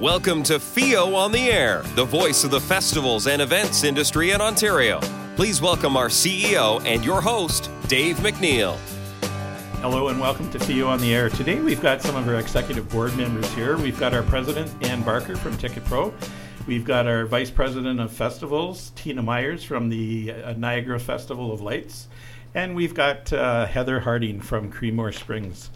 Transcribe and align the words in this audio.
Welcome 0.00 0.44
to 0.44 0.60
FEO 0.60 1.16
on 1.16 1.32
the 1.32 1.50
Air, 1.50 1.82
the 1.96 2.04
voice 2.04 2.44
of 2.44 2.52
the 2.52 2.60
festivals 2.60 3.26
and 3.26 3.42
events 3.42 3.82
industry 3.82 4.30
in 4.30 4.40
Ontario. 4.40 5.00
Please 5.34 5.60
welcome 5.60 5.96
our 5.96 6.06
CEO 6.06 6.80
and 6.86 7.04
your 7.04 7.20
host, 7.20 7.68
Dave 7.88 8.18
MacNeil. 8.18 8.76
Hello 9.80 10.06
and 10.06 10.20
welcome 10.20 10.48
to 10.52 10.60
FEO 10.60 10.86
on 10.86 11.00
the 11.00 11.12
Air. 11.12 11.28
Today 11.30 11.58
we've 11.58 11.82
got 11.82 12.00
some 12.00 12.14
of 12.14 12.28
our 12.28 12.36
executive 12.36 12.88
board 12.88 13.16
members 13.16 13.52
here. 13.54 13.76
We've 13.76 13.98
got 13.98 14.14
our 14.14 14.22
president, 14.22 14.70
Ann 14.86 15.02
Barker 15.02 15.34
from 15.34 15.56
Ticket 15.56 15.84
Pro. 15.86 16.14
We've 16.68 16.84
got 16.84 17.08
our 17.08 17.26
vice 17.26 17.50
president 17.50 17.98
of 17.98 18.12
festivals, 18.12 18.92
Tina 18.94 19.22
Myers 19.22 19.64
from 19.64 19.88
the 19.88 20.32
uh, 20.32 20.52
Niagara 20.52 21.00
Festival 21.00 21.52
of 21.52 21.60
Lights. 21.60 22.06
And 22.54 22.76
we've 22.76 22.94
got 22.94 23.32
uh, 23.32 23.66
Heather 23.66 23.98
Harding 23.98 24.40
from 24.42 24.70
Creemore 24.70 25.12
Springs. 25.12 25.70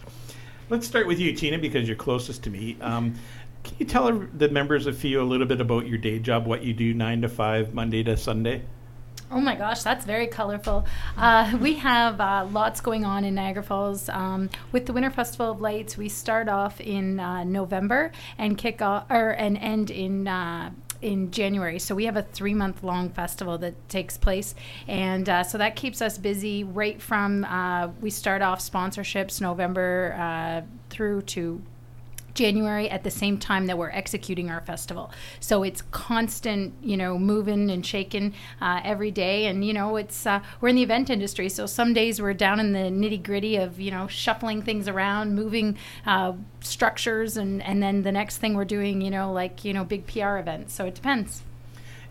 Let's 0.69 0.87
start 0.87 1.07
with 1.07 1.19
you, 1.19 1.33
Tina, 1.33 1.59
because 1.59 1.87
you're 1.87 1.97
closest 1.97 2.41
to 2.43 2.49
me. 2.49 2.77
Um, 2.79 3.15
can 3.63 3.75
you 3.79 3.85
tell 3.85 4.11
the 4.11 4.49
members 4.49 4.87
of 4.87 4.97
FEO 4.97 5.23
a 5.23 5.25
little 5.25 5.47
bit 5.47 5.61
about 5.61 5.87
your 5.87 5.97
day 5.97 6.19
job, 6.19 6.45
what 6.45 6.63
you 6.63 6.73
do 6.73 6.93
nine 6.93 7.21
to 7.21 7.29
five, 7.29 7.73
Monday 7.73 8.03
to 8.03 8.17
Sunday? 8.17 8.63
Oh 9.31 9.41
my 9.41 9.55
gosh, 9.55 9.81
that's 9.81 10.05
very 10.05 10.27
colorful. 10.27 10.85
Uh, 11.17 11.57
we 11.59 11.73
have 11.75 12.21
uh, 12.21 12.47
lots 12.51 12.81
going 12.81 13.03
on 13.03 13.25
in 13.25 13.33
Niagara 13.33 13.63
Falls. 13.63 14.07
Um, 14.09 14.49
with 14.71 14.85
the 14.85 14.93
Winter 14.93 15.09
Festival 15.09 15.49
of 15.51 15.59
Lights, 15.59 15.97
we 15.97 16.07
start 16.07 16.49
off 16.49 16.79
in 16.79 17.19
uh, 17.19 17.43
November 17.43 18.11
and 18.37 18.57
kick 18.57 18.83
off 18.83 19.09
or 19.09 19.31
and 19.31 19.57
end 19.57 19.89
in 19.89 20.27
uh, 20.27 20.69
in 21.01 21.31
January. 21.31 21.79
So 21.79 21.95
we 21.95 22.05
have 22.05 22.15
a 22.15 22.21
three 22.21 22.53
month 22.53 22.83
long 22.83 23.09
festival 23.09 23.57
that 23.59 23.89
takes 23.89 24.17
place. 24.17 24.55
And 24.87 25.27
uh, 25.27 25.43
so 25.43 25.57
that 25.57 25.75
keeps 25.75 26.01
us 26.01 26.17
busy 26.17 26.63
right 26.63 27.01
from 27.01 27.43
uh, 27.43 27.89
we 28.01 28.09
start 28.09 28.41
off 28.41 28.59
sponsorships 28.59 29.41
November 29.41 30.15
uh, 30.17 30.61
through 30.89 31.23
to 31.23 31.61
January 32.33 32.89
at 32.89 33.03
the 33.03 33.11
same 33.11 33.37
time 33.37 33.67
that 33.67 33.77
we're 33.77 33.91
executing 33.91 34.49
our 34.49 34.61
festival. 34.61 35.11
So 35.39 35.63
it's 35.63 35.81
constant, 35.91 36.73
you 36.81 36.97
know, 36.97 37.17
moving 37.17 37.69
and 37.69 37.85
shaking 37.85 38.33
uh, 38.61 38.81
every 38.83 39.11
day. 39.11 39.45
And, 39.45 39.65
you 39.65 39.73
know, 39.73 39.95
it's, 39.97 40.25
uh, 40.25 40.41
we're 40.59 40.69
in 40.69 40.75
the 40.75 40.83
event 40.83 41.09
industry. 41.09 41.49
So 41.49 41.65
some 41.65 41.93
days 41.93 42.21
we're 42.21 42.33
down 42.33 42.59
in 42.59 42.73
the 42.73 42.79
nitty 42.79 43.23
gritty 43.23 43.57
of, 43.57 43.79
you 43.79 43.91
know, 43.91 44.07
shuffling 44.07 44.61
things 44.61 44.87
around, 44.87 45.35
moving 45.35 45.77
uh, 46.05 46.33
structures. 46.61 47.37
And, 47.37 47.61
and 47.63 47.81
then 47.81 48.03
the 48.03 48.11
next 48.11 48.37
thing 48.37 48.55
we're 48.55 48.65
doing, 48.65 49.01
you 49.01 49.11
know, 49.11 49.31
like, 49.31 49.63
you 49.63 49.73
know, 49.73 49.83
big 49.83 50.07
PR 50.07 50.37
events. 50.37 50.73
So 50.73 50.85
it 50.85 50.95
depends. 50.95 51.43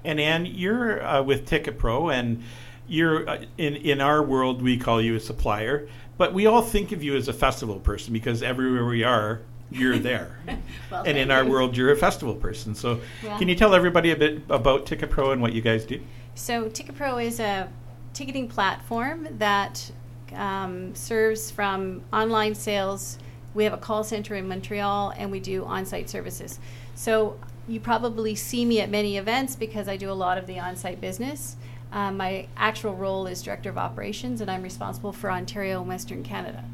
And 0.05 0.19
Ann, 0.19 0.47
you're 0.47 1.05
uh, 1.05 1.23
with 1.23 1.47
Ticket 1.47 1.79
Pro 1.79 2.11
and 2.11 2.43
you're 2.89 3.29
uh, 3.29 3.45
in, 3.57 3.77
in 3.77 4.01
our 4.01 4.23
world, 4.23 4.63
we 4.63 4.77
call 4.77 5.01
you 5.01 5.15
a 5.15 5.21
supplier 5.21 5.89
but 6.23 6.35
we 6.35 6.47
all 6.47 6.63
think 6.63 6.93
of 6.93 7.03
you 7.03 7.17
as 7.17 7.27
a 7.27 7.33
festival 7.33 7.81
person 7.81 8.13
because 8.13 8.43
everywhere 8.43 8.85
we 8.85 9.03
are, 9.03 9.41
you're 9.75 9.99
there. 9.99 10.37
well, 10.91 11.03
and 11.05 11.19
in 11.19 11.31
our 11.31 11.45
world, 11.45 11.77
you're 11.77 11.93
a 11.93 11.97
festival 11.97 12.35
person. 12.35 12.75
So, 12.75 13.01
yeah. 13.23 13.39
can 13.39 13.49
you 13.49 13.55
tell 13.55 13.75
everybody 13.75 14.11
a 14.11 14.17
bit 14.17 14.43
about 14.49 14.87
Ticket 14.87 15.11
Pro 15.11 15.33
and 15.33 15.41
what 15.41 15.53
you 15.53 15.61
guys 15.61 15.85
do? 15.85 16.01
So, 16.35 16.69
Ticket 16.69 16.95
Pro 16.95 17.19
is 17.19 17.41
a 17.41 17.69
ticketing 18.13 18.49
platform 18.49 19.29
that 19.39 19.91
um, 20.35 20.95
serves 20.95 21.51
from 21.51 22.03
online 22.13 22.55
sales. 22.55 23.19
We 23.55 23.65
have 23.65 23.73
a 23.73 23.79
call 23.79 24.05
center 24.05 24.35
in 24.35 24.49
Montreal, 24.49 25.13
and 25.17 25.31
we 25.31 25.41
do 25.41 25.65
on-site 25.65 26.09
services. 26.09 26.59
So, 26.95 27.39
you 27.69 27.81
probably 27.81 28.35
see 28.35 28.65
me 28.65 28.81
at 28.81 28.91
many 28.91 29.17
events 29.17 29.57
because 29.57 29.89
I 29.89 29.97
do 29.97 30.11
a 30.11 30.15
lot 30.15 30.39
of 30.39 30.47
the 30.47 30.59
on-site 30.59 31.01
business. 31.01 31.57
Um, 31.93 32.17
my 32.17 32.47
actual 32.57 32.95
role 32.95 33.27
is 33.27 33.43
director 33.43 33.69
of 33.69 33.77
operations, 33.77 34.41
and 34.41 34.51
I'm 34.51 34.63
responsible 34.63 35.13
for 35.13 35.31
Ontario 35.31 35.81
and 35.81 35.89
Western 35.89 36.23
Canada. 36.23 36.65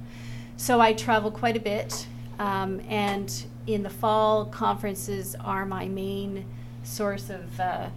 So 0.57 0.81
I 0.81 0.93
travel 0.93 1.31
quite 1.31 1.57
a 1.57 1.61
bit 1.61 2.07
um, 2.39 2.81
and 2.89 3.45
in 3.67 3.83
the 3.83 3.91
fall, 3.91 4.47
conferences 4.47 5.35
are 5.45 5.67
my 5.67 5.89
main 5.89 6.45
source 6.85 7.31
of, 7.31 7.61
uh, 7.61 7.89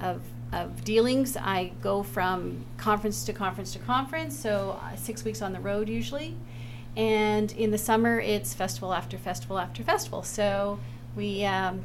of, 0.00 0.22
of, 0.52 0.84
dealings. 0.84 1.36
I 1.36 1.72
go 1.82 2.02
from 2.02 2.64
conference 2.76 3.24
to 3.24 3.32
conference 3.32 3.72
to 3.72 3.78
conference, 3.80 4.38
so 4.38 4.78
uh, 4.82 4.96
six 4.96 5.24
weeks 5.24 5.42
on 5.42 5.52
the 5.52 5.60
road 5.60 5.88
usually. 5.88 6.36
And 6.96 7.50
in 7.52 7.70
the 7.70 7.78
summer, 7.78 8.20
it's 8.20 8.54
festival 8.54 8.92
after 8.92 9.18
festival 9.18 9.58
after 9.58 9.82
festival. 9.82 10.22
So 10.22 10.78
we, 11.16 11.44
um, 11.44 11.82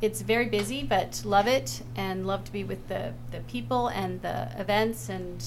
it's 0.00 0.20
very 0.20 0.46
busy, 0.46 0.82
but 0.82 1.22
love 1.24 1.46
it 1.46 1.82
and 1.96 2.26
love 2.26 2.44
to 2.44 2.52
be 2.52 2.64
with 2.64 2.88
the, 2.88 3.14
the 3.30 3.40
people 3.40 3.88
and 3.88 4.22
the 4.22 4.48
events 4.58 5.08
and 5.08 5.42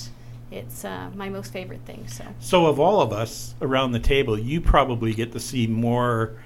it's 0.51 0.83
uh, 0.83 1.09
my 1.15 1.29
most 1.29 1.53
favorite 1.53 1.81
thing. 1.85 2.07
So, 2.07 2.25
so 2.39 2.65
of 2.65 2.79
all 2.79 3.01
of 3.01 3.13
us 3.13 3.55
around 3.61 3.91
the 3.91 3.99
table, 3.99 4.37
you 4.37 4.61
probably 4.61 5.13
get 5.13 5.31
to 5.33 5.39
see 5.39 5.67
more 5.67 6.37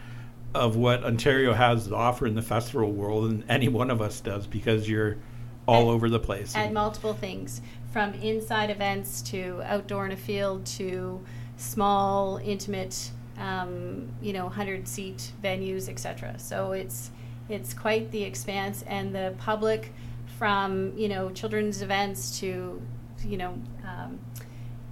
of 0.53 0.75
what 0.75 1.03
Ontario 1.03 1.53
has 1.53 1.87
to 1.87 1.95
offer 1.95 2.27
in 2.27 2.35
the 2.35 2.41
festival 2.41 2.91
world 2.91 3.29
than 3.29 3.43
any 3.49 3.69
one 3.69 3.89
of 3.89 4.01
us 4.01 4.19
does 4.19 4.45
because 4.45 4.87
you're 4.87 5.17
all 5.65 5.89
over 5.89 6.09
the 6.09 6.19
place. 6.19 6.55
And 6.55 6.73
multiple 6.73 7.13
things 7.13 7.61
from 7.91 8.13
inside 8.15 8.69
events 8.69 9.21
to 9.21 9.61
outdoor 9.63 10.05
in 10.05 10.11
a 10.11 10.17
field 10.17 10.65
to 10.65 11.23
small, 11.57 12.37
intimate, 12.43 13.11
um, 13.37 14.09
you 14.21 14.33
know, 14.33 14.45
100 14.45 14.87
seat 14.87 15.31
venues, 15.41 15.87
etc. 15.87 16.37
So 16.37 16.73
it's 16.73 17.11
it's 17.49 17.73
quite 17.73 18.11
the 18.11 18.23
expanse, 18.23 18.83
and 18.87 19.13
the 19.13 19.35
public 19.37 19.93
from 20.37 20.93
you 20.97 21.07
know 21.07 21.29
children's 21.29 21.81
events 21.81 22.39
to 22.39 22.81
you 23.25 23.37
know, 23.37 23.57
um, 23.83 24.19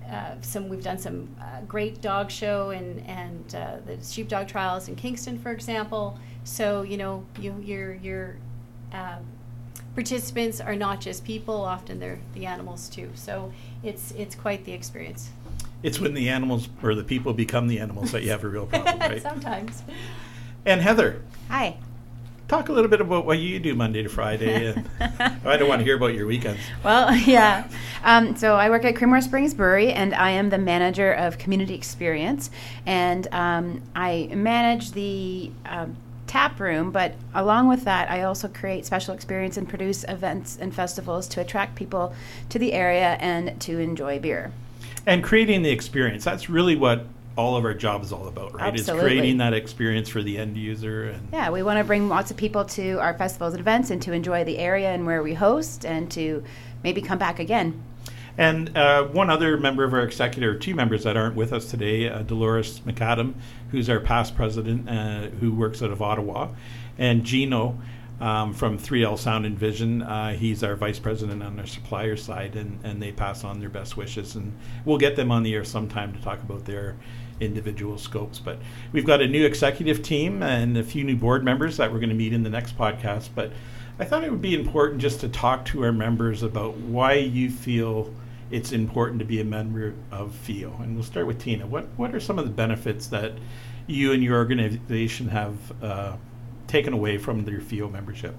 uh, 0.10 0.36
some 0.42 0.68
we've 0.68 0.84
done 0.84 0.98
some 0.98 1.34
uh, 1.40 1.62
great 1.68 2.02
dog 2.02 2.30
show 2.30 2.72
and 2.72 3.06
and 3.08 3.56
uh, 3.56 3.78
the 3.86 4.04
sheepdog 4.04 4.48
trials 4.48 4.88
in 4.88 4.96
Kingston, 4.96 5.40
for 5.40 5.52
example. 5.52 6.18
So 6.44 6.82
you 6.82 6.98
know, 6.98 7.26
you 7.40 7.56
your 7.64 7.96
your 7.96 8.36
um, 8.92 9.26
participants 9.96 10.60
are 10.60 10.76
not 10.76 11.00
just 11.00 11.24
people; 11.24 11.56
often 11.56 12.00
they're 12.00 12.20
the 12.34 12.46
animals 12.46 12.90
too. 12.90 13.10
So 13.16 13.54
it's 13.84 14.12
it's 14.12 14.36
quite 14.36 14.66
the 14.66 14.74
experience. 14.74 15.30
It's 15.84 16.00
when 16.00 16.14
the 16.14 16.30
animals 16.30 16.68
or 16.84 16.94
the 16.94 17.04
people 17.04 17.34
become 17.34 17.68
the 17.68 17.80
animals 17.80 18.12
that 18.12 18.24
you 18.24 18.32
have 18.32 18.44
a 18.44 18.50
real 18.50 18.66
problem, 18.66 19.00
right? 19.00 19.22
Sometimes. 19.22 19.84
And 20.66 20.82
Heather. 20.82 21.24
Hi 21.50 21.78
talk 22.52 22.68
a 22.68 22.74
little 22.74 22.90
bit 22.90 23.00
about 23.00 23.26
what 23.26 23.40
you 23.40 23.60
do 23.60 23.74
Monday 23.74 24.04
to 24.04 24.10
Friday. 24.10 24.76
I 25.00 25.56
don't 25.56 25.70
want 25.70 25.80
to 25.80 25.86
hear 25.86 25.96
about 25.96 26.14
your 26.14 26.28
weekends. 26.28 26.60
Well, 26.84 27.16
yeah. 27.26 27.66
Um, 28.04 28.36
so 28.36 28.56
I 28.56 28.70
work 28.70 28.84
at 28.84 28.94
Creemore 28.94 29.24
Springs 29.24 29.54
Brewery, 29.54 29.94
and 29.94 30.14
I 30.14 30.32
am 30.32 30.50
the 30.50 30.58
manager 30.58 31.14
of 31.14 31.38
community 31.38 31.74
experience, 31.74 32.52
and 32.86 33.28
um, 33.32 33.82
I 33.96 34.30
manage 34.34 34.92
the. 34.92 35.52
Um, 35.66 35.96
tap 36.28 36.62
room, 36.62 36.92
but 36.92 37.14
along 37.34 37.68
with 37.68 37.84
that, 37.84 38.10
I 38.10 38.24
also 38.24 38.48
create 38.48 38.86
special 38.86 39.14
experience 39.14 39.58
and 39.58 39.68
produce 39.68 40.06
events 40.08 40.58
and 40.62 40.74
festivals 40.74 41.28
to 41.28 41.42
attract 41.42 41.76
people 41.76 42.16
to 42.48 42.58
the 42.58 42.72
area 42.72 43.18
and 43.20 43.60
to 43.60 43.80
enjoy 43.80 44.18
beer. 44.18 44.54
And 45.06 45.22
creating 45.22 45.64
the 45.64 45.72
experience, 45.72 46.24
that's 46.24 46.50
really 46.50 46.78
what 46.78 47.06
all 47.38 47.56
of 47.56 47.64
our 47.64 47.74
job 47.74 48.04
is 48.04 48.12
all 48.12 48.28
about, 48.28 48.54
right? 48.54 48.74
Absolutely. 48.74 49.06
Is 49.06 49.12
creating 49.12 49.38
that 49.38 49.54
experience 49.54 50.10
for 50.10 50.22
the 50.22 50.38
end 50.38 50.58
user. 50.58 51.06
And 51.06 51.30
yeah, 51.32 51.50
we 51.50 51.64
want 51.64 51.80
to 51.80 51.84
bring 51.84 52.10
lots 52.10 52.32
of 52.32 52.38
people 52.38 52.66
to 52.66 53.00
our 53.00 53.14
festivals 53.18 53.54
and 53.54 53.62
events 53.62 53.90
and 53.90 54.02
to 54.02 54.12
enjoy 54.12 54.44
the 54.44 54.58
area 54.58 54.92
and 54.92 55.06
where 55.06 55.24
we 55.24 55.34
host 55.34 55.86
and 55.86 56.12
to 56.12 56.44
maybe 56.84 57.02
come 57.02 57.18
back 57.18 57.40
again. 57.40 57.84
And 58.38 58.76
uh, 58.78 59.06
one 59.06 59.30
other 59.30 59.58
member 59.58 59.84
of 59.84 59.94
our 59.94 60.04
executive, 60.04 60.62
two 60.62 60.74
members 60.74 61.04
that 61.04 61.18
aren't 61.18 61.36
with 61.36 61.52
us 61.54 61.70
today, 61.70 62.10
uh, 62.10 62.24
Dolores 62.24 62.80
McAdam, 62.82 63.34
who's 63.72 63.90
our 63.90 64.00
past 64.00 64.36
president, 64.36 64.90
uh, 64.90 65.28
who 65.40 65.54
works 65.54 65.82
out 65.82 65.92
of 65.92 66.02
Ottawa, 66.02 66.50
and 66.98 67.24
Gino 67.24 67.78
um, 68.22 68.54
from 68.54 68.78
3L 68.78 69.18
Sound 69.18 69.46
and 69.46 69.58
Vision. 69.58 70.02
Uh, 70.02 70.34
he's 70.34 70.64
our 70.64 70.76
vice 70.76 71.00
president 71.00 71.44
on 71.44 71.60
our 71.60 71.66
supplier 71.66 72.16
side, 72.16 72.56
and, 72.56 72.80
and 72.84 73.02
they 73.02 73.12
pass 73.12 73.44
on 73.44 73.60
their 73.60 73.70
best 73.70 73.98
wishes. 73.98 74.36
And 74.36 74.56
we'll 74.86 75.00
get 75.00 75.16
them 75.16 75.32
on 75.32 75.44
the 75.44 75.54
air 75.54 75.66
sometime 75.66 76.14
to 76.14 76.22
talk 76.22 76.42
about 76.42 76.66
their 76.66 76.96
individual 77.42 77.98
scopes. 77.98 78.40
But 78.40 78.60
we've 78.92 79.06
got 79.06 79.22
a 79.22 79.28
new 79.28 79.46
executive 79.46 80.04
team 80.04 80.42
and 80.44 80.78
a 80.78 80.84
few 80.84 81.04
new 81.04 81.16
board 81.16 81.44
members 81.44 81.78
that 81.78 81.92
we're 81.92 82.00
going 82.00 82.10
to 82.10 82.16
meet 82.16 82.34
in 82.34 82.44
the 82.44 82.50
next 82.50 82.78
podcast. 82.78 83.30
But 83.36 83.52
I 84.00 84.06
thought 84.06 84.24
it 84.24 84.32
would 84.32 84.42
be 84.42 84.56
important 84.56 85.02
just 85.02 85.20
to 85.22 85.30
talk 85.30 85.66
to 85.66 85.84
our 85.84 85.92
members 85.92 86.44
about 86.44 86.78
why 86.78 87.14
you 87.14 87.50
feel 87.50 88.14
it's 88.50 88.72
important 88.72 89.20
to 89.20 89.26
be 89.26 89.40
a 89.42 89.46
member 89.46 89.94
of 90.12 90.34
FEO. 90.36 90.76
And 90.82 90.96
we'll 90.96 91.04
start 91.04 91.26
with 91.28 91.40
Tina. 91.40 91.66
What 91.66 91.88
what 91.98 92.14
are 92.14 92.20
some 92.20 92.38
of 92.38 92.46
the 92.46 92.52
benefits 92.52 93.08
that 93.08 93.34
you 93.88 94.12
and 94.12 94.24
your 94.24 94.38
organization 94.38 95.30
have 95.30 95.84
uh, 95.84 96.18
taken 96.68 96.94
away 96.94 97.18
from 97.18 97.46
their 97.46 97.62
FEO 97.62 97.90
membership? 97.90 98.36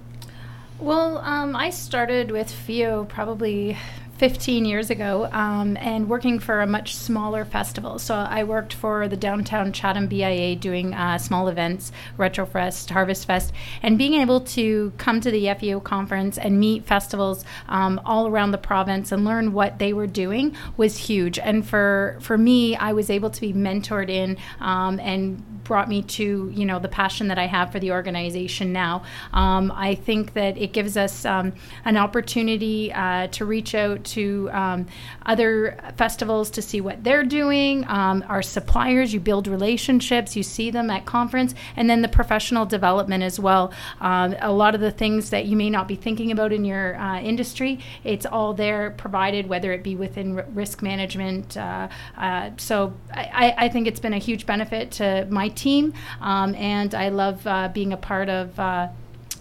Well, 0.79 1.19
um, 1.19 1.55
I 1.55 1.71
started 1.71 2.31
with 2.31 2.51
FEO 2.51 3.05
probably 3.05 3.77
15 4.23 4.65
years 4.65 4.89
ago 4.89 5.29
um, 5.33 5.77
and 5.79 6.09
working 6.09 6.39
for 6.39 6.61
a 6.61 6.67
much 6.69 6.95
smaller 6.95 7.45
festival. 7.45 7.99
So 7.99 8.15
I 8.15 8.45
worked 8.45 8.73
for 8.73 9.09
the 9.09 9.17
downtown 9.17 9.73
Chatham 9.73 10.07
BIA 10.07 10.55
doing 10.55 10.95
uh, 10.95 11.19
small 11.19 11.49
events, 11.49 11.91
Retrofest, 12.17 12.89
Harvest 12.91 13.27
Fest, 13.27 13.53
and 13.83 13.99
being 13.99 14.15
able 14.15 14.43
to 14.43 14.93
come 14.97 15.21
to 15.23 15.33
the 15.33 15.53
FEO 15.59 15.81
conference 15.81 16.39
and 16.39 16.61
meet 16.61 16.85
festivals 16.85 17.45
um, 17.69 18.01
all 18.05 18.29
around 18.29 18.53
the 18.53 18.59
province 18.59 19.11
and 19.11 19.25
learn 19.25 19.53
what 19.53 19.81
they 19.81 19.93
were 19.93 20.07
doing 20.07 20.55
was 20.77 20.97
huge. 20.97 21.41
And 21.41 21.67
for 21.67 22.17
for 22.21 22.39
me, 22.39 22.77
I 22.77 22.93
was 22.93 23.11
able 23.11 23.31
to 23.31 23.41
be 23.41 23.53
mentored 23.53 24.09
in 24.09 24.39
um, 24.61 25.01
and 25.01 25.65
brought 25.65 25.89
me 25.89 26.03
to 26.03 26.53
you 26.55 26.65
know 26.65 26.79
the 26.79 26.89
passion 26.89 27.29
that 27.29 27.39
I 27.39 27.47
have 27.47 27.73
for 27.73 27.81
the 27.81 27.91
organization 27.91 28.73
now. 28.73 29.03
Um, 29.33 29.73
I 29.75 29.97
think 29.97 30.35
that 30.35 30.57
it 30.59 30.73
gives 30.73 30.97
us 30.97 31.25
um, 31.25 31.55
an 31.85 31.97
opportunity 31.97 32.93
uh, 32.93 33.27
to 33.29 33.45
reach 33.45 33.75
out 33.75 34.05
to 34.13 34.49
um, 34.53 34.87
other 35.27 35.79
festivals 35.97 36.51
to 36.51 36.63
see 36.63 36.81
what 36.81 37.03
they're 37.05 37.25
doing. 37.25 37.85
Um, 37.89 38.25
our 38.29 38.43
suppliers, 38.43 39.13
you 39.13 39.21
build 39.21 39.47
relationships, 39.47 40.37
you 40.37 40.43
see 40.43 40.71
them 40.71 40.91
at 40.91 41.05
conference, 41.07 41.55
and 41.77 41.89
then 41.89 42.03
the 42.03 42.09
professional 42.09 42.67
development 42.67 43.23
as 43.23 43.39
well. 43.39 43.73
Um, 44.01 44.35
a 44.41 44.53
lot 44.53 44.75
of 44.75 44.81
the 44.81 44.91
things 44.91 45.31
that 45.31 45.47
you 45.47 45.57
may 45.57 45.71
not 45.71 45.89
be 45.89 45.97
thinking 45.97 46.31
about 46.31 46.53
in 46.53 46.65
your 46.65 46.97
uh, 46.97 47.21
industry, 47.21 47.79
it's 48.05 48.27
all 48.27 48.55
there 48.55 48.91
provided, 48.91 49.49
whether 49.49 49.73
it 49.73 49.83
be 49.83 49.97
within 49.97 50.39
r- 50.39 50.47
risk 50.55 50.83
management. 50.83 51.57
Uh, 51.57 51.89
uh 52.17 52.51
so 52.57 52.93
I, 53.13 53.55
I 53.57 53.69
think 53.69 53.87
it's 53.87 54.01
been 54.01 54.15
a 54.15 54.19
huge 54.19 54.47
benefit 54.47 54.91
to 54.93 55.27
my 55.31 55.49
team, 55.49 55.95
um, 56.21 56.55
and 56.55 56.95
I 56.95 57.09
love 57.09 57.47
uh, 57.47 57.69
being 57.69 57.93
a 57.93 57.97
part 57.97 58.29
of 58.29 58.59
uh, 58.59 58.89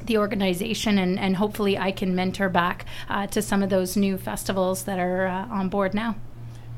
the 0.06 0.18
organization 0.18 0.98
and, 0.98 1.20
and 1.20 1.36
hopefully 1.36 1.78
I 1.78 1.92
can 1.92 2.16
mentor 2.16 2.50
back 2.50 2.86
uh, 3.10 3.28
to 3.28 3.42
some 3.42 3.64
of 3.64 3.70
those 3.70 3.96
new 3.96 4.18
festivals 4.18 4.84
that 4.84 5.00
are 5.00 5.28
uh, 5.28 5.48
on 5.48 5.70
board 5.70 5.94
now. 5.94 6.16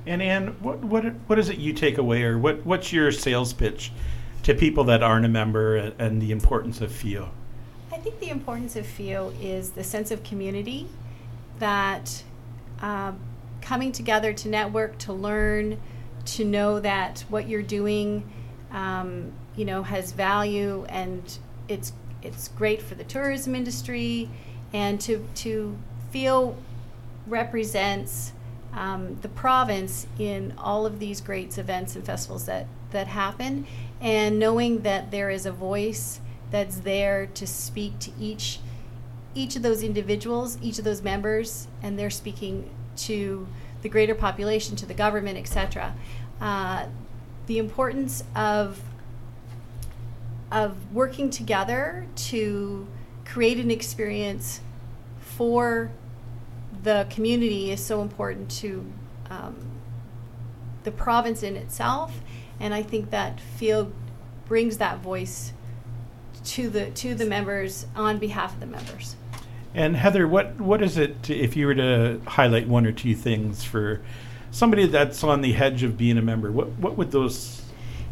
And 0.06 0.22
Anne, 0.22 0.48
what, 0.60 0.80
what 0.80 1.06
what 1.28 1.40
is 1.40 1.50
it 1.50 1.58
you 1.58 1.72
take 1.72 1.98
away, 1.98 2.24
or 2.24 2.38
what 2.38 2.66
what's 2.66 2.92
your 2.92 3.12
sales 3.12 3.54
pitch 3.54 3.92
to 4.44 4.54
people 4.54 4.84
that 4.86 5.02
aren't 5.02 5.26
a 5.26 5.30
member, 5.30 5.78
and, 5.78 5.96
and 5.98 6.22
the 6.22 6.32
importance 6.32 6.82
of 6.82 6.92
FEO? 6.92 7.30
I 7.90 7.98
think 7.98 8.20
the 8.20 8.30
importance 8.30 8.76
of 8.76 8.86
FEO 8.86 9.34
is 9.40 9.72
the 9.72 9.84
sense 9.84 10.12
of 10.12 10.22
community 10.24 10.90
that 11.60 12.24
uh, 12.82 13.14
coming 13.62 13.94
together 13.94 14.34
to 14.34 14.50
network, 14.50 14.98
to 15.00 15.14
learn, 15.14 15.80
to 16.26 16.44
know 16.44 16.82
that 16.82 17.24
what 17.30 17.48
you're 17.48 17.62
doing 17.62 18.30
um, 18.74 19.32
you 19.56 19.66
know, 19.66 19.84
has 19.84 20.12
value 20.12 20.86
and 20.90 21.38
it's 21.68 21.94
it's 22.24 22.48
great 22.50 22.82
for 22.82 22.96
the 22.96 23.04
tourism 23.04 23.56
industry 23.56 24.30
and 24.72 25.00
to 25.02 25.28
to 25.36 25.78
feel 26.12 26.58
represents 27.28 28.34
um, 28.74 29.18
the 29.22 29.30
province 29.30 30.08
in 30.18 30.54
all 30.58 30.86
of 30.86 31.00
these 31.00 31.22
great 31.22 31.58
events 31.58 31.96
and 31.96 32.06
festivals 32.06 32.46
that 32.46 32.68
that 32.92 33.08
happen. 33.08 33.66
And 34.02 34.40
knowing 34.40 34.82
that 34.82 35.12
there 35.12 35.30
is 35.30 35.46
a 35.46 35.52
voice 35.52 36.20
that's 36.52 36.78
there 36.78 37.26
to 37.26 37.48
speak 37.48 38.00
to 38.00 38.12
each 38.20 38.60
each 39.36 39.56
of 39.56 39.64
those 39.64 39.82
individuals 39.82 40.60
each 40.62 40.78
of 40.78 40.86
those 40.86 41.02
members 41.02 41.68
and 41.82 41.98
they're 41.98 42.12
speaking 42.12 42.70
to 42.96 43.48
the 43.82 43.90
greater 43.90 44.14
population 44.14 44.76
to 44.76 44.86
the 44.86 44.94
government 44.94 45.36
etc 45.36 45.96
uh, 46.40 46.86
the 47.48 47.58
importance 47.58 48.24
of 48.36 48.80
of 50.54 50.94
working 50.94 51.32
together 51.32 52.06
to 52.16 52.88
create 53.26 53.58
an 53.58 53.72
experience 53.72 54.62
for 55.20 55.92
the 56.84 57.08
community 57.10 57.72
is 57.72 57.84
so 57.84 58.02
important 58.02 58.52
to 58.52 58.86
um, 59.30 59.56
the 60.84 60.92
province 60.92 61.42
in 61.42 61.56
itself, 61.56 62.22
and 62.60 62.74
I 62.74 62.84
think 62.84 63.10
that 63.10 63.40
FEO 63.58 63.92
brings 64.46 64.78
that 64.78 65.00
voice 65.00 65.54
to 66.44 66.70
the 66.70 66.92
to 66.92 67.16
the 67.16 67.26
members 67.26 67.88
on 67.96 68.20
behalf 68.20 68.54
of 68.54 68.60
the 68.60 68.66
members. 68.66 69.16
And 69.74 69.96
Heather, 69.96 70.28
what 70.28 70.60
what 70.60 70.84
is 70.84 70.98
it 70.98 71.30
if 71.30 71.56
you 71.56 71.66
were 71.66 71.76
to 71.76 72.22
highlight 72.28 72.68
one 72.68 72.86
or 72.86 72.92
two 72.92 73.16
things 73.16 73.64
for 73.64 74.02
somebody 74.52 74.86
that's 74.86 75.24
on 75.24 75.42
the 75.42 75.54
hedge 75.54 75.82
of 75.82 75.98
being 75.98 76.18
a 76.18 76.22
member? 76.22 76.52
What 76.52 76.68
what 76.74 76.98
would 76.98 77.12
those 77.12 77.63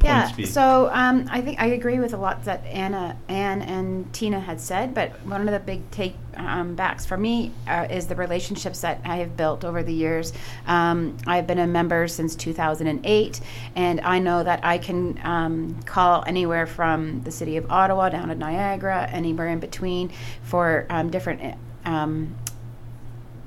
yeah, 0.03 0.31
so 0.45 0.89
um, 0.91 1.27
I 1.29 1.41
think 1.41 1.61
I 1.61 1.67
agree 1.67 1.99
with 1.99 2.13
a 2.13 2.17
lot 2.17 2.43
that 2.45 2.65
Anna, 2.65 3.17
Anne, 3.27 3.61
and 3.61 4.11
Tina 4.13 4.39
had 4.39 4.59
said. 4.59 4.93
But 4.93 5.11
one 5.25 5.47
of 5.47 5.51
the 5.51 5.59
big 5.59 5.89
take 5.91 6.15
um, 6.35 6.75
backs 6.75 7.05
for 7.05 7.17
me 7.17 7.51
uh, 7.67 7.87
is 7.89 8.07
the 8.07 8.15
relationships 8.15 8.81
that 8.81 9.01
I 9.03 9.17
have 9.17 9.37
built 9.37 9.63
over 9.63 9.83
the 9.83 9.93
years. 9.93 10.33
Um, 10.67 11.17
I've 11.27 11.47
been 11.47 11.59
a 11.59 11.67
member 11.67 12.07
since 12.07 12.35
2008, 12.35 13.41
and 13.75 14.01
I 14.01 14.19
know 14.19 14.43
that 14.43 14.63
I 14.63 14.77
can 14.77 15.19
um, 15.23 15.81
call 15.83 16.23
anywhere 16.25 16.67
from 16.67 17.21
the 17.23 17.31
city 17.31 17.57
of 17.57 17.69
Ottawa 17.71 18.09
down 18.09 18.29
to 18.29 18.35
Niagara, 18.35 19.07
anywhere 19.11 19.49
in 19.49 19.59
between, 19.59 20.11
for 20.43 20.85
um, 20.89 21.09
different 21.09 21.57
um, 21.85 22.35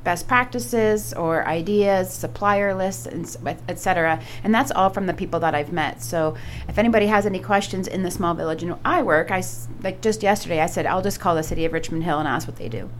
best 0.04 0.28
practices 0.28 1.12
or 1.14 1.46
ideas, 1.46 2.12
supplier 2.12 2.74
lists, 2.74 3.06
and 3.06 3.24
etc. 3.68 4.20
And 4.44 4.54
that's 4.54 4.70
all 4.70 4.90
from 4.90 5.06
the 5.06 5.14
people 5.14 5.40
that 5.40 5.54
I've 5.54 5.72
met. 5.72 6.02
So 6.02 6.36
if 6.68 6.78
anybody 6.78 7.06
has 7.06 7.26
any 7.26 7.40
questions 7.40 7.88
in 7.88 8.02
the 8.02 8.10
small 8.10 8.34
village 8.34 8.62
and 8.62 8.76
I 8.84 9.02
work, 9.02 9.30
I 9.30 9.42
like 9.82 10.00
just 10.02 10.22
yesterday 10.22 10.60
I 10.60 10.66
said 10.66 10.86
I'll 10.86 11.02
just 11.02 11.20
call 11.20 11.34
the 11.34 11.42
city 11.42 11.64
of 11.64 11.72
Richmond 11.72 12.04
Hill 12.04 12.18
and 12.18 12.28
ask 12.28 12.46
what 12.46 12.56
they 12.56 12.68
do. 12.68 12.90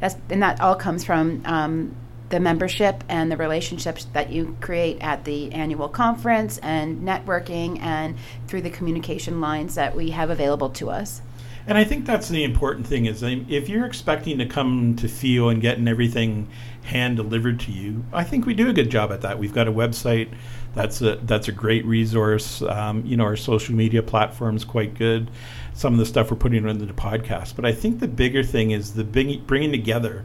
That's 0.00 0.16
and 0.28 0.42
that 0.42 0.60
all 0.60 0.74
comes 0.74 1.04
from 1.04 1.42
um, 1.44 1.94
the 2.30 2.40
membership 2.40 3.04
and 3.08 3.30
the 3.30 3.36
relationships 3.36 4.06
that 4.12 4.30
you 4.30 4.56
create 4.60 4.98
at 5.00 5.24
the 5.24 5.52
annual 5.52 5.88
conference 5.88 6.58
and 6.58 7.02
networking 7.02 7.80
and 7.80 8.16
through 8.46 8.62
the 8.62 8.70
communication 8.70 9.40
lines 9.40 9.74
that 9.74 9.94
we 9.94 10.10
have 10.10 10.30
available 10.30 10.70
to 10.70 10.90
us. 10.90 11.22
And 11.70 11.78
I 11.78 11.84
think 11.84 12.04
that's 12.04 12.28
the 12.28 12.42
important 12.42 12.84
thing 12.84 13.06
is 13.06 13.22
if 13.22 13.68
you're 13.68 13.86
expecting 13.86 14.38
to 14.38 14.44
come 14.44 14.96
to 14.96 15.06
FEO 15.06 15.50
and 15.50 15.62
getting 15.62 15.86
everything 15.86 16.48
hand 16.82 17.16
delivered 17.16 17.60
to 17.60 17.70
you, 17.70 18.04
I 18.12 18.24
think 18.24 18.44
we 18.44 18.54
do 18.54 18.68
a 18.68 18.72
good 18.72 18.90
job 18.90 19.12
at 19.12 19.20
that. 19.20 19.38
We've 19.38 19.54
got 19.54 19.68
a 19.68 19.72
website 19.72 20.34
that's 20.74 21.00
a 21.00 21.20
that's 21.22 21.46
a 21.46 21.52
great 21.52 21.84
resource. 21.86 22.60
Um, 22.62 23.06
you 23.06 23.16
know, 23.16 23.22
our 23.22 23.36
social 23.36 23.76
media 23.76 24.02
platform's 24.02 24.64
quite 24.64 24.94
good. 24.94 25.30
Some 25.72 25.92
of 25.92 26.00
the 26.00 26.06
stuff 26.06 26.32
we're 26.32 26.38
putting 26.38 26.68
into 26.68 26.86
the 26.86 26.92
podcast, 26.92 27.54
but 27.54 27.64
I 27.64 27.70
think 27.70 28.00
the 28.00 28.08
bigger 28.08 28.42
thing 28.42 28.72
is 28.72 28.94
the 28.94 29.04
big, 29.04 29.46
bringing 29.46 29.70
together 29.70 30.24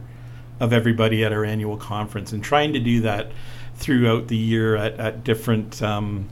of 0.58 0.72
everybody 0.72 1.24
at 1.24 1.32
our 1.32 1.44
annual 1.44 1.76
conference 1.76 2.32
and 2.32 2.42
trying 2.42 2.72
to 2.72 2.80
do 2.80 3.02
that 3.02 3.30
throughout 3.76 4.26
the 4.26 4.36
year 4.36 4.74
at, 4.74 4.94
at 4.98 5.22
different 5.22 5.80
um, 5.80 6.28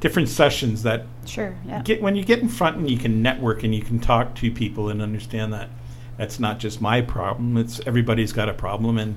different 0.00 0.28
sessions 0.28 0.82
that 0.82 1.06
sure 1.24 1.56
yeah. 1.66 1.82
get 1.82 2.02
when 2.02 2.14
you 2.16 2.24
get 2.24 2.40
in 2.40 2.48
front 2.48 2.76
and 2.76 2.90
you 2.90 2.98
can 2.98 3.22
network 3.22 3.62
and 3.64 3.74
you 3.74 3.82
can 3.82 3.98
talk 3.98 4.34
to 4.34 4.50
people 4.50 4.88
and 4.88 5.00
understand 5.00 5.52
that 5.52 5.68
that's 6.16 6.38
not 6.38 6.58
just 6.58 6.80
my 6.80 7.00
problem 7.00 7.56
it's 7.56 7.80
everybody's 7.86 8.32
got 8.32 8.48
a 8.48 8.54
problem 8.54 8.98
and 8.98 9.16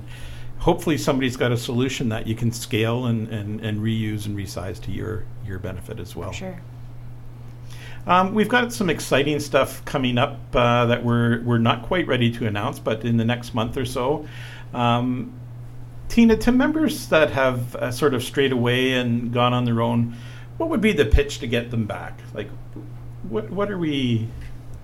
hopefully 0.59 0.97
somebody's 0.97 1.35
got 1.35 1.51
a 1.51 1.57
solution 1.57 2.09
that 2.09 2.27
you 2.27 2.35
can 2.35 2.51
scale 2.51 3.05
and, 3.05 3.27
and, 3.29 3.61
and 3.61 3.79
reuse 3.81 4.25
and 4.25 4.37
resize 4.37 4.81
to 4.81 4.91
your 4.91 5.25
your 5.45 5.59
benefit 5.59 5.99
as 5.99 6.15
well 6.15 6.31
sure 6.31 6.61
um, 8.07 8.33
we've 8.33 8.49
got 8.49 8.73
some 8.73 8.89
exciting 8.89 9.39
stuff 9.39 9.83
coming 9.85 10.17
up 10.17 10.39
uh, 10.55 10.85
that 10.85 11.03
we're 11.03 11.41
we're 11.43 11.57
not 11.57 11.83
quite 11.83 12.07
ready 12.07 12.31
to 12.31 12.47
announce, 12.47 12.79
but 12.79 13.03
in 13.05 13.17
the 13.17 13.25
next 13.25 13.53
month 13.53 13.77
or 13.77 13.85
so. 13.85 14.25
Um, 14.73 15.33
Tina, 16.07 16.35
to 16.37 16.51
members 16.51 17.09
that 17.09 17.29
have 17.31 17.75
uh, 17.75 17.91
sort 17.91 18.15
of 18.15 18.23
strayed 18.23 18.51
away 18.51 18.93
and 18.93 19.31
gone 19.31 19.53
on 19.53 19.65
their 19.65 19.81
own, 19.81 20.15
what 20.59 20.69
would 20.69 20.81
be 20.81 20.91
the 20.91 21.05
pitch 21.05 21.39
to 21.39 21.47
get 21.47 21.71
them 21.71 21.85
back? 21.85 22.19
Like, 22.33 22.49
what 23.29 23.49
what 23.49 23.71
are 23.71 23.77
we 23.77 24.27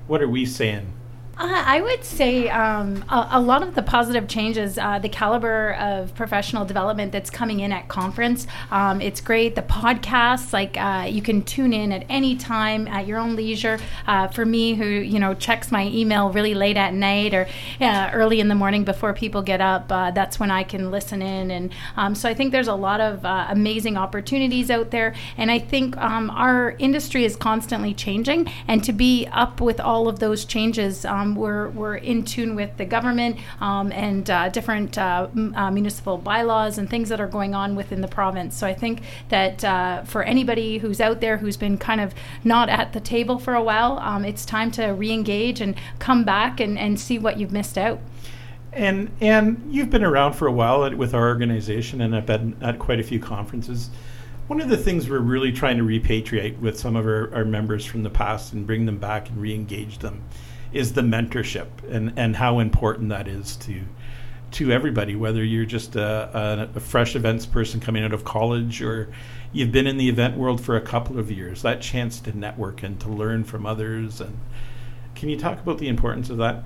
what 0.07 0.21
are 0.21 0.27
we 0.27 0.45
saying? 0.45 0.91
Uh, 1.37 1.63
I 1.65 1.81
would 1.81 2.05
say 2.05 2.47
um, 2.47 3.03
a, 3.09 3.27
a, 3.33 3.41
lot 3.41 3.61
of 3.61 3.75
the 3.75 3.81
positive 3.81 4.25
changes, 4.29 4.77
uh, 4.77 4.99
the 4.99 5.09
caliber 5.09 5.73
of 5.73 6.15
professional 6.15 6.63
development 6.63 7.11
that's 7.11 7.29
coming 7.29 7.59
in 7.59 7.73
at 7.73 7.89
conference. 7.89 8.47
Um, 8.71 9.01
it's 9.01 9.19
great. 9.19 9.55
The 9.55 9.61
podcasts, 9.61 10.53
like 10.53 10.77
uh, 10.77 11.07
you 11.09 11.21
can 11.21 11.41
tune 11.41 11.73
in 11.73 11.91
at 11.91 12.05
any 12.07 12.37
time 12.37 12.87
at 12.87 13.05
your 13.05 13.19
own 13.19 13.35
leisure. 13.35 13.79
Uh, 14.07 14.29
for 14.29 14.45
me, 14.45 14.75
who 14.75 14.85
you 14.85 15.19
know 15.19 15.33
checks 15.33 15.73
my 15.73 15.87
email 15.87 16.31
really 16.31 16.53
late 16.53 16.77
at 16.77 16.93
night 16.93 17.33
or 17.33 17.47
uh, 17.81 18.11
early 18.13 18.39
in 18.39 18.47
the 18.47 18.55
morning 18.55 18.85
before 18.85 19.13
people 19.13 19.41
get 19.41 19.59
up, 19.59 19.91
uh, 19.91 20.11
that's 20.11 20.39
when 20.39 20.51
I 20.51 20.63
can 20.63 20.89
listen 20.89 21.21
in. 21.21 21.51
And 21.51 21.73
um, 21.97 22.15
so 22.15 22.29
I 22.29 22.33
think 22.33 22.53
there's 22.53 22.69
a 22.69 22.75
lot 22.75 23.01
of 23.01 23.25
amazing 23.25 23.97
opportunities 23.97 24.71
out 24.71 24.91
there. 24.91 25.13
And 25.35 25.51
I 25.51 25.59
think 25.59 25.97
um, 25.97 26.29
our 26.29 26.77
industry 26.79 27.25
is 27.25 27.35
constantly 27.35 27.93
changing, 27.93 28.49
and 28.69 28.81
to 28.85 28.93
be 28.93 29.27
up 29.33 29.59
with 29.59 29.81
all 29.81 30.07
of 30.07 30.19
those 30.19 30.45
changes. 30.45 31.03
Um, 31.25 31.35
we're, 31.35 31.69
we're 31.69 31.95
in 31.95 32.23
tune 32.23 32.55
with 32.55 32.77
the 32.77 32.85
government 32.85 33.37
um, 33.59 33.91
and 33.91 34.29
uh, 34.29 34.49
different 34.49 34.97
uh, 34.97 35.27
m- 35.35 35.53
uh, 35.55 35.71
municipal 35.71 36.17
bylaws 36.17 36.77
and 36.77 36.89
things 36.89 37.09
that 37.09 37.19
are 37.19 37.27
going 37.27 37.55
on 37.55 37.75
within 37.75 38.01
the 38.01 38.07
province. 38.07 38.55
So 38.55 38.67
I 38.67 38.73
think 38.73 39.01
that 39.29 39.63
uh, 39.63 40.03
for 40.03 40.23
anybody 40.23 40.77
who's 40.77 41.01
out 41.01 41.21
there 41.21 41.37
who's 41.37 41.57
been 41.57 41.77
kind 41.77 41.99
of 42.01 42.13
not 42.43 42.69
at 42.69 42.93
the 42.93 42.99
table 42.99 43.39
for 43.39 43.55
a 43.55 43.63
while, 43.63 43.97
um, 43.99 44.23
it's 44.23 44.45
time 44.45 44.71
to 44.71 44.87
re 44.87 45.11
engage 45.11 45.61
and 45.61 45.75
come 45.99 46.23
back 46.23 46.59
and, 46.59 46.77
and 46.77 46.99
see 46.99 47.17
what 47.17 47.39
you've 47.39 47.51
missed 47.51 47.77
out. 47.77 47.99
and 48.73 49.09
and 49.21 49.63
you've 49.69 49.89
been 49.89 50.03
around 50.03 50.33
for 50.33 50.47
a 50.47 50.51
while 50.51 50.85
at, 50.85 50.95
with 50.97 51.13
our 51.13 51.27
organization, 51.27 52.01
and 52.01 52.15
I've 52.15 52.25
been 52.25 52.55
at 52.61 52.77
quite 52.77 52.99
a 52.99 53.03
few 53.03 53.19
conferences. 53.19 53.89
One 54.47 54.61
of 54.61 54.69
the 54.69 54.77
things 54.77 55.09
we're 55.09 55.19
really 55.19 55.51
trying 55.51 55.77
to 55.77 55.83
repatriate 55.83 56.59
with 56.59 56.77
some 56.77 56.95
of 56.95 57.05
our, 57.07 57.33
our 57.33 57.45
members 57.45 57.83
from 57.83 58.03
the 58.03 58.11
past 58.11 58.53
and 58.53 58.67
bring 58.67 58.85
them 58.85 58.99
back 58.99 59.29
and 59.29 59.37
re-engage 59.41 59.97
them 59.99 60.21
is 60.75 60.93
the 60.93 61.01
mentorship 61.01 61.67
and, 61.89 62.13
and 62.17 62.35
how 62.35 62.59
important 62.59 63.09
that 63.09 63.27
is 63.27 63.55
to 63.55 63.81
to 64.51 64.71
everybody, 64.71 65.15
whether 65.15 65.43
you're 65.43 65.65
just 65.65 65.97
a, 65.97 66.69
a, 66.73 66.79
fresh 66.79 67.15
events 67.15 67.45
person 67.45 67.81
coming 67.81 68.05
out 68.05 68.13
of 68.13 68.23
college 68.23 68.81
or 68.81 69.11
you've 69.51 69.71
been 69.71 69.85
in 69.85 69.97
the 69.97 70.07
event 70.07 70.37
world 70.37 70.61
for 70.61 70.77
a 70.77 70.81
couple 70.81 71.19
of 71.19 71.29
years. 71.29 71.61
That 71.61 71.81
chance 71.81 72.21
to 72.21 72.37
network 72.37 72.81
and 72.81 72.97
to 73.01 73.09
learn 73.09 73.43
from 73.43 73.65
others. 73.65 74.21
And 74.21 74.39
can 75.13 75.27
you 75.27 75.37
talk 75.37 75.59
about 75.59 75.79
the 75.79 75.89
importance 75.89 76.29
of 76.29 76.37
that? 76.37 76.63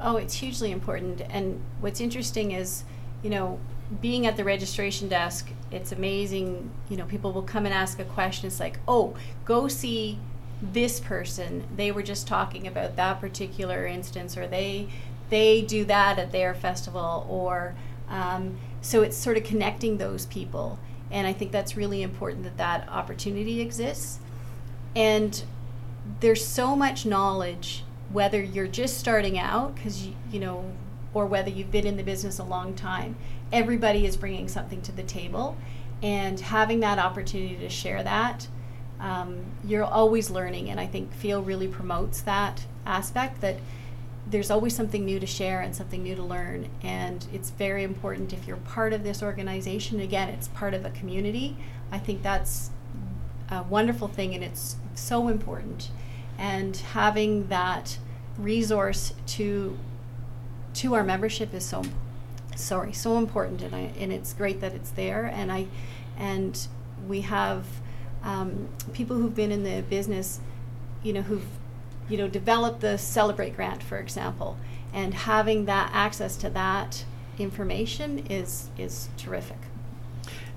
Oh, 0.00 0.16
it's 0.16 0.34
hugely 0.34 0.72
important. 0.72 1.20
And 1.30 1.60
what's 1.80 2.00
interesting 2.00 2.52
is, 2.52 2.82
you 3.22 3.30
know, 3.30 3.60
being 4.00 4.26
at 4.26 4.36
the 4.36 4.42
registration 4.42 5.08
desk, 5.08 5.48
it's 5.70 5.92
amazing. 5.92 6.70
You 6.88 6.96
know, 6.96 7.04
people 7.04 7.32
will 7.32 7.42
come 7.42 7.66
and 7.66 7.74
ask 7.74 8.00
a 8.00 8.04
question. 8.04 8.48
It's 8.48 8.58
like, 8.58 8.80
oh, 8.88 9.14
go 9.44 9.68
see 9.68 10.18
this 10.62 11.00
person. 11.00 11.64
They 11.76 11.90
were 11.90 12.02
just 12.02 12.26
talking 12.26 12.66
about 12.66 12.96
that 12.96 13.20
particular 13.20 13.86
instance, 13.86 14.36
or 14.36 14.46
they 14.46 14.88
they 15.30 15.62
do 15.62 15.84
that 15.84 16.18
at 16.18 16.32
their 16.32 16.54
festival, 16.54 17.26
or 17.28 17.74
um, 18.08 18.58
so 18.80 19.02
it's 19.02 19.16
sort 19.16 19.36
of 19.36 19.44
connecting 19.44 19.98
those 19.98 20.26
people. 20.26 20.78
And 21.10 21.26
I 21.26 21.32
think 21.32 21.52
that's 21.52 21.76
really 21.76 22.02
important 22.02 22.44
that 22.44 22.56
that 22.58 22.88
opportunity 22.88 23.60
exists. 23.60 24.18
And 24.94 25.42
there's 26.20 26.46
so 26.46 26.76
much 26.76 27.06
knowledge, 27.06 27.84
whether 28.10 28.42
you're 28.42 28.66
just 28.66 28.98
starting 28.98 29.38
out, 29.38 29.74
because 29.74 30.06
you, 30.06 30.14
you 30.30 30.40
know, 30.40 30.72
or 31.14 31.26
whether 31.26 31.50
you've 31.50 31.70
been 31.70 31.86
in 31.86 31.96
the 31.96 32.02
business 32.02 32.38
a 32.38 32.44
long 32.44 32.74
time 32.74 33.16
everybody 33.52 34.06
is 34.06 34.16
bringing 34.16 34.48
something 34.48 34.80
to 34.82 34.92
the 34.92 35.02
table 35.02 35.56
and 36.02 36.40
having 36.40 36.80
that 36.80 36.98
opportunity 36.98 37.56
to 37.56 37.68
share 37.68 38.02
that 38.02 38.46
um, 39.00 39.44
you're 39.64 39.84
always 39.84 40.30
learning 40.30 40.70
and 40.70 40.80
i 40.80 40.86
think 40.86 41.12
FEO 41.14 41.40
really 41.40 41.68
promotes 41.68 42.20
that 42.22 42.64
aspect 42.86 43.40
that 43.40 43.56
there's 44.26 44.50
always 44.50 44.74
something 44.74 45.04
new 45.06 45.18
to 45.18 45.26
share 45.26 45.60
and 45.60 45.74
something 45.74 46.02
new 46.02 46.14
to 46.14 46.22
learn. 46.22 46.68
And 46.82 47.26
it's 47.32 47.48
very 47.48 47.82
important 47.82 48.34
if 48.34 48.46
you're 48.46 48.58
part 48.58 48.92
of 48.92 49.02
this 49.02 49.22
organization 49.22 50.00
again 50.00 50.28
it's 50.28 50.48
part 50.48 50.74
of 50.74 50.84
a 50.84 50.90
community 50.90 51.56
i 51.90 51.98
think 51.98 52.22
that's 52.22 52.70
a 53.50 53.62
wonderful 53.62 54.08
thing 54.08 54.34
and 54.34 54.44
it's 54.44 54.76
so 54.94 55.28
important. 55.28 55.90
And 56.36 56.76
having 56.76 57.48
that 57.48 57.98
resource 58.36 59.14
to 59.26 59.76
to 60.74 60.94
our 60.94 61.02
membership 61.02 61.52
is 61.54 61.64
so 61.64 61.82
sorry, 62.54 62.92
so 62.92 63.18
important, 63.18 63.62
and 63.62 63.74
I 63.74 63.92
and 63.98 64.12
it's 64.12 64.32
great 64.32 64.60
that 64.60 64.74
it's 64.74 64.90
there, 64.90 65.24
and 65.24 65.50
I 65.50 65.66
and 66.16 66.68
we 67.06 67.22
have 67.22 67.64
um, 68.22 68.68
people 68.92 69.16
who've 69.16 69.34
been 69.34 69.52
in 69.52 69.64
the 69.64 69.82
business, 69.82 70.40
you 71.02 71.12
know, 71.12 71.22
who've 71.22 71.46
you 72.08 72.16
know 72.16 72.28
developed 72.28 72.80
the 72.80 72.98
Celebrate 72.98 73.56
grant, 73.56 73.82
for 73.82 73.98
example, 73.98 74.56
and 74.92 75.14
having 75.14 75.66
that 75.66 75.90
access 75.92 76.36
to 76.38 76.50
that 76.50 77.04
information 77.38 78.26
is 78.30 78.68
is 78.78 79.08
terrific. 79.16 79.58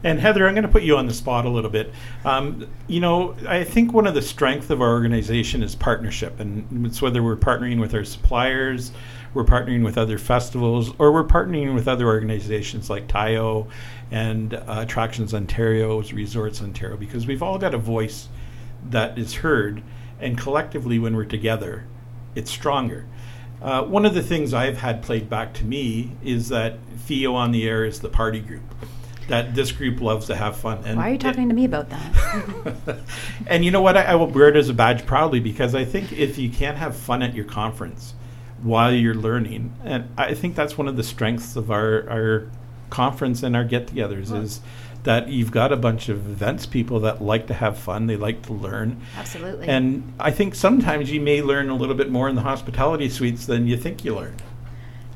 And 0.04 0.20
Heather, 0.20 0.48
I'm 0.48 0.56
going 0.56 0.64
to 0.64 0.70
put 0.70 0.82
you 0.82 0.98
on 0.98 1.06
the 1.06 1.14
spot 1.14 1.46
a 1.46 1.50
little 1.50 1.70
bit. 1.70 1.94
Um, 2.26 2.68
you 2.88 3.00
know, 3.00 3.36
I 3.48 3.64
think 3.64 3.94
one 3.94 4.08
of 4.08 4.16
the 4.16 4.22
strengths 4.22 4.72
of 4.72 4.82
our 4.82 4.90
organization 4.90 5.62
is 5.62 5.76
partnership, 5.76 6.40
and 6.40 6.88
it's 6.88 7.02
whether 7.02 7.22
we're 7.22 7.36
partnering 7.36 7.80
with 7.80 7.94
our 7.94 8.04
suppliers, 8.04 8.92
we're 9.34 9.46
partnering 9.46 9.84
with 9.84 9.98
other 9.98 10.18
festivals, 10.18 10.94
or 10.98 11.12
we're 11.12 11.24
partnering 11.24 11.74
with 11.74 11.88
other 11.88 12.08
organizations 12.08 12.90
like 12.90 13.08
TIO 13.08 13.68
and 14.12 14.54
uh, 14.54 14.64
Attractions 14.68 15.34
Ontario, 15.34 16.02
Resorts 16.02 16.62
Ontario, 16.62 16.98
because 16.98 17.26
we've 17.26 17.42
all 17.42 17.58
got 17.58 17.74
a 17.74 17.78
voice 17.78 18.28
that 18.90 19.18
is 19.18 19.36
heard, 19.36 19.82
and 20.20 20.38
collectively, 20.38 21.00
when 21.00 21.16
we're 21.16 21.26
together, 21.26 21.86
it's 22.36 22.52
stronger. 22.52 23.06
Uh, 23.62 23.84
one 23.84 24.06
of 24.06 24.14
the 24.14 24.24
things 24.24 24.54
I've 24.54 24.78
had 24.78 25.04
played 25.04 25.30
back 25.30 25.54
to 25.56 25.66
me 25.66 26.12
is 26.24 26.50
that 26.50 26.78
FEO 27.06 27.36
on 27.36 27.52
the 27.52 27.68
air 27.68 27.86
is 27.86 28.00
the 28.00 28.10
party 28.10 28.40
group. 28.40 28.64
That 29.28 29.56
this 29.56 29.72
group 29.72 30.02
loves 30.02 30.28
to 30.28 30.36
have 30.36 30.58
fun. 30.58 30.84
And 30.84 30.98
Why 30.98 31.10
are 31.10 31.14
you 31.14 31.18
talking 31.20 31.44
it, 31.44 31.50
to 31.50 31.54
me 31.54 31.64
about 31.66 31.90
that? 31.90 33.00
and 33.48 33.64
you 33.64 33.72
know 33.72 33.82
what? 33.82 33.96
I, 33.96 34.04
I 34.04 34.16
will 34.16 34.28
wear 34.28 34.50
it 34.50 34.58
as 34.58 34.68
a 34.68 34.74
badge 34.74 35.06
proudly 35.06 35.40
because 35.40 35.76
I 35.76 35.86
think 35.86 36.12
if 36.12 36.38
you 36.38 36.50
can't 36.50 36.78
have 36.78 36.96
fun 36.98 37.22
at 37.22 37.34
your 37.34 37.46
conference, 37.46 38.16
while 38.64 38.94
you're 38.94 39.16
learning. 39.16 39.74
And 39.84 40.10
I 40.18 40.34
think 40.34 40.56
that's 40.56 40.78
one 40.78 40.88
of 40.88 40.98
the 40.98 41.04
strengths 41.04 41.56
of 41.56 41.72
our, 41.72 42.08
our 42.10 42.48
conference 42.90 43.44
and 43.44 43.56
our 43.56 43.64
get 43.64 43.88
togethers 43.88 44.32
is 44.32 44.62
that 45.04 45.30
you've 45.30 45.52
got 45.52 45.72
a 45.72 45.78
bunch 45.78 46.10
of 46.10 46.30
events 46.30 46.66
people 46.66 47.00
that 47.00 47.22
like 47.22 47.48
to 47.48 47.54
have 47.56 47.78
fun, 47.78 48.06
they 48.06 48.16
like 48.16 48.44
to 48.44 48.54
learn. 48.54 49.02
Absolutely. 49.18 49.68
And 49.68 50.14
I 50.20 50.30
think 50.32 50.54
sometimes 50.54 51.12
you 51.12 51.20
may 51.20 51.42
learn 51.42 51.70
a 51.70 51.76
little 51.76 51.96
bit 51.96 52.12
more 52.12 52.30
in 52.30 52.36
the 52.36 52.42
hospitality 52.42 53.10
suites 53.10 53.48
than 53.48 53.68
you 53.68 53.78
think 53.78 54.06
you 54.06 54.16
learn. 54.16 54.36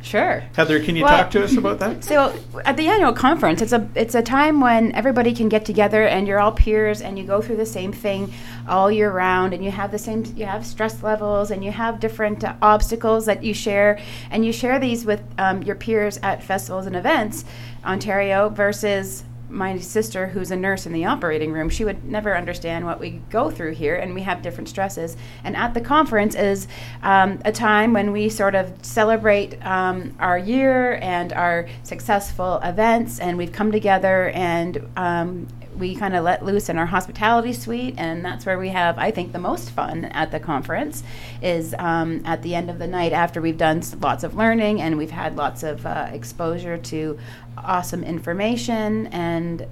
Sure. 0.05 0.43
Heather, 0.55 0.79
can 0.79 0.95
you 0.95 1.03
well, 1.03 1.23
talk 1.23 1.31
to 1.31 1.43
us 1.43 1.57
about 1.57 1.79
that? 1.79 2.03
So, 2.05 2.37
at 2.63 2.77
the 2.77 2.87
annual 2.87 3.11
conference, 3.11 3.59
it's 3.59 3.71
a 3.71 3.89
it's 3.95 4.13
a 4.13 4.21
time 4.21 4.61
when 4.61 4.91
everybody 4.91 5.33
can 5.33 5.49
get 5.49 5.65
together 5.65 6.03
and 6.03 6.27
you're 6.27 6.39
all 6.39 6.51
peers 6.51 7.01
and 7.01 7.17
you 7.17 7.25
go 7.25 7.41
through 7.41 7.57
the 7.57 7.65
same 7.65 7.91
thing 7.91 8.31
all 8.67 8.91
year 8.91 9.11
round 9.11 9.55
and 9.55 9.65
you 9.65 9.71
have 9.71 9.91
the 9.91 9.97
same 9.97 10.23
you 10.35 10.45
have 10.45 10.63
stress 10.63 11.01
levels 11.01 11.49
and 11.49 11.65
you 11.65 11.71
have 11.71 11.99
different 11.99 12.43
uh, 12.43 12.53
obstacles 12.61 13.25
that 13.25 13.43
you 13.43 13.55
share 13.55 13.99
and 14.29 14.45
you 14.45 14.53
share 14.53 14.77
these 14.77 15.05
with 15.05 15.23
um, 15.39 15.63
your 15.63 15.75
peers 15.75 16.19
at 16.21 16.43
festivals 16.43 16.85
and 16.85 16.95
events, 16.95 17.43
Ontario 17.83 18.49
versus 18.49 19.23
my 19.55 19.79
sister 19.79 20.27
who's 20.27 20.51
a 20.51 20.55
nurse 20.55 20.85
in 20.85 20.93
the 20.93 21.05
operating 21.05 21.51
room 21.51 21.69
she 21.69 21.85
would 21.85 22.03
never 22.03 22.35
understand 22.35 22.85
what 22.85 22.99
we 22.99 23.21
go 23.29 23.49
through 23.49 23.73
here 23.73 23.95
and 23.95 24.13
we 24.13 24.21
have 24.21 24.41
different 24.41 24.69
stresses. 24.69 25.15
And 25.43 25.55
at 25.55 25.73
the 25.73 25.81
conference 25.81 26.35
is 26.35 26.67
um, 27.01 27.39
a 27.45 27.51
time 27.51 27.93
when 27.93 28.11
we 28.11 28.29
sort 28.29 28.55
of 28.55 28.73
celebrate 28.85 29.65
um, 29.65 30.15
our 30.19 30.37
year 30.37 30.99
and 31.01 31.33
our 31.33 31.67
successful 31.83 32.59
events 32.63 33.19
and 33.19 33.37
we've 33.37 33.51
come 33.51 33.71
together 33.71 34.29
and 34.29 34.87
um, 34.97 35.47
we 35.77 35.95
kind 35.95 36.15
of 36.15 36.23
let 36.23 36.43
loose 36.43 36.69
in 36.69 36.77
our 36.77 36.85
hospitality 36.85 37.53
suite, 37.53 37.95
and 37.97 38.23
that's 38.23 38.45
where 38.45 38.57
we 38.57 38.69
have, 38.69 38.97
I 38.97 39.11
think, 39.11 39.33
the 39.33 39.39
most 39.39 39.69
fun 39.71 40.05
at 40.05 40.31
the 40.31 40.39
conference. 40.39 41.03
Is 41.41 41.75
um, 41.77 42.21
at 42.25 42.41
the 42.41 42.55
end 42.55 42.69
of 42.69 42.79
the 42.79 42.87
night 42.87 43.13
after 43.13 43.41
we've 43.41 43.57
done 43.57 43.81
lots 43.99 44.23
of 44.23 44.35
learning 44.35 44.81
and 44.81 44.97
we've 44.97 45.11
had 45.11 45.35
lots 45.35 45.63
of 45.63 45.85
uh, 45.85 46.09
exposure 46.11 46.77
to 46.77 47.17
awesome 47.57 48.03
information, 48.03 49.07
and 49.07 49.67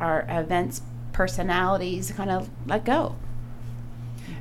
our 0.00 0.26
events 0.28 0.82
personalities 1.12 2.10
kind 2.12 2.30
of 2.30 2.48
let 2.66 2.84
go. 2.84 3.16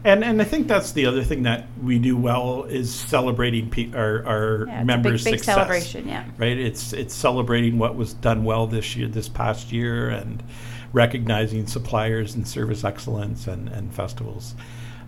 And 0.04 0.24
and 0.24 0.42
I 0.42 0.46
think 0.46 0.68
that's 0.68 0.94
the 0.94 1.06
other 1.06 1.24
thing 1.24 1.44
that 1.44 1.68
we 1.82 2.00
do 2.00 2.18
well 2.18 2.64
is 2.64 2.94
celebrating 2.94 3.70
pe- 3.70 3.94
our 3.94 4.26
our 4.26 4.66
yeah, 4.68 4.84
members' 4.84 5.24
big, 5.24 5.34
big 5.34 5.40
success. 5.40 5.56
celebration, 5.56 6.08
yeah. 6.08 6.26
Right. 6.38 6.58
It's 6.58 6.92
it's 6.94 7.14
celebrating 7.14 7.78
what 7.78 7.96
was 7.96 8.14
done 8.16 8.44
well 8.44 8.66
this 8.66 8.96
year, 8.96 9.08
this 9.08 9.30
past 9.30 9.72
year, 9.72 10.10
and 10.10 10.42
recognizing 10.92 11.68
suppliers 11.68 12.34
and 12.36 12.48
service 12.48 12.84
excellence 12.84 13.48
and 13.48 13.70
and 13.70 13.94
festivals. 13.94 14.56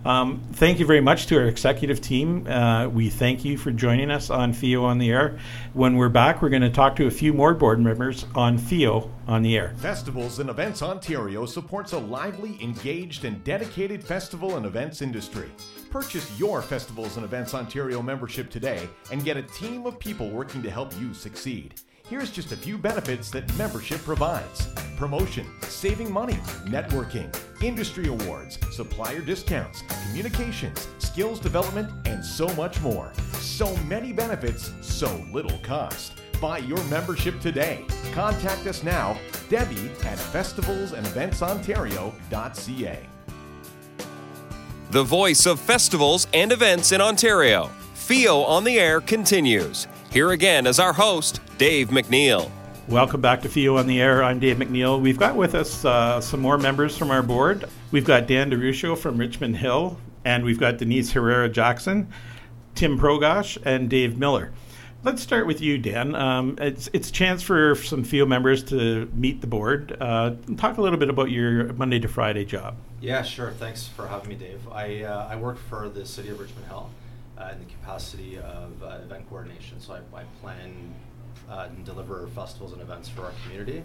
Um, 0.04 0.42
thank 0.52 0.78
you 0.78 0.86
very 0.86 1.00
much 1.00 1.26
to 1.28 1.38
our 1.38 1.46
executive 1.46 2.00
team. 2.00 2.46
Uh, 2.46 2.88
we 2.88 3.08
thank 3.08 3.44
you 3.44 3.56
for 3.56 3.70
joining 3.70 4.10
us 4.10 4.28
on 4.28 4.52
FEO 4.52 4.84
on 4.84 4.98
the 4.98 5.10
Air. 5.10 5.38
When 5.72 5.96
we're 5.96 6.10
back, 6.10 6.42
we're 6.42 6.50
going 6.50 6.62
to 6.62 6.70
talk 6.70 6.94
to 6.96 7.06
a 7.06 7.10
few 7.10 7.32
more 7.32 7.54
board 7.54 7.80
members 7.80 8.26
on 8.34 8.58
FEO 8.58 9.10
on 9.26 9.42
the 9.42 9.56
Air. 9.56 9.74
Festivals 9.78 10.40
and 10.40 10.50
Events 10.50 10.82
Ontario 10.82 11.46
supports 11.46 11.92
a 11.92 11.98
lively, 11.98 12.62
engaged, 12.62 13.24
and 13.24 13.42
dedicated 13.44 14.04
festival 14.04 14.56
and 14.56 14.66
events 14.66 15.00
industry. 15.00 15.50
Purchase 15.90 16.38
your 16.38 16.60
Festivals 16.60 17.16
and 17.16 17.24
Events 17.24 17.54
Ontario 17.54 18.02
membership 18.02 18.50
today 18.50 18.88
and 19.10 19.24
get 19.24 19.38
a 19.38 19.42
team 19.42 19.86
of 19.86 19.98
people 19.98 20.28
working 20.28 20.62
to 20.62 20.70
help 20.70 20.92
you 21.00 21.14
succeed. 21.14 21.80
Here's 22.06 22.30
just 22.30 22.52
a 22.52 22.56
few 22.56 22.76
benefits 22.76 23.30
that 23.30 23.50
membership 23.56 24.02
provides 24.02 24.66
promotion, 24.98 25.46
saving 25.62 26.12
money, 26.12 26.34
networking, 26.66 27.34
industry 27.62 28.08
awards, 28.08 28.58
supplier 28.76 29.22
discounts, 29.22 29.82
communications, 30.04 30.86
skills 30.98 31.40
development, 31.40 31.90
and 32.06 32.22
so 32.22 32.46
much 32.56 32.78
more. 32.82 33.10
So 33.38 33.74
many 33.84 34.12
benefits, 34.12 34.70
so 34.82 35.24
little 35.32 35.56
cost. 35.60 36.12
Buy 36.42 36.58
your 36.58 36.84
membership 36.84 37.40
today. 37.40 37.86
Contact 38.12 38.66
us 38.66 38.82
now, 38.82 39.18
Debbie 39.48 39.90
at 40.04 40.18
festivalsandeventsontario.ca. 40.18 42.98
The 44.90 45.02
voice 45.02 45.46
of 45.46 45.58
festivals 45.58 46.26
and 46.34 46.52
events 46.52 46.92
in 46.92 47.00
Ontario. 47.00 47.70
FEO 47.94 48.42
on 48.42 48.64
the 48.64 48.78
air 48.78 49.00
continues. 49.00 49.86
Here 50.14 50.30
again 50.30 50.68
is 50.68 50.78
our 50.78 50.92
host, 50.92 51.40
Dave 51.58 51.88
MacNeil. 51.88 52.48
Welcome 52.86 53.20
back 53.20 53.42
to 53.42 53.48
FEO 53.48 53.78
on 53.78 53.88
the 53.88 54.00
Air. 54.00 54.22
I'm 54.22 54.38
Dave 54.38 54.58
MacNeil. 54.58 55.00
We've 55.00 55.18
got 55.18 55.34
with 55.34 55.56
us 55.56 55.84
uh, 55.84 56.20
some 56.20 56.38
more 56.38 56.56
members 56.56 56.96
from 56.96 57.10
our 57.10 57.20
board. 57.20 57.68
We've 57.90 58.04
got 58.04 58.28
Dan 58.28 58.48
DeRuscio 58.48 58.96
from 58.96 59.18
Richmond 59.18 59.56
Hill, 59.56 59.98
and 60.24 60.44
we've 60.44 60.60
got 60.60 60.78
Denise 60.78 61.10
Herrera 61.10 61.48
Jackson, 61.48 62.12
Tim 62.76 62.96
Progosh, 62.96 63.58
and 63.64 63.90
Dave 63.90 64.16
Miller. 64.16 64.52
let's 65.02 65.20
start 65.20 65.48
with 65.48 65.60
you, 65.60 65.78
Dan. 65.78 66.14
Um, 66.14 66.58
it's 66.60 66.88
it's 66.92 67.08
a 67.08 67.12
chance 67.12 67.42
for 67.42 67.74
some 67.74 68.04
FEO 68.04 68.24
members 68.24 68.62
to 68.66 69.10
meet 69.14 69.40
the 69.40 69.48
board. 69.48 69.96
Uh, 69.98 70.36
talk 70.56 70.78
a 70.78 70.80
little 70.80 71.00
bit 71.00 71.10
about 71.10 71.32
your 71.32 71.72
Monday 71.72 71.98
to 71.98 72.06
Friday 72.06 72.44
job. 72.44 72.76
Yeah, 73.00 73.22
sure. 73.22 73.50
Thanks 73.50 73.88
for 73.88 74.06
having 74.06 74.28
me, 74.28 74.36
Dave. 74.36 74.60
I 74.70 75.02
uh, 75.02 75.26
I 75.28 75.34
work 75.34 75.58
for 75.58 75.88
the 75.88 76.06
City 76.06 76.28
of 76.28 76.38
Richmond 76.38 76.68
Hill 76.68 76.88
uh, 77.38 77.50
in 77.52 77.58
the 77.58 77.64
capacity 77.64 78.38
of 78.38 78.82
uh, 78.82 78.98
event 79.02 79.28
coordination. 79.28 79.80
So 79.80 79.94
I, 79.94 80.20
I 80.20 80.24
plan 80.40 80.94
uh, 81.50 81.68
and 81.68 81.84
deliver 81.84 82.26
festivals 82.28 82.72
and 82.72 82.80
events 82.80 83.08
for 83.08 83.22
our 83.22 83.32
community, 83.42 83.82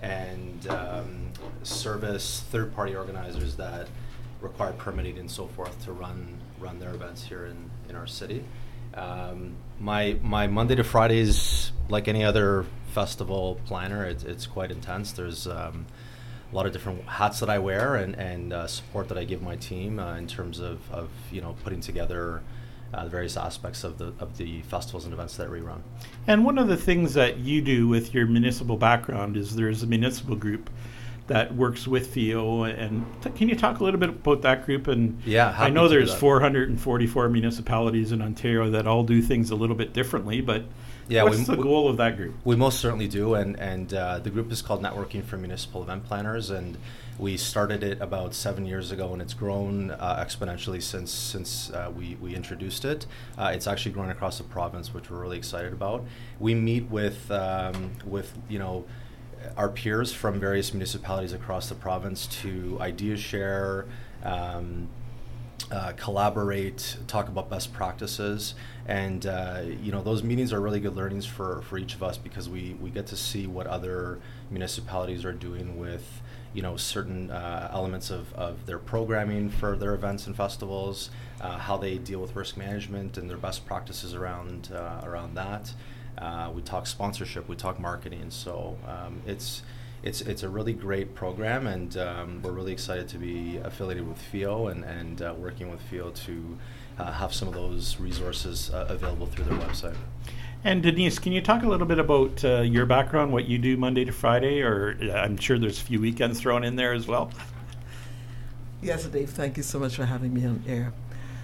and 0.00 0.66
um, 0.68 1.32
service 1.62 2.44
third-party 2.50 2.94
organizers 2.94 3.56
that 3.56 3.88
require 4.40 4.72
permitting 4.72 5.18
and 5.18 5.30
so 5.30 5.46
forth 5.48 5.84
to 5.84 5.92
run 5.92 6.38
run 6.58 6.78
their 6.78 6.94
events 6.94 7.24
here 7.24 7.46
in, 7.46 7.70
in 7.88 7.96
our 7.96 8.06
city. 8.06 8.44
Um, 8.94 9.56
my 9.78 10.16
my 10.22 10.46
Monday 10.46 10.74
to 10.74 10.84
Fridays, 10.84 11.72
like 11.88 12.08
any 12.08 12.24
other 12.24 12.66
festival 12.92 13.60
planner, 13.66 14.04
it's 14.04 14.24
it's 14.24 14.46
quite 14.46 14.70
intense. 14.70 15.12
There's 15.12 15.46
um, 15.46 15.86
a 16.50 16.54
lot 16.54 16.66
of 16.66 16.72
different 16.72 17.02
hats 17.04 17.40
that 17.40 17.50
I 17.50 17.58
wear 17.58 17.96
and 17.96 18.14
and 18.16 18.52
uh, 18.52 18.66
support 18.66 19.08
that 19.08 19.18
I 19.18 19.24
give 19.24 19.42
my 19.42 19.56
team 19.56 19.98
uh, 19.98 20.16
in 20.16 20.26
terms 20.26 20.58
of, 20.58 20.90
of 20.90 21.08
you 21.30 21.40
know 21.40 21.56
putting 21.62 21.80
together 21.80 22.42
uh, 22.92 23.04
the 23.04 23.10
various 23.10 23.36
aspects 23.36 23.84
of 23.84 23.98
the 23.98 24.12
of 24.18 24.36
the 24.36 24.62
festivals 24.62 25.04
and 25.04 25.12
events 25.12 25.36
that 25.36 25.50
we 25.50 25.60
run. 25.60 25.82
And 26.26 26.44
one 26.44 26.58
of 26.58 26.68
the 26.68 26.76
things 26.76 27.14
that 27.14 27.38
you 27.38 27.60
do 27.62 27.88
with 27.88 28.14
your 28.14 28.26
municipal 28.26 28.76
background 28.76 29.36
is 29.36 29.56
there's 29.56 29.82
a 29.82 29.86
municipal 29.86 30.36
group 30.36 30.70
that 31.28 31.54
works 31.54 31.86
with 31.86 32.08
FEO. 32.08 32.64
And 32.64 33.06
t- 33.22 33.30
can 33.30 33.48
you 33.48 33.54
talk 33.54 33.78
a 33.78 33.84
little 33.84 34.00
bit 34.00 34.08
about 34.08 34.42
that 34.42 34.66
group? 34.66 34.88
And 34.88 35.20
Yeah, 35.24 35.54
I 35.56 35.70
know 35.70 35.86
there's 35.86 36.12
444 36.12 37.28
municipalities 37.28 38.10
in 38.10 38.20
Ontario 38.20 38.68
that 38.70 38.88
all 38.88 39.04
do 39.04 39.22
things 39.22 39.52
a 39.52 39.54
little 39.54 39.76
bit 39.76 39.92
differently, 39.92 40.40
but 40.40 40.64
Yeah, 41.08 41.24
what's 41.24 41.38
we- 41.38 41.56
the 41.56 41.56
goal 41.56 41.88
of 41.88 41.96
that 41.96 42.16
group? 42.16 42.34
We 42.44 42.56
most 42.56 42.80
certainly 42.80 43.08
do, 43.08 43.34
and 43.34 43.58
and 43.58 43.92
uh, 43.92 44.18
the 44.20 44.30
group 44.30 44.52
is 44.52 44.62
called 44.62 44.82
Networking 44.82 45.24
for 45.24 45.36
Municipal 45.36 45.82
Event 45.82 46.04
Planners, 46.04 46.50
and 46.50 46.76
we 47.18 47.36
started 47.36 47.82
it 47.82 48.00
about 48.00 48.34
seven 48.34 48.64
years 48.64 48.92
ago, 48.92 49.12
and 49.12 49.20
it's 49.20 49.34
grown 49.34 49.90
uh, 49.90 50.24
exponentially 50.24 50.82
since 50.82 51.12
since 51.12 51.70
uh, 51.70 51.90
we 51.94 52.16
we 52.20 52.34
introduced 52.34 52.84
it. 52.84 53.06
Uh, 53.36 53.52
it's 53.54 53.66
actually 53.66 53.92
grown 53.92 54.10
across 54.10 54.38
the 54.38 54.44
province, 54.44 54.94
which 54.94 55.10
we're 55.10 55.20
really 55.20 55.38
excited 55.38 55.72
about. 55.72 56.04
We 56.38 56.54
meet 56.54 56.90
with 56.90 57.30
um, 57.30 57.92
with 58.06 58.32
you 58.48 58.58
know 58.58 58.84
our 59.56 59.68
peers 59.68 60.12
from 60.12 60.38
various 60.38 60.72
municipalities 60.72 61.32
across 61.32 61.68
the 61.68 61.74
province 61.74 62.26
to 62.42 62.78
idea 62.80 63.16
share. 63.16 63.86
Um, 64.22 64.88
uh, 65.70 65.92
collaborate, 65.96 66.96
talk 67.06 67.28
about 67.28 67.48
best 67.48 67.72
practices, 67.72 68.54
and 68.86 69.26
uh, 69.26 69.62
you 69.80 69.92
know 69.92 70.02
those 70.02 70.22
meetings 70.22 70.52
are 70.52 70.60
really 70.60 70.80
good 70.80 70.96
learnings 70.96 71.26
for, 71.26 71.62
for 71.62 71.78
each 71.78 71.94
of 71.94 72.02
us 72.02 72.16
because 72.18 72.48
we, 72.48 72.76
we 72.80 72.90
get 72.90 73.06
to 73.06 73.16
see 73.16 73.46
what 73.46 73.66
other 73.66 74.18
municipalities 74.50 75.24
are 75.24 75.32
doing 75.32 75.78
with 75.78 76.22
you 76.54 76.62
know 76.62 76.76
certain 76.76 77.30
uh, 77.30 77.70
elements 77.72 78.10
of, 78.10 78.32
of 78.34 78.66
their 78.66 78.78
programming 78.78 79.48
for 79.48 79.76
their 79.76 79.94
events 79.94 80.26
and 80.26 80.36
festivals, 80.36 81.10
uh, 81.40 81.58
how 81.58 81.76
they 81.76 81.98
deal 81.98 82.20
with 82.20 82.34
risk 82.34 82.56
management 82.56 83.16
and 83.16 83.30
their 83.30 83.36
best 83.36 83.64
practices 83.66 84.14
around 84.14 84.70
uh, 84.74 85.00
around 85.04 85.34
that. 85.34 85.72
We 86.52 86.62
talk 86.62 86.86
sponsorship, 86.86 87.48
we 87.48 87.56
talk 87.56 87.78
marketing, 87.78 88.30
so 88.30 88.76
um, 88.86 89.22
it's 89.26 89.62
it's 90.02 90.20
it's 90.22 90.42
a 90.42 90.48
really 90.48 90.72
great 90.72 91.14
program, 91.14 91.66
and 91.66 91.96
um, 91.96 92.42
we're 92.42 92.52
really 92.52 92.72
excited 92.72 93.08
to 93.08 93.18
be 93.18 93.58
affiliated 93.58 94.08
with 94.08 94.18
FEO 94.18 94.68
and 94.68 94.84
and 94.84 95.22
uh, 95.22 95.34
working 95.36 95.70
with 95.70 95.80
FEO 95.82 96.10
to 96.10 96.58
uh, 96.98 97.12
have 97.12 97.34
some 97.34 97.48
of 97.48 97.54
those 97.54 97.98
resources 97.98 98.70
uh, 98.70 98.86
available 98.88 99.26
through 99.26 99.44
their 99.44 99.58
website. 99.58 99.96
And 100.62 100.82
Denise, 100.82 101.18
can 101.18 101.32
you 101.32 101.40
talk 101.40 101.62
a 101.62 101.68
little 101.68 101.86
bit 101.86 101.98
about 101.98 102.44
uh, 102.44 102.60
your 102.60 102.84
background, 102.84 103.32
what 103.32 103.46
you 103.46 103.56
do 103.56 103.78
Monday 103.78 104.04
to 104.04 104.12
Friday, 104.12 104.60
or 104.60 104.98
uh, 105.02 105.12
I'm 105.12 105.38
sure 105.38 105.58
there's 105.58 105.80
a 105.80 105.84
few 105.84 106.00
weekends 106.00 106.40
thrown 106.40 106.64
in 106.64 106.76
there 106.76 106.92
as 106.92 107.06
well? 107.06 107.30
Yes, 108.82 109.04
Dave, 109.06 109.30
thank 109.30 109.56
you 109.56 109.62
so 109.62 109.78
much 109.78 109.96
for 109.96 110.04
having 110.04 110.34
me 110.34 110.44
on 110.44 110.62
air. 110.66 110.92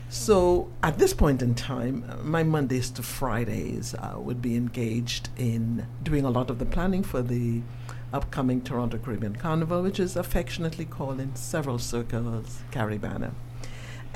So, 0.08 0.70
at 0.82 0.98
this 0.98 1.12
point 1.12 1.42
in 1.42 1.54
time, 1.54 2.04
uh, 2.08 2.16
my 2.22 2.42
Mondays 2.42 2.90
to 2.90 3.02
Fridays 3.02 3.94
uh, 3.94 4.14
would 4.18 4.40
be 4.40 4.54
engaged 4.56 5.30
in 5.36 5.86
doing 6.02 6.24
a 6.24 6.30
lot 6.30 6.48
of 6.48 6.58
the 6.58 6.64
planning 6.64 7.02
for 7.02 7.22
the 7.22 7.62
upcoming 8.12 8.60
Toronto 8.60 8.98
Caribbean 8.98 9.36
Carnival, 9.36 9.82
which 9.82 10.00
is 10.00 10.16
affectionately 10.16 10.84
called 10.84 11.20
in 11.20 11.34
several 11.36 11.78
circles 11.78 12.62
Caribana. 12.70 13.32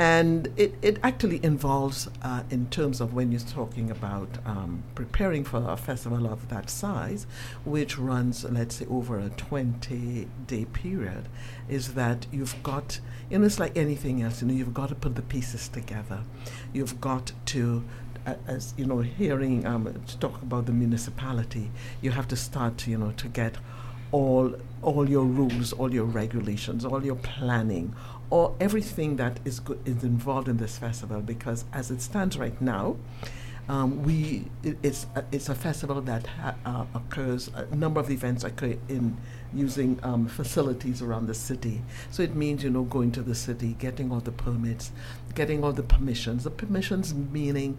And 0.00 0.49
it, 0.56 0.76
it 0.80 0.99
actually 1.02 1.44
involves, 1.44 2.09
uh, 2.23 2.44
in 2.49 2.68
terms 2.70 3.02
of 3.02 3.12
when 3.12 3.30
you're 3.30 3.40
talking 3.40 3.90
about 3.90 4.38
um, 4.47 4.82
preparing 4.95 5.45
for 5.45 5.62
a 5.71 5.76
festival 5.76 6.26
of 6.26 6.49
that 6.49 6.71
size, 6.71 7.26
which 7.67 7.99
runs, 7.99 8.45
let's 8.45 8.76
say, 8.76 8.86
over 8.86 9.19
a 9.19 9.28
20 9.28 10.26
day 10.47 10.65
period, 10.65 11.28
is 11.69 11.93
that 11.93 12.26
you've 12.32 12.62
got, 12.62 13.00
you 13.28 13.38
know, 13.38 13.45
it's 13.45 13.60
like 13.60 13.76
anything 13.76 14.23
else, 14.23 14.41
you 14.41 14.49
know, 14.49 14.54
you've 14.54 14.73
got 14.73 14.88
to 14.88 14.95
put 14.95 15.17
the 15.17 15.23
pieces 15.23 15.69
together. 15.69 16.21
You've 16.73 16.99
got 17.02 17.32
to, 17.47 17.84
as 18.47 18.73
you 18.78 18.86
know, 18.86 19.00
hearing 19.00 19.67
um, 19.67 20.02
to 20.06 20.19
talk 20.19 20.41
about 20.41 20.65
the 20.65 20.73
municipality, 20.73 21.71
you 22.00 22.12
have 22.12 22.28
to 22.28 22.36
start, 22.36 22.86
you 22.86 22.97
know, 22.97 23.12
to 23.19 23.28
get 23.28 23.58
all 24.12 24.54
all 24.82 25.08
your 25.08 25.25
rules, 25.25 25.73
all 25.75 25.92
your 25.92 26.04
regulations, 26.04 26.84
all 26.84 27.04
your 27.04 27.16
planning, 27.16 27.94
or 28.30 28.54
everything 28.60 29.16
that 29.16 29.38
is 29.44 29.60
go- 29.60 29.78
is 29.84 30.02
involved 30.02 30.49
in 30.49 30.56
this 30.56 30.78
festival. 30.78 31.20
Because 31.20 31.64
as 31.73 31.90
it 31.90 32.00
stands 32.00 32.38
right 32.38 32.60
now, 32.62 32.96
um, 33.68 34.02
we 34.02 34.46
it, 34.62 34.78
it's 34.82 35.06
a, 35.14 35.25
it's 35.30 35.49
a 35.49 35.54
festival 35.54 36.00
that 36.00 36.26
ha- 36.26 36.54
uh, 36.64 36.84
occurs. 36.94 37.50
A 37.54 37.75
number 37.76 38.00
of 38.00 38.10
events 38.10 38.42
occur 38.44 38.76
in 38.88 39.16
using 39.52 39.99
um, 40.02 40.26
facilities 40.26 41.02
around 41.02 41.26
the 41.26 41.34
city. 41.34 41.82
So 42.10 42.23
it 42.23 42.34
means 42.34 42.64
you 42.64 42.70
know 42.70 42.82
going 42.84 43.12
to 43.12 43.23
the 43.23 43.34
city, 43.34 43.76
getting 43.78 44.10
all 44.10 44.20
the 44.20 44.32
permits, 44.32 44.90
getting 45.34 45.62
all 45.62 45.73
the 45.73 45.82
permissions. 45.82 46.44
The 46.44 46.50
permissions 46.50 47.14
meaning 47.14 47.78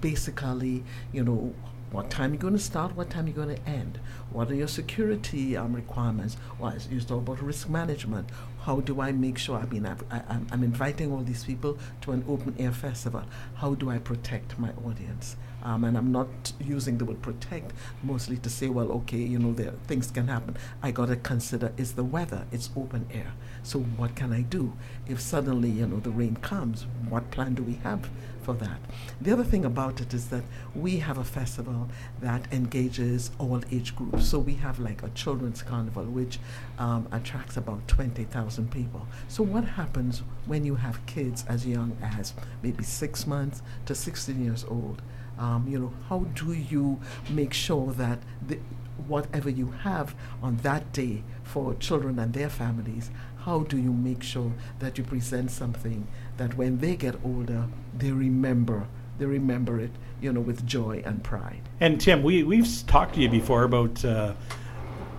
basically 0.00 0.84
you 1.12 1.22
know 1.22 1.54
what 1.92 2.10
time 2.10 2.32
you're 2.32 2.40
going 2.40 2.54
to 2.54 2.58
start, 2.58 2.96
what 2.96 3.10
time 3.10 3.26
you're 3.26 3.36
going 3.36 3.54
to 3.54 3.68
end, 3.68 4.00
what 4.30 4.50
are 4.50 4.54
your 4.54 4.66
security 4.66 5.56
um, 5.56 5.74
requirements, 5.74 6.36
what 6.58 6.74
is 6.74 6.88
you 6.88 7.00
talk 7.00 7.18
about 7.18 7.42
risk 7.42 7.68
management, 7.68 8.30
how 8.62 8.80
do 8.80 9.00
I 9.00 9.12
make 9.12 9.36
sure, 9.36 9.58
I 9.58 9.66
mean, 9.66 9.84
I've, 9.84 10.02
I, 10.10 10.22
I'm, 10.28 10.46
I'm 10.50 10.64
inviting 10.64 11.12
all 11.12 11.22
these 11.22 11.44
people 11.44 11.78
to 12.00 12.12
an 12.12 12.24
open 12.26 12.54
air 12.58 12.72
festival, 12.72 13.22
how 13.56 13.74
do 13.74 13.90
I 13.90 13.98
protect 13.98 14.58
my 14.58 14.70
audience? 14.86 15.36
Um, 15.62 15.84
and 15.84 15.96
I'm 15.96 16.10
not 16.10 16.52
using 16.60 16.98
the 16.98 17.04
word 17.04 17.22
protect 17.22 17.72
mostly 18.02 18.36
to 18.38 18.50
say, 18.50 18.68
well, 18.68 18.90
okay, 18.92 19.18
you 19.18 19.38
know, 19.38 19.52
there 19.52 19.72
things 19.86 20.10
can 20.10 20.26
happen. 20.26 20.56
I 20.82 20.90
got 20.90 21.06
to 21.06 21.16
consider 21.16 21.72
is 21.76 21.92
the 21.92 22.02
weather. 22.02 22.46
It's 22.50 22.70
open 22.76 23.06
air. 23.12 23.32
So 23.62 23.78
what 23.78 24.16
can 24.16 24.32
I 24.32 24.42
do 24.42 24.72
if 25.06 25.20
suddenly, 25.20 25.70
you 25.70 25.86
know, 25.86 26.00
the 26.00 26.10
rain 26.10 26.34
comes? 26.36 26.86
What 27.08 27.30
plan 27.30 27.54
do 27.54 27.62
we 27.62 27.74
have 27.84 28.10
for 28.42 28.54
that? 28.54 28.78
The 29.20 29.32
other 29.32 29.44
thing 29.44 29.64
about 29.64 30.00
it 30.00 30.12
is 30.12 30.28
that 30.28 30.44
we 30.74 30.98
have 30.98 31.18
a 31.18 31.24
festival 31.24 31.88
that 32.20 32.52
engages 32.52 33.30
all 33.38 33.62
age 33.70 33.94
groups. 33.94 34.26
So 34.26 34.38
we 34.38 34.54
have 34.54 34.78
like 34.78 35.02
a 35.02 35.08
children's 35.10 35.62
carnival, 35.62 36.04
which 36.04 36.38
um, 36.78 37.08
attracts 37.12 37.56
about 37.56 37.86
20,000 37.88 38.70
people. 38.70 39.06
So 39.28 39.42
what 39.42 39.64
happens 39.64 40.22
when 40.46 40.64
you 40.64 40.74
have 40.76 41.04
kids 41.06 41.44
as 41.48 41.66
young 41.66 41.96
as 42.02 42.34
maybe 42.62 42.82
six 42.82 43.26
months 43.26 43.62
to 43.86 43.94
16 43.94 44.44
years 44.44 44.64
old? 44.64 45.02
Um, 45.38 45.66
you 45.68 45.78
know, 45.78 45.92
how 46.08 46.20
do 46.34 46.52
you 46.52 47.00
make 47.30 47.52
sure 47.54 47.92
that 47.92 48.18
the, 48.46 48.58
whatever 49.06 49.50
you 49.50 49.72
have 49.82 50.14
on 50.42 50.58
that 50.58 50.92
day 50.92 51.22
for 51.42 51.74
children 51.74 52.18
and 52.18 52.32
their 52.32 52.48
families, 52.48 53.10
how 53.44 53.60
do 53.60 53.76
you 53.76 53.92
make 53.92 54.22
sure 54.22 54.52
that 54.78 54.98
you 54.98 55.04
present 55.04 55.50
something 55.50 56.06
that 56.36 56.54
when 56.56 56.78
they 56.78 56.96
get 56.96 57.16
older, 57.24 57.66
they 57.96 58.10
remember, 58.10 58.86
they 59.18 59.26
remember 59.26 59.80
it, 59.80 59.90
you 60.20 60.32
know, 60.32 60.40
with 60.40 60.66
joy 60.66 61.02
and 61.04 61.22
pride. 61.22 61.62
And 61.80 62.00
Tim, 62.00 62.22
we 62.22 62.42
we've 62.42 62.68
talked 62.86 63.14
to 63.14 63.20
you 63.20 63.28
before 63.28 63.64
about 63.64 64.04
uh, 64.04 64.34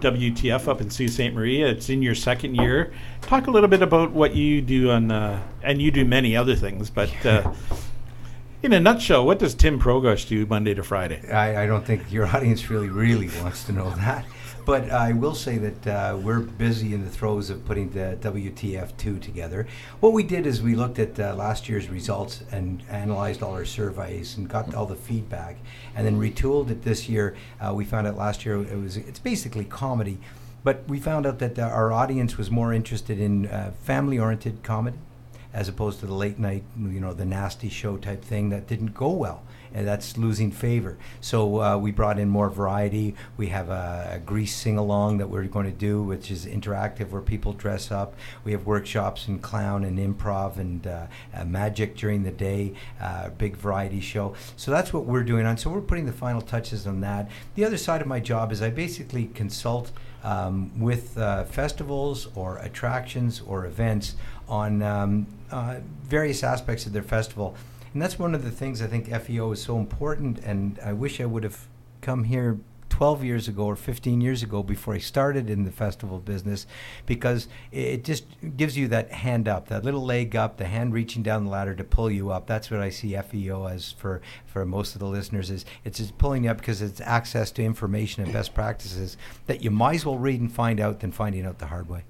WTF 0.02 0.68
up 0.68 0.82
in 0.82 0.90
Sault 0.90 1.10
Ste. 1.10 1.34
Marie. 1.34 1.62
It's 1.62 1.90
in 1.90 2.02
your 2.02 2.16
second 2.16 2.56
year. 2.56 2.94
Talk 3.22 3.48
a 3.48 3.52
little 3.52 3.70
bit 3.70 3.82
about 3.82 4.12
what 4.12 4.36
you 4.36 4.62
do 4.62 4.92
on, 4.92 5.12
uh, 5.12 5.42
and 5.62 5.82
you 5.82 5.92
do 5.92 6.06
many 6.06 6.36
other 6.36 6.56
things, 6.56 6.90
but. 6.90 7.26
Uh, 7.26 7.54
in 8.62 8.72
a 8.72 8.80
nutshell, 8.80 9.26
what 9.26 9.40
does 9.40 9.54
Tim 9.56 9.78
Progosh 9.78 10.26
do 10.26 10.46
Monday 10.46 10.74
to 10.74 10.84
Friday? 10.84 11.30
I, 11.30 11.64
I 11.64 11.66
don't 11.66 11.86
think 11.86 12.10
your 12.10 12.26
audience 12.34 12.70
really, 12.70 12.88
really 12.88 13.30
wants 13.42 13.66
to 13.66 13.74
know 13.74 13.90
that. 13.90 14.26
But 14.66 14.92
I 14.92 15.12
will 15.12 15.36
say 15.36 15.58
that 15.58 15.88
uh, 15.88 16.18
we're 16.18 16.40
busy 16.40 16.94
in 16.94 17.04
the 17.04 17.10
throes 17.10 17.50
of 17.50 17.66
putting 17.66 17.90
the 17.90 18.18
WTF2 18.22 19.22
together. 19.22 19.68
What 20.00 20.14
we 20.14 20.24
did 20.24 20.48
is 20.48 20.62
we 20.62 20.74
looked 20.74 21.00
at 21.00 21.20
uh, 21.20 21.36
last 21.36 21.68
year's 21.68 21.90
results 21.90 22.44
and 22.50 22.82
analyzed 22.90 23.44
all 23.44 23.52
our 23.52 23.66
surveys 23.66 24.38
and 24.38 24.48
got 24.48 24.74
all 24.74 24.86
the 24.86 24.96
feedback, 24.96 25.58
and 25.96 26.08
then 26.08 26.18
retooled 26.18 26.70
it 26.70 26.84
this 26.84 27.10
year. 27.10 27.36
Uh, 27.60 27.74
we 27.74 27.84
found 27.84 28.08
out 28.08 28.16
last 28.16 28.46
year 28.46 28.56
it 28.62 28.80
was 28.80 28.96
it's 28.96 29.20
basically 29.20 29.66
comedy, 29.66 30.18
but 30.64 30.88
we 30.88 30.98
found 30.98 31.26
out 31.26 31.40
that 31.40 31.60
uh, 31.60 31.64
our 31.64 31.92
audience 31.92 32.38
was 32.38 32.50
more 32.50 32.72
interested 32.72 33.20
in 33.20 33.48
uh, 33.48 33.74
family-oriented 33.84 34.64
comedy 34.64 34.98
as 35.54 35.68
opposed 35.68 36.00
to 36.00 36.06
the 36.06 36.14
late 36.14 36.40
night, 36.40 36.64
you 36.80 37.00
know, 37.00 37.14
the 37.14 37.26
nasty 37.26 37.70
show 37.70 37.98
type 37.98 38.24
thing 38.24 38.50
that 38.50 38.66
didn't 38.66 38.94
go 38.94 39.10
well 39.10 39.44
and 39.74 39.88
that's 39.88 40.18
losing 40.18 40.52
favor. 40.52 40.98
So 41.22 41.62
uh, 41.62 41.78
we 41.78 41.92
brought 41.92 42.20
in 42.20 42.30
more 42.30 42.50
variety. 42.50 43.16
We 43.38 43.48
have 43.48 43.70
a, 43.70 44.12
a 44.14 44.20
Grease 44.20 44.56
sing 44.56 44.78
along 44.78 45.18
that 45.18 45.28
we're 45.28 45.44
going 45.46 45.66
to 45.66 45.72
do, 45.72 46.04
which 46.04 46.30
is 46.32 46.46
interactive, 46.46 47.10
where 47.10 47.22
people 47.22 47.54
dress 47.54 47.92
up. 47.92 48.16
We 48.44 48.52
have 48.52 48.66
workshops 48.66 49.28
in 49.28 49.40
clown 49.40 49.84
and 49.84 49.98
improv 49.98 50.58
and 50.58 50.86
uh, 50.86 51.08
uh, 51.34 51.46
magic 51.46 51.98
during 51.98 52.24
the 52.24 52.32
day. 52.32 52.74
Uh, 53.02 53.30
big 53.30 53.56
variety 53.56 54.00
show. 54.00 54.36
So 54.56 54.72
that's 54.72 54.94
what 54.94 55.06
we're 55.06 55.24
doing 55.24 55.46
on. 55.46 55.58
So 55.58 55.70
we're 55.70 55.82
putting 55.82 56.06
the 56.06 56.14
final 56.14 56.42
touches 56.42 56.86
on 56.86 57.02
that. 57.02 57.30
The 57.56 57.66
other 57.66 57.78
side 57.78 58.02
of 58.02 58.08
my 58.08 58.20
job 58.20 58.52
is 58.52 58.62
I 58.62 58.70
basically 58.70 59.28
consult. 59.34 59.92
Um, 60.26 60.72
with 60.80 61.18
uh, 61.18 61.44
festivals 61.44 62.30
or 62.34 62.58
attractions 62.60 63.42
or 63.42 63.66
events 63.66 64.16
on 64.48 64.82
um, 64.82 65.28
uh, 65.52 65.80
various 66.04 66.44
aspects 66.44 66.86
of 66.86 66.94
their 66.94 67.04
festival. 67.04 67.58
And 67.94 68.02
that's 68.02 68.18
one 68.18 68.34
of 68.34 68.44
the 68.44 68.52
things 68.52 68.82
I 68.82 68.88
think 68.88 69.10
FEO 69.10 69.52
is 69.52 69.62
so 69.62 69.78
important. 69.78 70.40
And 70.40 70.80
I 70.84 70.94
wish 70.94 71.22
I 71.22 71.26
would 71.26 71.44
have 71.44 71.68
come 72.02 72.24
here 72.24 72.60
12 72.90 73.24
years 73.24 73.48
ago 73.48 73.66
or 73.66 73.76
15 73.76 74.22
years 74.22 74.44
ago 74.44 74.62
before 74.62 74.94
I 74.94 75.00
started 75.00 75.50
in 75.50 75.64
the 75.64 75.72
festival 75.72 76.20
business 76.20 76.68
because 77.08 77.48
it 77.72 78.04
just 78.04 78.26
gives 78.56 78.78
you 78.78 78.88
that 78.90 79.12
hand 79.12 79.48
up, 79.48 79.68
that 79.70 79.84
little 79.84 80.06
leg 80.06 80.36
up, 80.36 80.58
the 80.58 80.66
hand 80.66 80.94
reaching 80.94 81.24
down 81.24 81.46
the 81.46 81.50
ladder 81.50 81.74
to 81.74 81.84
pull 81.84 82.12
you 82.12 82.30
up. 82.30 82.46
That's 82.46 82.70
what 82.70 82.82
I 82.82 82.90
see 82.92 83.16
FEO 83.16 83.66
as 83.66 83.92
for, 83.92 84.22
for 84.46 84.64
most 84.64 84.94
of 84.94 85.00
the 85.00 85.08
listeners 85.08 85.50
is 85.50 85.66
it's 85.84 85.98
just 85.98 86.18
pulling 86.20 86.44
you 86.44 86.52
up 86.52 86.58
because 86.58 86.84
it's 86.84 87.02
access 87.02 87.50
to 87.54 87.64
information 87.64 88.24
and 88.24 88.32
best 88.32 88.54
practices 88.54 89.18
that 89.48 89.64
you 89.64 89.72
might 89.72 89.96
as 89.96 90.06
well 90.06 90.20
read 90.20 90.40
and 90.40 90.52
find 90.52 90.80
out 90.80 91.00
than 91.00 91.12
finding 91.12 91.48
out 91.48 91.58
the 91.58 91.68
hard 91.68 91.90
way. 91.90 92.04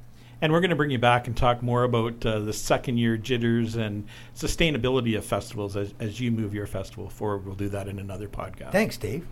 And 0.43 0.51
we're 0.51 0.59
going 0.59 0.71
to 0.71 0.75
bring 0.75 0.91
you 0.91 0.99
back 0.99 1.27
and 1.27 1.37
talk 1.37 1.63
more 1.63 1.85
about 1.85 2.25
uh, 2.25 2.39
the 2.39 2.51
second 2.51 2.97
year 2.97 3.15
jitters 3.15 3.77
and 3.77 4.05
sustainability 4.35 5.17
of 5.17 5.23
festivals 5.23 5.77
as, 5.77 5.93
as 6.01 6.19
you 6.19 6.31
move 6.31 6.53
your 6.53 6.67
festival 6.67 7.09
forward. 7.09 7.45
We'll 7.45 7.55
do 7.55 7.69
that 7.69 7.87
in 7.87 7.97
another 7.97 8.27
podcast. 8.27 8.73
Thanks, 8.73 8.97
Dave. 8.97 9.25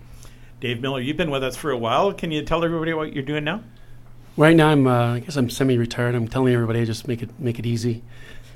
Dave 0.61 0.79
Miller, 0.79 1.01
you've 1.01 1.17
been 1.17 1.29
with 1.29 1.43
us 1.43 1.57
for 1.57 1.69
a 1.69 1.77
while. 1.77 2.13
Can 2.13 2.31
you 2.31 2.45
tell 2.45 2.63
everybody 2.63 2.93
what 2.93 3.11
you're 3.11 3.25
doing 3.25 3.43
now? 3.43 3.61
Right 4.37 4.55
now, 4.55 4.69
I'm. 4.69 4.87
Uh, 4.87 5.15
I 5.15 5.19
guess 5.19 5.35
I'm 5.35 5.49
semi-retired. 5.49 6.15
I'm 6.15 6.29
telling 6.29 6.53
everybody 6.53 6.85
just 6.85 7.09
make 7.09 7.21
it 7.21 7.37
make 7.37 7.59
it 7.59 7.65
easy. 7.65 8.03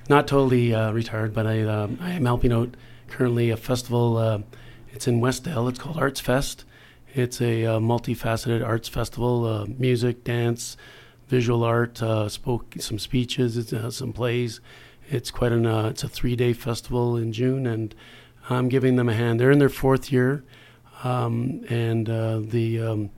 Not 0.07 0.25
totally 0.25 0.73
uh, 0.73 0.93
retired, 0.93 1.33
but 1.33 1.45
I 1.45 1.63
um, 1.63 1.99
I 1.99 2.11
am 2.11 2.23
helping 2.23 2.53
out 2.53 2.77
currently 3.09 3.49
a 3.49 3.57
festival. 3.57 4.15
Uh, 4.15 4.39
it's 4.93 5.09
in 5.09 5.19
Westdale. 5.19 5.67
It's 5.67 5.77
called 5.77 5.97
Arts 5.97 6.21
Fest. 6.21 6.63
It's 7.13 7.41
a 7.41 7.65
uh, 7.65 7.79
multifaceted 7.79 8.65
arts 8.65 8.87
festival: 8.87 9.45
uh, 9.45 9.65
music, 9.77 10.23
dance, 10.23 10.77
visual 11.27 11.63
art, 11.63 12.01
uh, 12.01 12.29
spoke 12.29 12.75
some 12.79 12.99
speeches, 12.99 13.71
has 13.71 13.97
some 13.97 14.13
plays. 14.13 14.61
It's 15.09 15.31
quite 15.31 15.51
an 15.51 15.65
uh, 15.65 15.89
it's 15.89 16.03
a 16.03 16.07
three 16.07 16.35
day 16.35 16.53
festival 16.53 17.17
in 17.17 17.31
June, 17.31 17.67
and 17.67 17.93
I'm 18.49 18.69
giving 18.69 18.95
them 18.95 19.09
a 19.09 19.13
hand. 19.13 19.39
They're 19.39 19.51
in 19.51 19.59
their 19.59 19.69
fourth 19.69 20.11
year, 20.11 20.43
um, 21.03 21.63
and 21.69 22.09
uh, 22.09 22.39
the 22.39 22.81
um, 22.81 23.09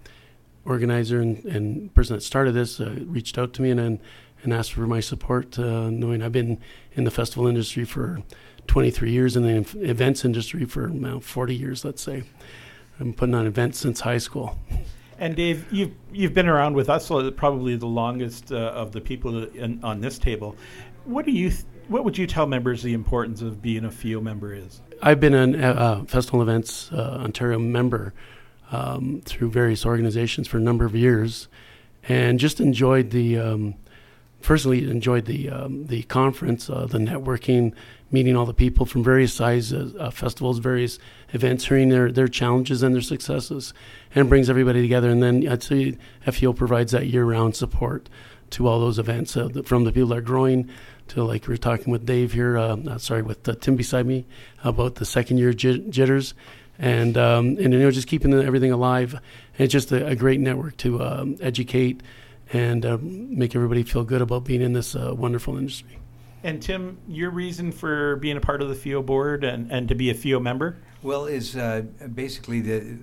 organizer 0.66 1.22
and, 1.22 1.44
and, 1.46 1.94
person 1.94 2.16
that 2.16 2.22
started 2.22 2.52
this 2.52 2.80
uh, 2.82 2.96
reached 3.06 3.38
out 3.38 3.54
to 3.54 3.62
me 3.62 3.72
and, 3.72 3.80
and 3.80 4.00
and 4.44 4.54
asked 4.54 4.74
for 4.74 4.86
my 4.88 5.00
support, 5.00 5.58
uh, 5.58 5.90
knowing 5.90 6.22
I've 6.22 6.32
been 6.32 6.60
in 6.94 7.04
the 7.04 7.12
festival 7.12 7.48
industry 7.48 7.86
for 7.86 8.22
23 8.68 9.12
years 9.12 9.36
in 9.36 9.44
the 9.44 9.90
events 9.90 10.24
industry 10.24 10.66
for 10.66 10.88
now 10.90 11.20
40 11.20 11.56
years, 11.56 11.84
let's 11.84 12.02
say. 12.02 12.24
I'm 13.00 13.14
putting 13.14 13.36
on 13.36 13.46
events 13.48 13.80
since 13.80 14.02
high 14.02 14.18
school. 14.18 14.60
And 15.20 15.36
Dave, 15.36 15.66
you've 15.72 15.94
you've 16.12 16.34
been 16.34 16.48
around 16.48 16.76
with 16.76 16.90
us 16.90 17.08
probably 17.36 17.76
the 17.76 17.88
longest 17.88 18.52
uh, 18.52 18.56
of 18.56 18.92
the 18.92 19.02
people 19.02 19.46
in, 19.46 19.84
on 19.84 20.00
this 20.00 20.20
table. 20.20 20.56
What 21.06 21.26
do 21.26 21.32
you? 21.32 21.50
Th- 21.50 21.64
what 21.88 22.04
would 22.04 22.18
you 22.18 22.28
tell 22.28 22.46
members 22.46 22.84
the 22.84 22.94
importance 22.94 23.42
of 23.42 23.62
being 23.62 23.86
a 23.86 23.92
FEO 23.92 24.20
member 24.20 24.54
is? 24.54 24.82
I've 25.02 25.20
been 25.20 25.34
a 25.34 25.58
uh, 25.58 25.74
uh, 25.74 26.06
Festival 26.06 26.42
Events 26.42 26.92
uh, 26.92 27.20
Ontario 27.22 27.60
member 27.60 28.14
um, 28.72 29.22
through 29.24 29.52
various 29.52 29.86
organizations 29.86 30.48
for 30.48 30.58
a 30.58 30.62
number 30.62 30.86
of 30.86 30.96
years, 30.96 31.48
and 32.08 32.40
just 32.40 32.60
enjoyed 32.60 33.12
the. 33.12 33.40
Um, 33.40 33.76
firstly, 34.42 34.90
enjoyed 34.90 35.26
the 35.26 35.50
um, 35.50 35.86
the 35.88 36.04
conference, 36.04 36.70
uh, 36.70 36.86
the 36.86 37.00
networking, 37.00 37.74
meeting 38.12 38.36
all 38.36 38.46
the 38.46 38.54
people 38.54 38.86
from 38.86 39.04
various 39.04 39.34
sizes, 39.34 39.96
uh, 39.96 40.10
festivals, 40.10 40.60
various 40.60 41.00
events, 41.34 41.66
hearing 41.66 41.90
their, 41.90 42.12
their 42.12 42.28
challenges 42.28 42.84
and 42.84 42.96
their 42.96 43.02
successes, 43.02 43.74
and 44.16 44.30
brings 44.30 44.50
everybody 44.50 44.82
together. 44.82 45.10
And 45.10 45.22
then 45.22 45.48
I'd 45.48 45.64
say 45.64 45.98
FEO 46.32 46.54
provides 46.54 46.92
that 46.94 47.08
year 47.08 47.26
round 47.26 47.56
support 47.56 48.10
to 48.52 48.68
all 48.68 48.80
those 48.80 48.98
events, 48.98 49.36
uh, 49.36 49.50
from 49.66 49.84
the 49.84 49.92
people 49.92 50.10
that 50.10 50.20
are 50.20 50.22
growing 50.22 50.70
to 51.10 51.24
like 51.24 51.48
we 51.48 51.54
are 51.54 51.58
talking 51.58 51.92
with 51.92 52.06
Dave 52.06 52.34
here, 52.34 52.58
uh, 52.58 52.78
uh 52.78 52.98
sorry, 52.98 53.22
with 53.22 53.48
uh, 53.48 53.56
Tim 53.56 53.76
beside 53.76 54.06
me 54.06 54.26
about 54.64 54.96
the 54.96 55.06
second 55.06 55.38
year 55.38 55.54
jitters. 55.54 56.34
And 56.80 57.18
um, 57.18 57.58
and 57.60 57.74
you 57.74 57.80
know 57.80 57.90
just 57.90 58.08
keeping 58.08 58.32
everything 58.34 58.72
alive, 58.72 59.16
and 59.16 59.22
it's 59.58 59.72
just 59.72 59.92
a, 59.92 60.06
a 60.06 60.16
great 60.16 60.40
network 60.40 60.78
to 60.78 61.02
um, 61.02 61.36
educate 61.42 62.04
and 62.54 62.86
uh, 62.86 63.00
make 63.02 63.56
everybody 63.56 63.82
feel 63.82 64.04
good 64.04 64.22
about 64.22 64.44
being 64.44 64.62
in 64.62 64.74
this 64.74 64.96
uh, 64.96 65.12
wonderful 65.16 65.58
industry. 65.58 65.98
And 66.44 66.62
Tim, 66.62 66.98
your 67.08 67.32
reason 67.32 67.72
for 67.72 68.16
being 68.18 68.38
a 68.38 68.42
part 68.42 68.62
of 68.62 68.70
the 68.70 68.76
FEO 68.76 69.02
board 69.02 69.44
and, 69.44 69.72
and 69.72 69.88
to 69.88 69.96
be 69.96 70.10
a 70.10 70.14
FEO 70.14 70.40
member? 70.40 70.78
Well, 71.02 71.26
is 71.26 71.56
uh, 71.56 71.84
basically 72.14 72.62
the 72.62 72.98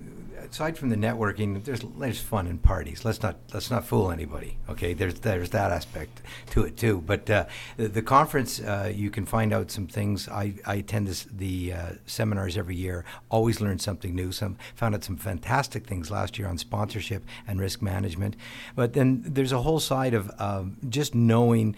aside 0.49 0.77
from 0.77 0.89
the 0.89 0.95
networking, 0.95 1.63
there's 1.63 1.81
there's 1.97 2.19
fun 2.19 2.47
in 2.47 2.57
parties. 2.57 3.03
Let's 3.03 3.21
not 3.21 3.37
let's 3.53 3.71
not 3.71 3.85
fool 3.85 4.11
anybody. 4.11 4.57
Okay, 4.69 4.93
there's 4.93 5.15
there's 5.15 5.49
that 5.51 5.71
aspect 5.71 6.21
to 6.51 6.63
it 6.63 6.77
too. 6.77 7.01
But 7.05 7.29
uh, 7.29 7.45
the, 7.77 7.87
the, 7.87 8.01
conference, 8.01 8.59
uh, 8.59 8.91
you 8.93 9.09
can 9.09 9.25
find 9.25 9.53
out 9.53 9.71
some 9.71 9.87
things. 9.87 10.27
I, 10.29 10.55
I 10.65 10.75
attend 10.75 11.07
this, 11.07 11.25
the 11.25 11.73
uh, 11.73 11.89
seminars 12.05 12.57
every 12.57 12.75
year. 12.75 13.05
Always 13.29 13.61
learn 13.61 13.79
something 13.79 14.15
new. 14.15 14.31
Some 14.31 14.57
found 14.75 14.95
out 14.95 15.03
some 15.03 15.17
fantastic 15.17 15.87
things 15.87 16.11
last 16.11 16.37
year 16.37 16.47
on 16.47 16.57
sponsorship 16.57 17.23
and 17.47 17.59
risk 17.59 17.81
management. 17.81 18.35
But 18.75 18.93
then 18.93 19.23
there's 19.25 19.51
a 19.51 19.61
whole 19.61 19.79
side 19.79 20.13
of 20.13 20.31
um, 20.39 20.77
just 20.89 21.15
knowing 21.15 21.75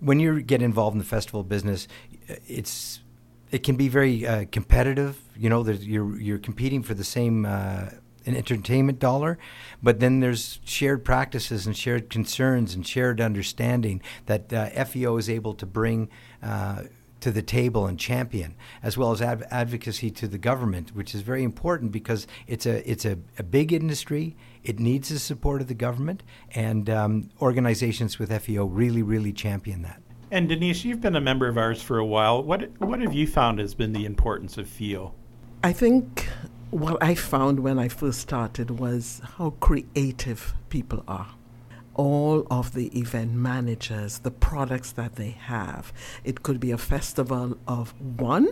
when 0.00 0.20
you 0.20 0.40
get 0.42 0.62
involved 0.62 0.94
in 0.94 0.98
the 0.98 1.04
festival 1.04 1.42
business, 1.42 1.88
it's 2.46 3.00
it 3.50 3.62
can 3.62 3.76
be 3.76 3.88
very 3.88 4.26
uh, 4.26 4.44
competitive. 4.52 5.20
You 5.36 5.48
know, 5.48 5.66
you're 5.66 6.20
you're 6.20 6.38
competing 6.38 6.82
for 6.82 6.94
the 6.94 7.04
same 7.04 7.46
uh, 7.46 7.90
an 8.26 8.36
entertainment 8.36 8.98
dollar, 8.98 9.38
but 9.82 10.00
then 10.00 10.20
there's 10.20 10.60
shared 10.64 11.04
practices 11.04 11.66
and 11.66 11.76
shared 11.76 12.10
concerns 12.10 12.74
and 12.74 12.86
shared 12.86 13.20
understanding 13.20 14.02
that 14.26 14.52
uh, 14.52 14.84
FEO 14.84 15.16
is 15.16 15.30
able 15.30 15.54
to 15.54 15.66
bring 15.66 16.10
uh, 16.42 16.82
to 17.20 17.30
the 17.30 17.42
table 17.42 17.86
and 17.86 17.98
champion, 17.98 18.54
as 18.82 18.96
well 18.96 19.12
as 19.12 19.20
adv- 19.20 19.44
advocacy 19.50 20.10
to 20.10 20.28
the 20.28 20.38
government, 20.38 20.94
which 20.94 21.14
is 21.14 21.22
very 21.22 21.42
important 21.42 21.90
because 21.90 22.26
it's 22.46 22.66
a 22.66 22.88
it's 22.88 23.04
a, 23.04 23.18
a 23.38 23.42
big 23.42 23.72
industry. 23.72 24.36
It 24.68 24.78
needs 24.78 25.08
the 25.08 25.18
support 25.18 25.62
of 25.62 25.68
the 25.68 25.74
government, 25.74 26.22
and 26.54 26.90
um, 26.90 27.30
organizations 27.40 28.18
with 28.18 28.30
FEO 28.42 28.66
really, 28.66 29.02
really 29.02 29.32
champion 29.32 29.80
that. 29.80 30.02
And 30.30 30.46
Denise, 30.46 30.84
you've 30.84 31.00
been 31.00 31.16
a 31.16 31.22
member 31.22 31.48
of 31.48 31.56
ours 31.56 31.80
for 31.80 31.96
a 31.96 32.04
while. 32.04 32.42
What 32.42 32.78
what 32.78 33.00
have 33.00 33.14
you 33.14 33.26
found 33.26 33.60
has 33.60 33.74
been 33.74 33.94
the 33.94 34.04
importance 34.04 34.58
of 34.58 34.68
FEO? 34.68 35.14
I 35.64 35.72
think 35.72 36.28
what 36.70 37.02
I 37.02 37.14
found 37.14 37.60
when 37.60 37.78
I 37.78 37.88
first 37.88 38.20
started 38.20 38.78
was 38.78 39.22
how 39.38 39.54
creative 39.58 40.54
people 40.68 41.02
are 41.08 41.28
all 41.94 42.46
of 42.48 42.74
the 42.74 42.96
event 42.96 43.32
managers, 43.32 44.18
the 44.20 44.30
products 44.30 44.92
that 44.92 45.16
they 45.16 45.30
have. 45.30 45.92
It 46.22 46.44
could 46.44 46.60
be 46.60 46.70
a 46.70 46.78
festival 46.78 47.58
of 47.66 47.92
one 48.20 48.48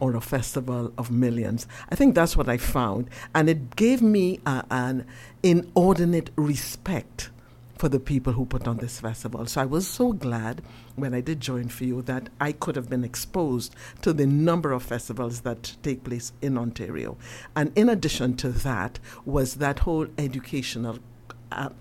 or 0.00 0.14
a 0.14 0.20
festival 0.20 0.92
of 0.98 1.10
millions. 1.10 1.66
I 1.90 1.94
think 1.94 2.14
that's 2.14 2.36
what 2.36 2.48
I 2.48 2.56
found. 2.56 3.08
And 3.34 3.48
it 3.48 3.76
gave 3.76 4.02
me 4.02 4.40
uh, 4.46 4.62
an 4.70 5.06
inordinate 5.42 6.30
respect 6.36 7.30
for 7.78 7.88
the 7.88 8.00
people 8.00 8.32
who 8.32 8.46
put 8.46 8.68
on 8.68 8.78
this 8.78 9.00
festival. 9.00 9.46
So 9.46 9.60
I 9.60 9.64
was 9.64 9.86
so 9.86 10.12
glad 10.12 10.62
when 10.96 11.12
I 11.12 11.20
did 11.20 11.40
join 11.40 11.68
for 11.68 11.84
you 11.84 12.02
that 12.02 12.28
I 12.40 12.52
could 12.52 12.76
have 12.76 12.88
been 12.88 13.04
exposed 13.04 13.74
to 14.02 14.12
the 14.12 14.26
number 14.26 14.72
of 14.72 14.82
festivals 14.82 15.40
that 15.40 15.76
take 15.82 16.04
place 16.04 16.32
in 16.40 16.56
Ontario. 16.56 17.16
And 17.56 17.72
in 17.76 17.88
addition 17.88 18.36
to 18.38 18.50
that 18.50 19.00
was 19.24 19.56
that 19.56 19.80
whole 19.80 20.06
educational 20.16 20.98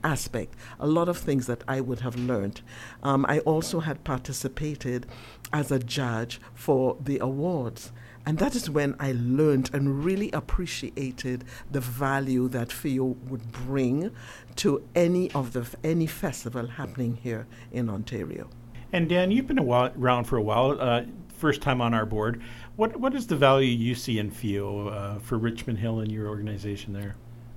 aspect, 0.03 0.55
a 0.79 0.87
lot 0.87 1.09
of 1.09 1.17
things 1.17 1.47
that 1.47 1.63
I 1.67 1.81
would 1.81 2.01
have 2.01 2.15
learned. 2.15 2.61
Um, 3.01 3.25
I 3.27 3.39
also 3.39 3.79
had 3.79 4.03
participated 4.03 5.05
as 5.51 5.71
a 5.71 5.79
judge 5.79 6.39
for 6.53 6.97
the 6.99 7.19
awards. 7.19 7.91
And 8.25 8.37
that 8.37 8.55
is 8.55 8.69
when 8.69 8.95
I 8.99 9.13
learned 9.13 9.69
and 9.73 10.03
really 10.05 10.31
appreciated 10.31 11.43
the 11.71 11.81
value 11.81 12.47
that 12.49 12.71
FEO 12.71 13.17
would 13.27 13.51
bring 13.51 14.11
to 14.57 14.87
any 14.95 15.29
of 15.31 15.53
the 15.53 15.67
any 15.83 16.07
festival 16.07 16.67
happening 16.67 17.15
here 17.21 17.47
in 17.71 17.89
Ontario. 17.89 18.49
And 18.93 19.09
Dan, 19.09 19.31
you've 19.31 19.47
been 19.47 19.59
around 19.59 20.25
for 20.25 20.37
a 20.37 20.41
while. 20.41 20.79
Uh, 20.79 21.03
first 21.43 21.61
time 21.61 21.81
on 21.81 21.93
our 21.93 22.05
board. 22.05 22.41
What 22.77 22.95
what 22.95 23.13
is 23.13 23.27
the 23.27 23.35
value 23.35 23.67
you 23.67 23.95
see 23.95 24.17
in 24.17 24.31
FEO 24.31 24.87
uh, 24.87 25.19
for 25.19 25.37
Richmond 25.37 25.79
Hill 25.79 25.99
and 25.99 26.11
your 26.11 26.27
organization 26.29 26.93
there? 26.93 27.15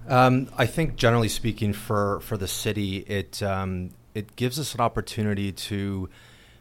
Um, 0.09 0.49
I 0.57 0.67
think, 0.67 0.97
generally 0.97 1.29
speaking, 1.29 1.73
for 1.73 2.21
for 2.21 2.37
the 2.37 2.49
city, 2.49 2.99
it 3.07 3.43
um, 3.43 3.91
it 4.15 4.35
gives 4.35 4.59
us 4.59 4.75
an 4.75 4.81
opportunity 4.81 5.53
to 5.53 6.09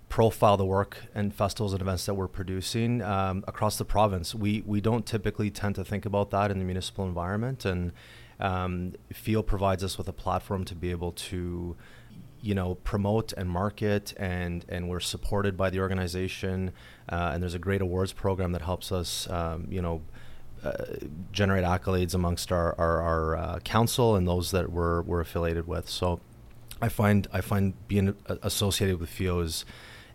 profile 0.09 0.55
the 0.57 0.65
work 0.65 0.97
and 1.13 1.33
festivals 1.33 1.73
and 1.73 1.81
events 1.81 2.05
that 2.05 2.13
we're 2.13 2.27
producing 2.27 3.01
um, 3.01 3.43
across 3.47 3.77
the 3.77 3.85
province. 3.85 4.35
We 4.35 4.63
we 4.65 4.81
don't 4.81 5.05
typically 5.05 5.49
tend 5.49 5.75
to 5.75 5.83
think 5.83 6.05
about 6.05 6.29
that 6.31 6.51
in 6.51 6.59
the 6.59 6.65
municipal 6.65 7.05
environment, 7.05 7.65
and 7.65 7.91
um, 8.39 8.93
provides 9.45 9.83
us 9.83 9.97
with 9.97 10.07
a 10.07 10.13
platform 10.13 10.65
to 10.65 10.75
be 10.75 10.91
able 10.91 11.13
to, 11.13 11.75
you 12.41 12.55
know, 12.55 12.75
promote 12.75 13.33
and 13.33 13.49
market, 13.49 14.13
and 14.17 14.65
and 14.69 14.89
we're 14.89 14.99
supported 14.99 15.57
by 15.57 15.69
the 15.69 15.79
organization, 15.79 16.71
uh, 17.09 17.31
and 17.33 17.41
there's 17.41 17.55
a 17.55 17.59
great 17.59 17.81
awards 17.81 18.13
program 18.13 18.51
that 18.51 18.61
helps 18.61 18.91
us, 18.91 19.29
um, 19.29 19.67
you 19.69 19.81
know. 19.81 20.01
Uh, 20.63 20.95
generate 21.31 21.63
accolades 21.63 22.15
amongst 22.15 22.51
our, 22.51 22.73
our, 22.79 22.99
our 22.99 23.35
uh, 23.35 23.59
council 23.59 24.15
and 24.15 24.27
those 24.27 24.49
that 24.49 24.71
we're, 24.71 25.03
we're 25.03 25.19
affiliated 25.19 25.67
with. 25.67 25.87
So 25.87 26.21
I 26.81 26.89
find 26.89 27.27
I 27.31 27.41
find 27.41 27.73
being 27.87 28.15
associated 28.27 28.99
with 28.99 29.09
FEO 29.09 29.41
is 29.41 29.65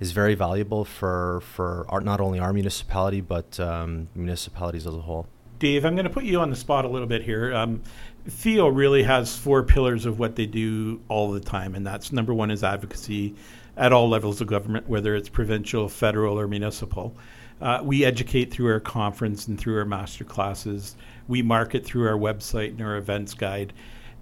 is 0.00 0.12
very 0.12 0.34
valuable 0.34 0.84
for 0.84 1.40
for 1.42 1.86
our, 1.88 2.00
not 2.00 2.20
only 2.20 2.38
our 2.38 2.52
municipality 2.52 3.20
but 3.20 3.60
um, 3.60 4.08
municipalities 4.14 4.86
as 4.86 4.94
a 4.94 5.00
whole. 5.00 5.26
Dave, 5.58 5.84
I'm 5.84 5.94
going 5.94 6.04
to 6.04 6.10
put 6.10 6.24
you 6.24 6.40
on 6.40 6.48
the 6.48 6.56
spot 6.56 6.86
a 6.86 6.88
little 6.88 7.06
bit 7.06 7.22
here. 7.22 7.54
Um, 7.54 7.82
FEO 8.26 8.68
really 8.68 9.02
has 9.02 9.36
four 9.36 9.62
pillars 9.62 10.06
of 10.06 10.18
what 10.18 10.34
they 10.34 10.46
do 10.46 11.00
all 11.08 11.30
the 11.30 11.40
time, 11.40 11.74
and 11.74 11.86
that's 11.86 12.12
number 12.12 12.32
one 12.32 12.50
is 12.50 12.64
advocacy 12.64 13.34
at 13.76 13.92
all 13.92 14.08
levels 14.08 14.40
of 14.40 14.46
government, 14.46 14.88
whether 14.88 15.14
it's 15.14 15.28
provincial, 15.28 15.88
federal, 15.88 16.40
or 16.40 16.48
municipal. 16.48 17.14
Uh, 17.60 17.80
we 17.82 18.06
educate 18.06 18.50
through 18.50 18.72
our 18.72 18.80
conference 18.80 19.48
and 19.48 19.60
through 19.60 19.76
our 19.76 19.84
master 19.84 20.24
classes. 20.24 20.96
We 21.28 21.42
market 21.42 21.84
through 21.84 22.08
our 22.08 22.16
website 22.16 22.70
and 22.70 22.80
our 22.80 22.96
events 22.96 23.34
guide, 23.34 23.74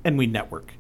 and 0.05 0.19
we 0.19 0.27
network 0.27 0.75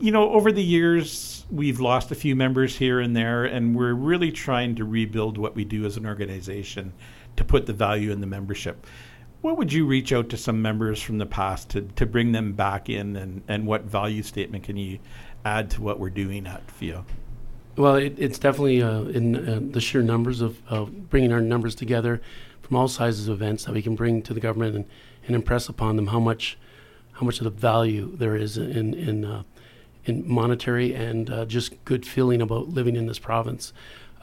you 0.00 0.10
know, 0.12 0.30
over 0.30 0.50
the 0.50 0.62
years, 0.62 1.44
we've 1.50 1.80
lost 1.80 2.10
a 2.10 2.14
few 2.14 2.34
members 2.34 2.76
here 2.76 3.00
and 3.00 3.16
there, 3.16 3.44
and 3.44 3.76
we're 3.76 3.94
really 3.94 4.32
trying 4.32 4.74
to 4.76 4.84
rebuild 4.84 5.38
what 5.38 5.54
we 5.54 5.64
do 5.64 5.84
as 5.84 5.96
an 5.96 6.06
organization 6.06 6.92
to 7.36 7.44
put 7.44 7.66
the 7.66 7.72
value 7.72 8.10
in 8.10 8.20
the 8.20 8.26
membership. 8.26 8.86
What 9.42 9.58
would 9.58 9.72
you 9.72 9.84
reach 9.84 10.12
out 10.12 10.30
to 10.30 10.36
some 10.38 10.62
members 10.62 11.02
from 11.02 11.18
the 11.18 11.26
past 11.26 11.68
to, 11.70 11.82
to 11.82 12.06
bring 12.06 12.32
them 12.32 12.52
back 12.52 12.88
in, 12.88 13.16
and, 13.16 13.42
and 13.46 13.66
what 13.66 13.82
value 13.82 14.22
statement 14.22 14.64
can 14.64 14.76
you 14.76 14.98
add 15.44 15.70
to 15.70 15.82
what 15.82 16.00
we're 16.00 16.10
doing 16.10 16.46
at 16.46 16.70
FEO? 16.70 17.04
Well, 17.76 17.96
it, 17.96 18.14
it's 18.18 18.38
definitely 18.38 18.82
uh, 18.82 19.02
in 19.02 19.36
uh, 19.36 19.60
the 19.60 19.80
sheer 19.80 20.02
numbers 20.02 20.40
of 20.40 20.62
uh, 20.70 20.84
bringing 20.84 21.32
our 21.32 21.40
numbers 21.40 21.74
together 21.74 22.22
from 22.62 22.76
all 22.76 22.88
sizes 22.88 23.28
of 23.28 23.34
events 23.34 23.64
that 23.64 23.74
we 23.74 23.82
can 23.82 23.94
bring 23.94 24.22
to 24.22 24.32
the 24.32 24.40
government 24.40 24.76
and, 24.76 24.84
and 25.26 25.36
impress 25.36 25.68
upon 25.68 25.96
them 25.96 26.06
how 26.08 26.20
much 26.20 26.56
how 27.12 27.26
much 27.26 27.38
of 27.38 27.44
the 27.44 27.50
value 27.50 28.16
there 28.16 28.36
is 28.36 28.56
in 28.56 28.94
in 28.94 29.24
uh, 29.24 29.42
in 30.04 30.28
monetary 30.28 30.94
and 30.94 31.30
uh, 31.30 31.44
just 31.44 31.82
good 31.84 32.06
feeling 32.06 32.42
about 32.42 32.68
living 32.68 32.96
in 32.96 33.06
this 33.06 33.18
province. 33.18 33.72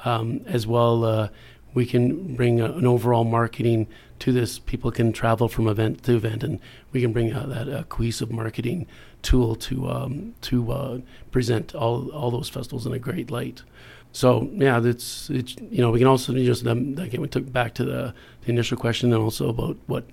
Um, 0.03 0.41
as 0.45 0.65
well, 0.65 1.03
uh, 1.03 1.29
we 1.73 1.85
can 1.85 2.35
bring 2.35 2.59
a, 2.59 2.65
an 2.65 2.85
overall 2.85 3.23
marketing 3.23 3.87
to 4.19 4.31
this. 4.31 4.59
People 4.59 4.91
can 4.91 5.13
travel 5.13 5.47
from 5.47 5.67
event 5.67 6.03
to 6.03 6.15
event, 6.15 6.43
and 6.43 6.59
we 6.91 7.01
can 7.01 7.13
bring 7.13 7.33
uh, 7.33 7.45
that 7.47 7.69
uh, 7.69 7.83
cohesive 7.83 8.31
marketing 8.31 8.87
tool 9.21 9.55
to 9.55 9.89
um, 9.89 10.33
to 10.41 10.71
uh, 10.71 10.99
present 11.31 11.75
all 11.75 12.09
all 12.09 12.31
those 12.31 12.49
festivals 12.49 12.85
in 12.85 12.93
a 12.93 12.99
great 12.99 13.31
light. 13.31 13.63
So 14.11 14.49
yeah, 14.53 14.79
that's 14.79 15.29
it's 15.29 15.55
you 15.69 15.81
know 15.81 15.91
we 15.91 15.99
can 15.99 16.07
also 16.07 16.33
just 16.33 16.65
um, 16.67 16.97
again 16.97 17.21
we 17.21 17.27
took 17.27 17.51
back 17.51 17.73
to 17.75 17.85
the, 17.85 18.13
the 18.41 18.49
initial 18.49 18.77
question 18.77 19.13
and 19.13 19.21
also 19.21 19.49
about 19.49 19.77
what 19.87 20.05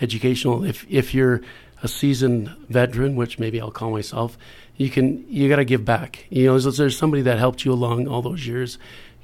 educational 0.00 0.64
if 0.64 0.86
if 0.88 1.12
you're 1.14 1.42
a 1.82 1.88
seasoned 1.88 2.48
veteran, 2.68 3.16
which 3.16 3.38
maybe 3.38 3.60
I'll 3.60 3.72
call 3.72 3.90
myself, 3.90 4.38
you 4.76 4.90
can 4.90 5.24
you 5.28 5.48
got 5.48 5.56
to 5.56 5.64
give 5.64 5.84
back. 5.84 6.26
You 6.30 6.46
know, 6.46 6.58
there's, 6.58 6.76
there's 6.76 6.96
somebody 6.96 7.22
that 7.22 7.38
helped 7.38 7.64
you 7.64 7.72
along 7.72 8.08
all 8.08 8.22
those 8.22 8.46
years. 8.46 8.78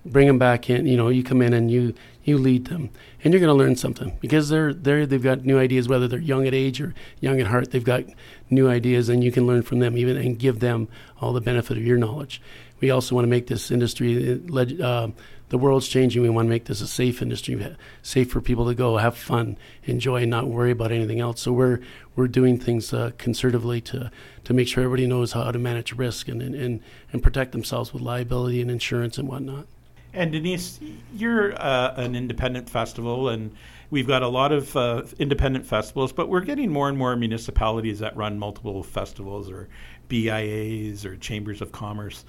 Bring 0.05 0.27
them 0.27 0.39
back 0.39 0.71
in. 0.71 0.87
You 0.87 0.97
know, 0.97 1.09
you 1.09 1.23
come 1.23 1.43
in 1.43 1.53
and 1.53 1.71
you 1.71 1.95
you 2.25 2.39
lead 2.39 2.67
them, 2.67 2.91
and 3.25 3.33
you're 3.33 3.41
going 3.41 3.49
to 3.49 3.55
learn 3.55 3.77
something 3.77 4.17
because 4.21 4.49
they're 4.49 4.73
they 4.73 5.05
they've 5.05 5.23
got 5.23 5.45
new 5.45 5.59
ideas. 5.59 5.89
Whether 5.89 6.09
they're 6.09 6.19
young 6.19 6.47
at 6.47 6.55
age 6.55 6.81
or 6.81 6.95
young 7.21 7.41
at 7.41 7.47
heart, 7.47 7.71
they've 7.71 7.85
got 7.85 8.05
new 8.51 8.69
ideas, 8.69 9.09
and 9.09 9.25
you 9.25 9.33
can 9.33 9.47
learn 9.47 9.63
from 9.63 9.81
them 9.81 9.97
even 9.97 10.17
and 10.17 10.39
give 10.39 10.61
them 10.61 10.89
all 11.21 11.33
the 11.33 11.41
benefit 11.41 11.77
of 11.77 11.85
your 11.85 11.99
knowledge. 11.99 12.41
We 12.81 12.91
also 12.91 13.15
want 13.15 13.25
to 13.25 13.31
make 13.31 13.49
this 13.49 13.71
industry 13.71 14.41
uh, 14.81 15.09
the 15.49 15.59
world's 15.59 15.89
changing. 15.89 16.23
We 16.23 16.29
want 16.29 16.47
to 16.47 16.51
make 16.51 16.67
this 16.67 16.81
a 16.81 16.87
safe 16.87 17.23
industry, 17.23 17.77
safe 18.03 18.31
for 18.31 18.41
people 18.41 18.67
to 18.67 18.75
go, 18.75 18.97
have 18.97 19.17
fun, 19.17 19.57
enjoy, 19.85 20.23
and 20.23 20.31
not 20.31 20.49
worry 20.49 20.71
about 20.71 20.93
anything 20.93 21.21
else. 21.21 21.41
So 21.41 21.53
we're 21.53 21.81
we're 22.17 22.29
doing 22.29 22.59
things 22.59 22.93
uh, 22.93 23.13
conservatively 23.19 23.81
to 23.83 24.11
to 24.45 24.55
make 24.55 24.69
sure 24.69 24.85
everybody 24.85 25.07
knows 25.07 25.33
how 25.33 25.51
to 25.51 25.59
manage 25.59 25.93
risk 25.93 26.29
and 26.29 26.43
and 26.43 26.55
and 26.55 26.81
and 27.13 27.23
protect 27.23 27.53
themselves 27.53 27.93
with 27.93 28.03
liability 28.03 28.61
and 28.61 28.71
insurance 28.71 29.19
and 29.19 29.29
whatnot. 29.29 29.67
And 30.15 30.33
Denise, 30.33 30.81
you're 31.15 31.55
uh, 31.61 31.95
an 31.97 32.17
independent 32.17 32.69
festival, 32.69 33.29
and 33.29 33.55
we've 33.91 34.07
got 34.07 34.23
a 34.23 34.29
lot 34.29 34.53
of 34.53 34.75
uh, 34.75 35.03
independent 35.19 35.67
festivals, 35.67 36.13
but 36.13 36.29
we're 36.29 36.41
getting 36.41 36.71
more 36.71 36.89
and 36.89 36.97
more 36.97 37.15
municipalities 37.15 37.99
that 37.99 38.17
run 38.17 38.39
multiple 38.39 38.83
festivals 38.83 39.51
or 39.51 39.69
BIAs 40.09 41.05
or 41.05 41.17
chambers 41.17 41.61
of 41.61 41.73
commerce 41.73 42.25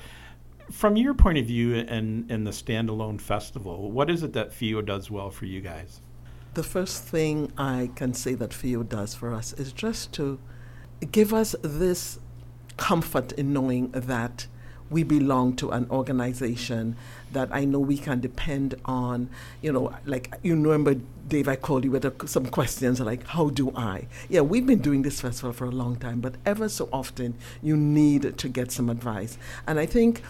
from 0.71 0.95
your 0.95 1.13
point 1.13 1.37
of 1.37 1.45
view 1.45 1.75
and, 1.75 2.29
and 2.29 2.45
the 2.45 2.51
standalone 2.51 3.19
festival, 3.19 3.91
what 3.91 4.09
is 4.09 4.23
it 4.23 4.33
that 4.33 4.53
FEO 4.53 4.81
does 4.81 5.09
well 5.09 5.29
for 5.29 5.45
you 5.45 5.61
guys? 5.61 6.01
The 6.53 6.63
first 6.63 7.03
thing 7.03 7.51
I 7.57 7.91
can 7.95 8.13
say 8.13 8.33
that 8.35 8.53
FEO 8.53 8.83
does 8.83 9.13
for 9.13 9.33
us 9.33 9.53
is 9.53 9.71
just 9.71 10.13
to 10.13 10.39
give 11.11 11.33
us 11.33 11.55
this 11.61 12.19
comfort 12.77 13.31
in 13.33 13.53
knowing 13.53 13.91
that 13.91 14.47
we 14.89 15.03
belong 15.03 15.55
to 15.55 15.69
an 15.69 15.87
organization 15.91 16.95
that 17.31 17.49
I 17.51 17.65
know 17.65 17.79
we 17.79 17.97
can 17.97 18.19
depend 18.19 18.75
on. 18.85 19.29
You 19.61 19.71
know, 19.71 19.95
like 20.05 20.33
you 20.41 20.55
remember, 20.55 20.95
Dave, 21.27 21.47
I 21.47 21.55
called 21.55 21.83
you 21.83 21.91
with 21.91 22.05
a, 22.05 22.27
some 22.27 22.47
questions 22.47 22.99
like, 22.99 23.25
How 23.27 23.49
do 23.49 23.71
I? 23.75 24.07
Yeah, 24.29 24.41
we've 24.41 24.65
been 24.65 24.79
doing 24.79 25.03
this 25.03 25.21
festival 25.21 25.53
for 25.53 25.65
a 25.65 25.71
long 25.71 25.97
time, 25.97 26.21
but 26.21 26.35
ever 26.45 26.67
so 26.69 26.89
often 26.91 27.35
you 27.61 27.77
need 27.77 28.37
to 28.37 28.49
get 28.49 28.71
some 28.71 28.89
advice. 28.89 29.37
And 29.67 29.79
I 29.79 29.85
think 29.85 30.23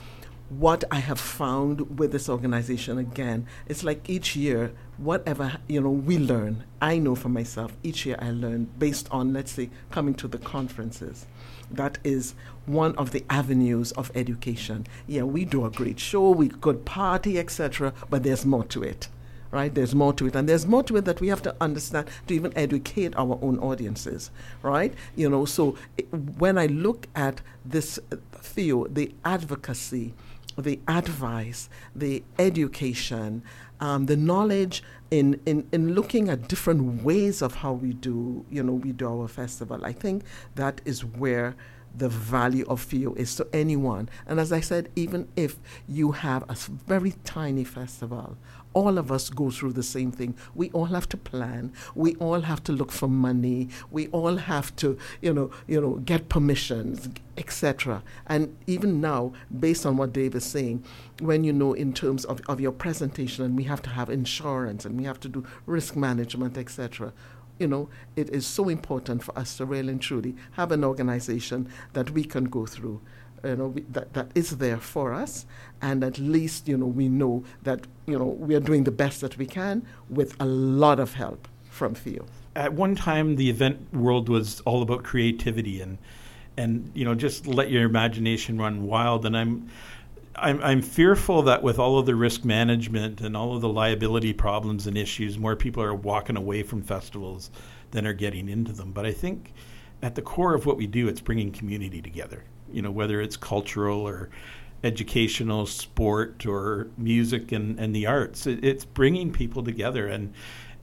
what 0.49 0.83
I 0.89 0.99
have 0.99 1.19
found 1.19 1.99
with 1.99 2.11
this 2.11 2.27
organization 2.27 2.97
again, 2.97 3.45
it's 3.67 3.83
like 3.83 4.09
each 4.09 4.35
year, 4.35 4.71
whatever 4.97 5.57
you 5.67 5.79
know, 5.79 5.91
we 5.91 6.17
learn. 6.17 6.63
I 6.81 6.97
know 6.97 7.15
for 7.15 7.29
myself, 7.29 7.73
each 7.83 8.05
year 8.05 8.17
I 8.19 8.31
learn 8.31 8.67
based 8.79 9.07
on, 9.11 9.31
let's 9.31 9.51
say, 9.51 9.69
coming 9.91 10.15
to 10.15 10.27
the 10.27 10.39
conferences. 10.39 11.27
That 11.69 11.99
is 12.03 12.33
one 12.65 12.95
of 12.95 13.11
the 13.11 13.23
avenues 13.29 13.91
of 13.91 14.11
education. 14.15 14.87
Yeah, 15.05 15.23
we 15.23 15.45
do 15.45 15.65
a 15.65 15.69
great 15.69 15.99
show, 15.99 16.31
we 16.31 16.49
could 16.49 16.83
party, 16.83 17.37
etc., 17.37 17.93
but 18.09 18.23
there's 18.23 18.45
more 18.45 18.63
to 18.65 18.83
it. 18.83 19.07
Right, 19.51 19.73
there's 19.73 19.95
more 19.95 20.13
to 20.13 20.27
it, 20.27 20.35
and 20.35 20.47
there's 20.47 20.67
more 20.67 20.83
to 20.83 20.97
it 20.97 21.05
that 21.05 21.21
we 21.21 21.27
have 21.29 21.41
to 21.41 21.55
understand 21.59 22.07
to 22.27 22.35
even 22.35 22.55
educate 22.55 23.15
our 23.15 23.39
own 23.41 23.57
audiences. 23.57 24.29
Right, 24.61 24.93
you 25.15 25.27
know. 25.27 25.45
So 25.45 25.75
it, 25.97 26.07
when 26.13 26.59
I 26.59 26.67
look 26.67 27.07
at 27.15 27.41
this 27.65 27.97
eh, 28.11 28.17
field, 28.39 28.93
the 28.93 29.11
advocacy, 29.25 30.13
the 30.61 30.79
advice, 30.87 31.69
the 31.95 32.23
education, 32.37 33.43
um, 33.79 34.05
the 34.05 34.17
knowledge 34.17 34.83
in, 35.11 35.39
in, 35.45 35.67
in 35.71 35.93
looking 35.93 36.29
at 36.29 36.47
different 36.47 37.03
ways 37.03 37.41
of 37.41 37.55
how 37.55 37.73
we 37.73 37.93
do, 37.93 38.45
you 38.49 38.61
know, 38.61 38.73
we 38.73 38.91
do 38.91 39.07
our 39.07 39.27
festival. 39.27 39.83
I 39.83 39.93
think 39.93 40.23
that 40.55 40.81
is 40.85 41.03
where 41.03 41.55
the 41.95 42.09
value 42.09 42.65
of 42.67 42.81
FEO 42.81 43.13
is 43.15 43.35
to 43.35 43.47
anyone. 43.51 44.09
And 44.27 44.39
as 44.39 44.51
I 44.51 44.59
said, 44.59 44.89
even 44.95 45.27
if 45.35 45.57
you 45.87 46.11
have 46.11 46.43
a 46.49 46.53
very 46.53 47.15
tiny 47.23 47.63
festival 47.63 48.37
all 48.73 48.97
of 48.97 49.11
us 49.11 49.29
go 49.29 49.49
through 49.49 49.73
the 49.73 49.83
same 49.83 50.11
thing. 50.11 50.35
We 50.53 50.69
all 50.71 50.85
have 50.85 51.09
to 51.09 51.17
plan. 51.17 51.73
We 51.95 52.15
all 52.15 52.41
have 52.41 52.63
to 52.65 52.71
look 52.71 52.91
for 52.91 53.07
money. 53.07 53.69
We 53.89 54.07
all 54.07 54.37
have 54.37 54.75
to, 54.77 54.97
you 55.21 55.33
know, 55.33 55.51
you 55.67 55.81
know, 55.81 55.95
get 55.95 56.29
permissions, 56.29 57.09
etc. 57.37 58.03
And 58.27 58.55
even 58.67 59.01
now, 59.01 59.33
based 59.59 59.85
on 59.85 59.97
what 59.97 60.13
Dave 60.13 60.35
is 60.35 60.45
saying, 60.45 60.83
when 61.19 61.43
you 61.43 61.53
know 61.53 61.73
in 61.73 61.93
terms 61.93 62.25
of, 62.25 62.41
of 62.47 62.59
your 62.59 62.71
presentation, 62.71 63.43
and 63.43 63.57
we 63.57 63.63
have 63.63 63.81
to 63.83 63.89
have 63.89 64.09
insurance, 64.09 64.85
and 64.85 64.97
we 64.97 65.05
have 65.05 65.19
to 65.21 65.29
do 65.29 65.45
risk 65.65 65.95
management, 65.95 66.57
etc 66.57 67.13
you 67.59 67.67
know, 67.67 67.89
it 68.15 68.29
is 68.29 68.47
so 68.47 68.69
important 68.69 69.21
for 69.21 69.37
us 69.37 69.57
to 69.57 69.65
really 69.65 69.89
and 69.89 70.01
truly 70.01 70.33
have 70.53 70.71
an 70.71 70.83
organization 70.83 71.69
that 71.91 72.09
we 72.11 72.23
can 72.23 72.45
go 72.45 72.65
through 72.65 73.01
you 73.43 73.55
know, 73.55 73.67
we, 73.67 73.81
that, 73.81 74.13
that 74.13 74.31
is 74.35 74.57
there 74.57 74.77
for 74.77 75.13
us. 75.13 75.45
And 75.81 76.03
at 76.03 76.17
least, 76.17 76.67
you 76.67 76.77
know, 76.77 76.85
we 76.85 77.07
know 77.07 77.43
that, 77.63 77.87
you 78.05 78.17
know, 78.17 78.25
we 78.25 78.55
are 78.55 78.59
doing 78.59 78.83
the 78.83 78.91
best 78.91 79.21
that 79.21 79.37
we 79.37 79.45
can 79.45 79.85
with 80.09 80.35
a 80.39 80.45
lot 80.45 80.99
of 80.99 81.13
help 81.13 81.47
from 81.69 81.95
FEO. 81.95 82.25
At 82.55 82.73
one 82.73 82.95
time, 82.95 83.35
the 83.35 83.49
event 83.49 83.93
world 83.93 84.27
was 84.27 84.59
all 84.61 84.81
about 84.81 85.03
creativity 85.03 85.81
and, 85.81 85.97
and 86.57 86.91
you 86.93 87.05
know, 87.05 87.15
just 87.15 87.47
let 87.47 87.71
your 87.71 87.83
imagination 87.83 88.59
run 88.59 88.83
wild. 88.83 89.25
And 89.25 89.37
I'm, 89.37 89.69
I'm, 90.35 90.61
I'm 90.61 90.81
fearful 90.81 91.41
that 91.43 91.63
with 91.63 91.79
all 91.79 91.99
of 91.99 92.05
the 92.05 92.15
risk 92.15 92.43
management 92.43 93.21
and 93.21 93.37
all 93.37 93.55
of 93.55 93.61
the 93.61 93.69
liability 93.69 94.33
problems 94.33 94.87
and 94.87 94.97
issues, 94.97 95.37
more 95.37 95.55
people 95.55 95.83
are 95.83 95.93
walking 95.93 96.35
away 96.35 96.63
from 96.63 96.81
festivals 96.81 97.49
than 97.91 98.05
are 98.05 98.13
getting 98.13 98.49
into 98.49 98.73
them. 98.73 98.91
But 98.91 99.05
I 99.05 99.11
think 99.11 99.53
at 100.01 100.15
the 100.15 100.21
core 100.21 100.53
of 100.53 100.65
what 100.65 100.77
we 100.77 100.87
do, 100.87 101.07
it's 101.07 101.21
bringing 101.21 101.51
community 101.51 102.01
together 102.01 102.43
you 102.73 102.81
know, 102.81 102.91
whether 102.91 103.21
it's 103.21 103.37
cultural 103.37 104.07
or 104.07 104.29
educational, 104.83 105.65
sport, 105.65 106.45
or 106.45 106.87
music 106.97 107.51
and, 107.51 107.79
and 107.79 107.95
the 107.95 108.05
arts. 108.05 108.47
It, 108.47 108.63
it's 108.63 108.85
bringing 108.85 109.31
people 109.31 109.63
together, 109.63 110.07
and 110.07 110.33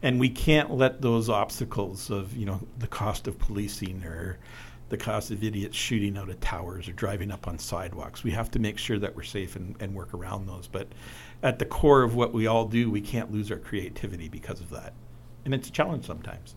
and 0.03 0.21
we 0.21 0.29
can't 0.29 0.71
let 0.71 1.01
those 1.01 1.29
obstacles 1.29 2.11
of 2.11 2.37
you 2.37 2.47
know 2.47 2.61
the 2.79 2.87
cost 2.87 3.27
of 3.27 3.39
policing 3.39 4.05
or 4.05 4.39
the 4.89 4.97
cost 4.97 5.31
of 5.31 5.43
idiots 5.43 5.77
shooting 5.77 6.17
out 6.17 6.29
of 6.29 6.39
towers 6.41 6.89
or 6.89 6.93
driving 6.93 7.33
up 7.33 7.49
on 7.49 7.59
sidewalks. 7.59 8.23
We 8.23 8.31
have 8.31 8.51
to 8.53 8.59
make 8.59 8.79
sure 8.79 8.99
that 8.99 9.17
we're 9.17 9.25
safe 9.25 9.57
and, 9.57 9.75
and 9.81 9.95
work 9.95 10.15
around 10.15 10.47
those. 10.47 10.69
But 10.69 10.89
at 11.43 11.59
the 11.59 11.65
core 11.65 12.03
of 12.03 12.15
what 12.15 12.33
we 12.33 12.47
all 12.47 12.67
do, 12.67 12.89
we 12.89 13.01
can't 13.01 13.33
lose 13.33 13.51
our 13.51 13.59
creativity 13.59 14.29
because 14.29 14.61
of 14.61 14.71
that. 14.71 14.93
And 15.45 15.53
it's 15.53 15.69
a 15.69 15.73
challenge 15.73 16.07
sometimes. 16.07 16.55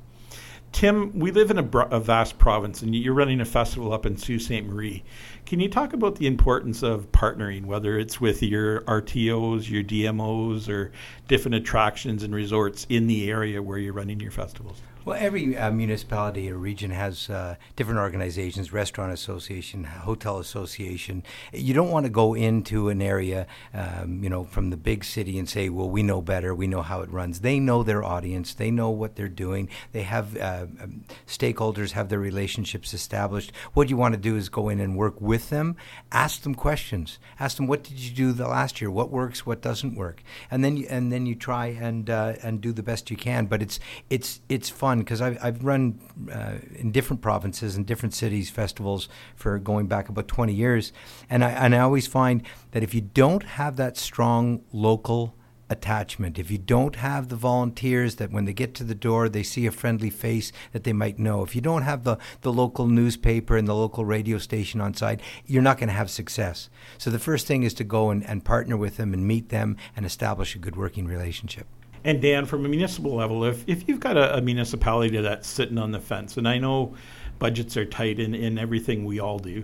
Tim, 0.71 1.17
we 1.17 1.31
live 1.31 1.49
in 1.49 1.57
a, 1.57 1.77
a, 1.87 1.99
vast 1.99 2.37
province, 2.37 2.83
and 2.83 2.95
you're 2.95 3.13
running 3.13 3.41
a 3.41 3.45
festival 3.45 3.91
up 3.91 4.05
in 4.05 4.17
Sault 4.17 4.41
Ste. 4.41 4.63
Marie. 4.63 5.03
Can 5.45 5.59
you 5.59 5.67
talk 5.67 5.93
about 5.93 6.17
the 6.17 6.27
importance 6.27 6.83
of 6.83 7.11
partnering, 7.11 7.65
whether 7.65 7.97
it's 7.97 8.21
with 8.21 8.43
your 8.43 8.81
RTOs, 8.81 9.69
your 9.69 9.83
DMOs, 9.83 10.69
or 10.69 10.91
different 11.27 11.55
attractions 11.55 12.23
and 12.23 12.35
resorts 12.35 12.85
in 12.87 13.07
the 13.07 13.29
area 13.29 13.61
where 13.61 13.79
you're 13.79 13.93
running 13.93 14.19
your 14.19 14.31
festivals? 14.31 14.81
Well, 15.05 15.17
every 15.17 15.55
uh, 15.55 15.71
municipality 15.71 16.51
or 16.51 16.57
region 16.57 16.91
has 16.91 17.29
uh, 17.29 17.55
different 17.77 18.01
organizations, 18.01 18.73
restaurant 18.73 19.13
association, 19.13 19.85
hotel 19.85 20.39
association. 20.39 21.23
You 21.53 21.73
don't 21.73 21.89
want 21.89 22.05
to 22.05 22.09
go 22.09 22.33
into 22.33 22.89
an 22.89 23.01
area, 23.01 23.47
um, 23.73 24.21
you 24.21 24.29
know, 24.29 24.43
from 24.43 24.71
the 24.71 24.77
big 24.77 25.05
city 25.05 25.39
and 25.39 25.47
say, 25.47 25.69
well, 25.69 25.89
we 25.89 26.03
know 26.03 26.21
better, 26.21 26.53
we 26.53 26.67
know 26.67 26.81
how 26.81 26.99
it 26.99 27.09
runs. 27.09 27.39
They 27.39 27.61
know 27.61 27.81
their 27.81 28.03
audience, 28.03 28.53
they 28.53 28.71
know 28.71 28.89
what 28.89 29.15
they're 29.15 29.29
doing. 29.29 29.69
They 29.93 30.01
have 30.03 30.35
uh, 30.35 30.67
um, 30.81 31.05
stakeholders, 31.25 31.91
have 31.91 32.09
their 32.09 32.19
relationships 32.19 32.93
established. 32.93 33.53
What 33.73 33.89
you 33.89 33.95
want 33.95 34.15
to 34.15 34.19
do 34.19 34.35
is 34.35 34.49
go 34.49 34.67
in 34.67 34.81
and 34.81 34.97
work 34.97 35.21
with 35.21 35.49
them, 35.49 35.77
ask 36.11 36.41
them 36.41 36.55
questions, 36.55 37.19
ask 37.39 37.55
them, 37.55 37.67
what 37.67 37.83
did 37.83 37.97
you 37.99 38.11
do 38.11 38.33
the 38.33 38.49
last 38.49 38.81
year? 38.81 38.91
What 38.91 39.11
works? 39.11 39.45
What 39.45 39.61
doesn't 39.61 39.95
work? 39.95 40.21
And 40.51 40.61
then 40.61 40.75
you, 40.75 40.87
and 40.89 41.09
then 41.09 41.25
you 41.25 41.35
try 41.35 41.67
and 41.67 42.09
uh, 42.09 42.33
and 42.43 42.59
do 42.59 42.73
the 42.73 42.83
best 42.83 43.09
you 43.09 43.15
can. 43.15 43.45
But 43.45 43.61
it's 43.61 43.79
it's 44.09 44.41
it's 44.49 44.69
fun 44.69 44.88
fun 44.89 44.99
because 44.99 45.21
I've, 45.21 45.37
I've 45.43 45.63
run 45.63 45.99
uh, 46.33 46.55
in 46.75 46.91
different 46.91 47.21
provinces 47.21 47.75
and 47.75 47.85
different 47.85 48.15
cities 48.15 48.49
festivals 48.49 49.07
for 49.35 49.59
going 49.59 49.85
back 49.87 50.09
about 50.09 50.27
20 50.27 50.53
years. 50.53 50.91
And 51.29 51.43
I, 51.43 51.51
and 51.51 51.75
I 51.75 51.79
always 51.79 52.07
find 52.07 52.41
that 52.71 52.81
if 52.81 52.93
you 52.95 53.01
don't 53.01 53.43
have 53.43 53.75
that 53.75 53.97
strong 53.97 54.61
local 54.71 55.35
attachment. 55.71 56.39
If 56.39 56.49
you 56.49 56.57
don't 56.57 56.95
have 56.95 57.27
the 57.27 57.35
volunteers 57.35 58.15
that 58.15 58.31
when 58.31 58.45
they 58.45 58.53
get 58.53 58.73
to 58.73 58.83
the 58.83 58.95
door 58.95 59.29
they 59.29 59.43
see 59.43 59.67
a 59.67 59.71
friendly 59.71 60.09
face 60.09 60.51
that 60.71 60.83
they 60.83 60.93
might 60.93 61.19
know. 61.19 61.43
If 61.43 61.53
you 61.55 61.61
don't 61.61 61.83
have 61.83 62.03
the, 62.03 62.17
the 62.41 62.51
local 62.51 62.87
newspaper 62.87 63.55
and 63.55 63.67
the 63.67 63.75
local 63.75 64.03
radio 64.03 64.39
station 64.39 64.81
on 64.81 64.95
site, 64.95 65.21
you're 65.45 65.61
not 65.61 65.77
going 65.77 65.89
to 65.89 65.93
have 66.01 66.09
success. 66.09 66.71
So 66.97 67.11
the 67.11 67.19
first 67.19 67.45
thing 67.45 67.61
is 67.61 67.75
to 67.75 67.83
go 67.83 68.09
and, 68.09 68.25
and 68.25 68.43
partner 68.43 68.77
with 68.77 68.97
them 68.97 69.13
and 69.13 69.27
meet 69.27 69.49
them 69.49 69.77
and 69.95 70.07
establish 70.07 70.55
a 70.55 70.59
good 70.59 70.75
working 70.75 71.05
relationship. 71.05 71.67
And 72.03 72.21
Dan, 72.21 72.45
from 72.45 72.65
a 72.65 72.69
municipal 72.69 73.15
level, 73.15 73.43
if, 73.43 73.63
if 73.67 73.87
you've 73.87 73.99
got 73.99 74.17
a, 74.17 74.37
a 74.37 74.41
municipality 74.41 75.19
that's 75.19 75.47
sitting 75.47 75.77
on 75.77 75.91
the 75.91 75.99
fence, 75.99 76.37
and 76.37 76.47
I 76.47 76.57
know 76.57 76.95
budgets 77.39 77.75
are 77.77 77.85
tight 77.85 78.19
in, 78.19 78.33
in 78.33 78.57
everything 78.57 79.05
we 79.05 79.19
all 79.19 79.39
do, 79.39 79.63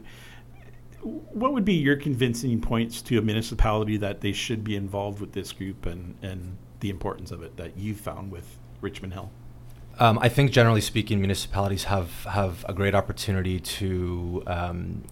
what 1.02 1.54
would 1.54 1.66
be 1.66 1.74
your 1.74 1.96
convincing 1.96 2.60
points 2.60 3.02
to 3.04 3.18
a 3.18 3.22
municipality 3.22 3.98
that 3.98 4.22
they 4.22 4.32
should 4.32 4.64
be 4.64 4.76
involved 4.76 5.22
with 5.22 5.34
this 5.34 5.52
group 5.52 5.86
and, 5.86 6.16
and 6.22 6.58
the 6.80 6.90
importance 6.90 7.32
of 7.32 7.44
it 7.44 7.58
that 7.58 7.78
you've 7.78 8.00
found 8.00 8.32
with 8.32 8.58
Richmond 8.82 9.14
Hill? 9.14 9.32
Um, 10.00 10.20
I 10.20 10.30
think 10.30 10.52
generally 10.52 10.82
speaking, 10.82 11.20
municipalities 11.20 11.86
have, 11.86 12.24
have 12.26 12.66
a 12.68 12.74
great 12.74 12.96
opportunity 12.96 13.60
to 13.60 14.44
um, 14.48 15.04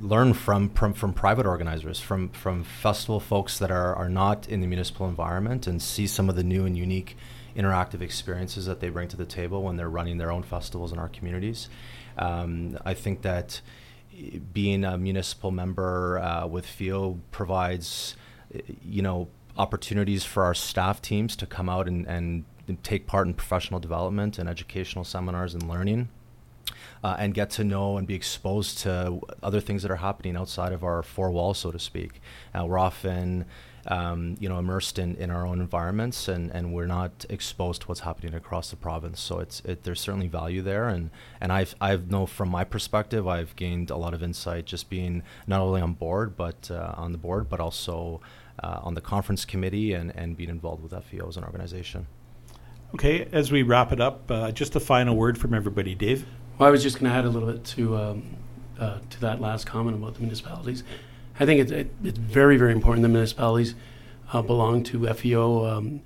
learn 0.00 0.32
from, 0.34 0.70
from, 0.70 0.92
from 0.92 1.12
private 1.12 1.46
organizers, 1.46 2.00
from 2.00 2.30
from 2.30 2.64
festival 2.64 3.20
folks 3.20 3.58
that 3.58 3.70
are 3.70 3.94
are 3.94 4.08
not 4.08 4.48
in 4.48 4.60
the 4.60 4.66
municipal 4.66 5.08
environment, 5.08 5.66
and 5.66 5.80
see 5.82 6.06
some 6.06 6.28
of 6.28 6.36
the 6.36 6.44
new 6.44 6.64
and 6.64 6.76
unique 6.76 7.16
interactive 7.56 8.00
experiences 8.00 8.66
that 8.66 8.80
they 8.80 8.88
bring 8.88 9.08
to 9.08 9.16
the 9.16 9.24
table 9.24 9.62
when 9.62 9.76
they're 9.76 9.88
running 9.88 10.18
their 10.18 10.30
own 10.30 10.42
festivals 10.42 10.92
in 10.92 10.98
our 10.98 11.08
communities. 11.08 11.68
Um, 12.16 12.78
I 12.84 12.94
think 12.94 13.22
that 13.22 13.60
being 14.52 14.84
a 14.84 14.96
municipal 14.98 15.50
member 15.50 16.18
uh, 16.18 16.46
with 16.46 16.66
FEO 16.66 17.20
provides, 17.30 18.16
you 18.82 19.02
know, 19.02 19.28
opportunities 19.56 20.24
for 20.24 20.44
our 20.44 20.54
staff 20.54 21.02
teams 21.02 21.34
to 21.36 21.46
come 21.46 21.68
out 21.68 21.88
and, 21.88 22.06
and 22.06 22.44
take 22.82 23.06
part 23.06 23.26
in 23.26 23.34
professional 23.34 23.80
development 23.80 24.38
and 24.38 24.48
educational 24.48 25.04
seminars 25.04 25.54
and 25.54 25.68
learning 25.68 26.08
uh, 27.02 27.16
and 27.18 27.34
get 27.34 27.50
to 27.50 27.64
know 27.64 27.96
and 27.96 28.06
be 28.06 28.14
exposed 28.14 28.78
to 28.78 29.20
other 29.42 29.60
things 29.60 29.82
that 29.82 29.90
are 29.90 29.96
happening 29.96 30.36
outside 30.36 30.72
of 30.72 30.82
our 30.82 31.02
four 31.02 31.30
walls, 31.30 31.58
so 31.58 31.70
to 31.70 31.78
speak. 31.78 32.20
Uh, 32.54 32.64
we're 32.64 32.78
often 32.78 33.44
um, 33.88 34.36
you 34.38 34.48
know, 34.48 34.58
immersed 34.58 34.98
in, 34.98 35.16
in 35.16 35.30
our 35.30 35.46
own 35.46 35.60
environments, 35.60 36.28
and, 36.28 36.50
and 36.50 36.74
we're 36.74 36.86
not 36.86 37.24
exposed 37.30 37.82
to 37.82 37.88
what's 37.88 38.00
happening 38.00 38.34
across 38.34 38.70
the 38.70 38.76
province. 38.76 39.18
So 39.18 39.38
it's 39.38 39.60
it, 39.60 39.82
there's 39.84 40.00
certainly 40.00 40.28
value 40.28 40.60
there, 40.60 40.88
and 40.88 41.10
and 41.40 41.50
I've 41.50 41.74
I've 41.80 42.10
know 42.10 42.26
from 42.26 42.50
my 42.50 42.64
perspective, 42.64 43.26
I've 43.26 43.56
gained 43.56 43.90
a 43.90 43.96
lot 43.96 44.12
of 44.12 44.22
insight 44.22 44.66
just 44.66 44.90
being 44.90 45.22
not 45.46 45.60
only 45.60 45.80
on 45.80 45.94
board, 45.94 46.36
but 46.36 46.70
uh, 46.70 46.94
on 46.96 47.12
the 47.12 47.18
board, 47.18 47.48
but 47.48 47.60
also 47.60 48.20
uh, 48.62 48.80
on 48.82 48.94
the 48.94 49.00
conference 49.00 49.46
committee, 49.46 49.94
and 49.94 50.14
and 50.14 50.36
being 50.36 50.50
involved 50.50 50.82
with 50.82 50.92
FEO 51.04 51.26
as 51.26 51.38
an 51.38 51.44
organization. 51.44 52.06
Okay, 52.94 53.28
as 53.32 53.50
we 53.50 53.62
wrap 53.62 53.92
it 53.92 54.00
up, 54.00 54.30
uh, 54.30 54.50
just 54.50 54.76
a 54.76 54.80
final 54.80 55.14
word 55.16 55.38
from 55.38 55.54
everybody, 55.54 55.94
Dave. 55.94 56.26
Well, 56.58 56.66
I 56.66 56.72
was 56.72 56.82
just 56.82 56.98
going 56.98 57.08
to 57.08 57.16
add 57.16 57.24
a 57.24 57.28
little 57.28 57.52
bit 57.52 57.64
to 57.64 57.96
um, 57.96 58.36
uh, 58.80 58.98
to 59.10 59.20
that 59.20 59.40
last 59.40 59.64
comment 59.64 59.96
about 59.96 60.14
the 60.14 60.20
municipalities. 60.20 60.82
I 61.38 61.46
think 61.46 61.60
it's, 61.60 61.70
it, 61.70 61.92
it's 62.02 62.18
very, 62.18 62.56
very 62.56 62.72
important 62.72 63.02
that 63.02 63.10
municipalities 63.10 63.76
uh, 64.32 64.42
belong 64.42 64.82
to 64.84 65.06
FEO, 65.14 65.66
um, 65.66 66.00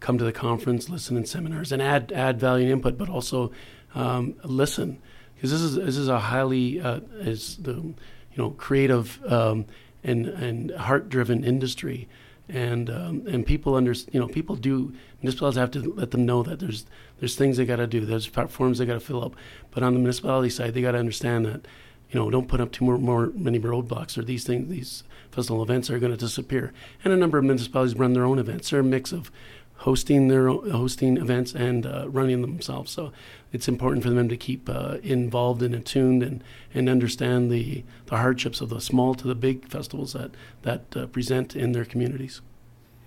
come 0.00 0.16
to 0.16 0.24
the 0.24 0.32
conference, 0.32 0.88
listen 0.88 1.18
in 1.18 1.26
seminars, 1.26 1.72
and 1.72 1.82
add 1.82 2.10
add 2.12 2.40
value 2.40 2.64
and 2.64 2.72
input, 2.72 2.96
but 2.96 3.10
also 3.10 3.52
um, 3.94 4.34
listen 4.44 4.98
because 5.34 5.50
this 5.50 5.60
is 5.60 5.74
this 5.74 5.98
is 5.98 6.08
a 6.08 6.18
highly 6.18 6.80
uh, 6.80 7.00
is 7.18 7.58
the 7.58 7.74
you 7.74 7.96
know 8.36 8.50
creative 8.52 9.22
um, 9.30 9.66
and 10.02 10.26
and 10.26 10.70
heart 10.70 11.10
driven 11.10 11.44
industry 11.44 12.08
and 12.48 12.88
um, 12.88 13.26
and 13.26 13.44
people 13.44 13.74
under 13.74 13.92
you 14.10 14.18
know 14.18 14.26
people 14.26 14.56
do 14.56 14.94
municipalities 15.22 15.58
have 15.58 15.70
to 15.70 15.92
let 15.94 16.10
them 16.12 16.24
know 16.24 16.42
that 16.42 16.60
there's 16.60 16.86
there's 17.18 17.36
things 17.36 17.56
they 17.56 17.64
got 17.64 17.76
to 17.76 17.86
do. 17.86 18.04
There's 18.04 18.26
forms 18.26 18.78
they 18.78 18.86
got 18.86 18.94
to 18.94 19.00
fill 19.00 19.24
up. 19.24 19.34
But 19.70 19.82
on 19.82 19.94
the 19.94 20.00
municipality 20.00 20.50
side 20.50 20.74
they 20.74 20.82
got 20.82 20.92
to 20.92 20.98
understand 20.98 21.46
that 21.46 21.66
you 22.10 22.18
know 22.18 22.30
don't 22.30 22.48
put 22.48 22.60
up 22.60 22.72
too 22.72 22.84
more, 22.84 22.98
more 22.98 23.32
many 23.34 23.58
roadblocks 23.58 24.16
or 24.16 24.22
these 24.22 24.44
things 24.44 24.68
these 24.68 25.04
festival 25.30 25.62
events 25.62 25.90
are 25.90 25.98
going 25.98 26.12
to 26.12 26.18
disappear. 26.18 26.72
And 27.04 27.12
a 27.12 27.16
number 27.16 27.38
of 27.38 27.44
municipalities 27.44 27.96
run 27.96 28.12
their 28.12 28.24
own 28.24 28.38
events. 28.38 28.70
They're 28.70 28.80
a 28.80 28.84
mix 28.84 29.12
of 29.12 29.30
hosting 29.78 30.26
their 30.28 30.48
own, 30.48 30.70
hosting 30.70 31.16
events 31.16 31.54
and 31.54 31.86
uh, 31.86 32.08
running 32.08 32.42
them 32.42 32.50
themselves. 32.52 32.90
So 32.90 33.12
it's 33.52 33.68
important 33.68 34.02
for 34.02 34.10
them 34.10 34.28
to 34.28 34.36
keep 34.36 34.68
uh, 34.68 34.98
involved 35.02 35.62
and 35.62 35.74
attuned 35.74 36.22
and, 36.22 36.42
and 36.74 36.88
understand 36.88 37.50
the, 37.50 37.84
the 38.06 38.16
hardships 38.16 38.60
of 38.60 38.70
the 38.70 38.80
small 38.80 39.14
to 39.14 39.26
the 39.28 39.34
big 39.34 39.68
festivals 39.68 40.14
that, 40.14 40.32
that 40.62 40.96
uh, 40.96 41.06
present 41.06 41.54
in 41.54 41.72
their 41.72 41.84
communities. 41.84 42.40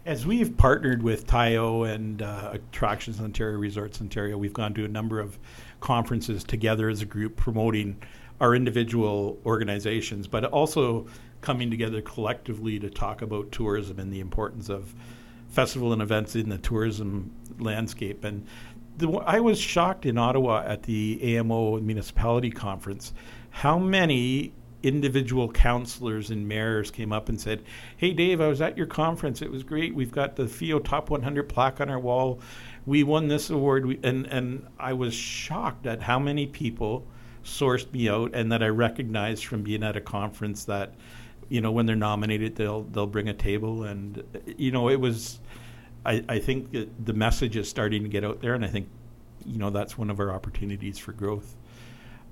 As 0.03 0.25
we've 0.25 0.57
partnered 0.57 1.03
with 1.03 1.27
TIO 1.27 1.83
and 1.83 2.23
uh, 2.23 2.49
Attractions 2.53 3.21
Ontario, 3.21 3.59
Resorts 3.59 4.01
Ontario, 4.01 4.35
we've 4.35 4.51
gone 4.51 4.73
to 4.73 4.83
a 4.83 4.87
number 4.87 5.19
of 5.19 5.37
conferences 5.79 6.43
together 6.43 6.89
as 6.89 7.03
a 7.03 7.05
group 7.05 7.35
promoting 7.35 8.01
our 8.39 8.55
individual 8.55 9.39
organizations, 9.45 10.25
but 10.25 10.43
also 10.45 11.05
coming 11.41 11.69
together 11.69 12.01
collectively 12.01 12.79
to 12.79 12.89
talk 12.89 13.21
about 13.21 13.51
tourism 13.51 13.99
and 13.99 14.11
the 14.11 14.21
importance 14.21 14.69
of 14.69 14.95
festival 15.49 15.93
and 15.93 16.01
events 16.01 16.35
in 16.35 16.49
the 16.49 16.57
tourism 16.57 17.31
landscape. 17.59 18.23
And 18.23 18.47
the, 18.97 19.07
I 19.11 19.39
was 19.39 19.59
shocked 19.59 20.07
in 20.07 20.17
Ottawa 20.17 20.63
at 20.65 20.81
the 20.81 21.37
AMO 21.37 21.79
municipality 21.79 22.49
conference 22.49 23.13
how 23.51 23.77
many 23.77 24.53
individual 24.83 25.51
councilors 25.51 26.29
and 26.29 26.47
mayors 26.47 26.91
came 26.91 27.11
up 27.11 27.29
and 27.29 27.39
said, 27.39 27.63
"Hey, 27.97 28.13
Dave, 28.13 28.41
I 28.41 28.47
was 28.47 28.61
at 28.61 28.77
your 28.77 28.87
conference. 28.87 29.41
It 29.41 29.51
was 29.51 29.63
great. 29.63 29.93
We've 29.95 30.11
got 30.11 30.35
the 30.35 30.47
FEO 30.47 30.79
Top 30.79 31.09
100 31.09 31.49
plaque 31.49 31.81
on 31.81 31.89
our 31.89 31.99
wall. 31.99 32.39
We 32.85 33.03
won 33.03 33.27
this 33.27 33.49
award." 33.49 33.85
We, 33.85 33.99
and 34.03 34.25
and 34.27 34.67
I 34.79 34.93
was 34.93 35.13
shocked 35.13 35.85
at 35.85 36.01
how 36.01 36.19
many 36.19 36.47
people 36.47 37.05
sourced 37.43 37.91
me 37.91 38.09
out 38.09 38.31
and 38.33 38.51
that 38.51 38.61
I 38.61 38.67
recognized 38.67 39.45
from 39.45 39.63
being 39.63 39.83
at 39.83 39.97
a 39.97 40.01
conference 40.01 40.65
that, 40.65 40.93
you 41.49 41.59
know, 41.59 41.71
when 41.71 41.85
they're 41.87 41.95
nominated, 41.95 42.55
they'll 42.55 42.83
they'll 42.83 43.07
bring 43.07 43.29
a 43.29 43.33
table, 43.33 43.83
and 43.83 44.23
you 44.57 44.71
know, 44.71 44.89
it 44.89 44.99
was 44.99 45.39
I, 46.05 46.23
I 46.27 46.39
think 46.39 46.75
the 47.03 47.13
message 47.13 47.55
is 47.55 47.69
starting 47.69 48.03
to 48.03 48.09
get 48.09 48.23
out 48.23 48.41
there, 48.41 48.53
and 48.53 48.65
I 48.65 48.67
think 48.67 48.87
you 49.45 49.57
know 49.57 49.69
that's 49.69 49.97
one 49.97 50.09
of 50.09 50.19
our 50.19 50.31
opportunities 50.31 50.97
for 50.97 51.11
growth. 51.11 51.55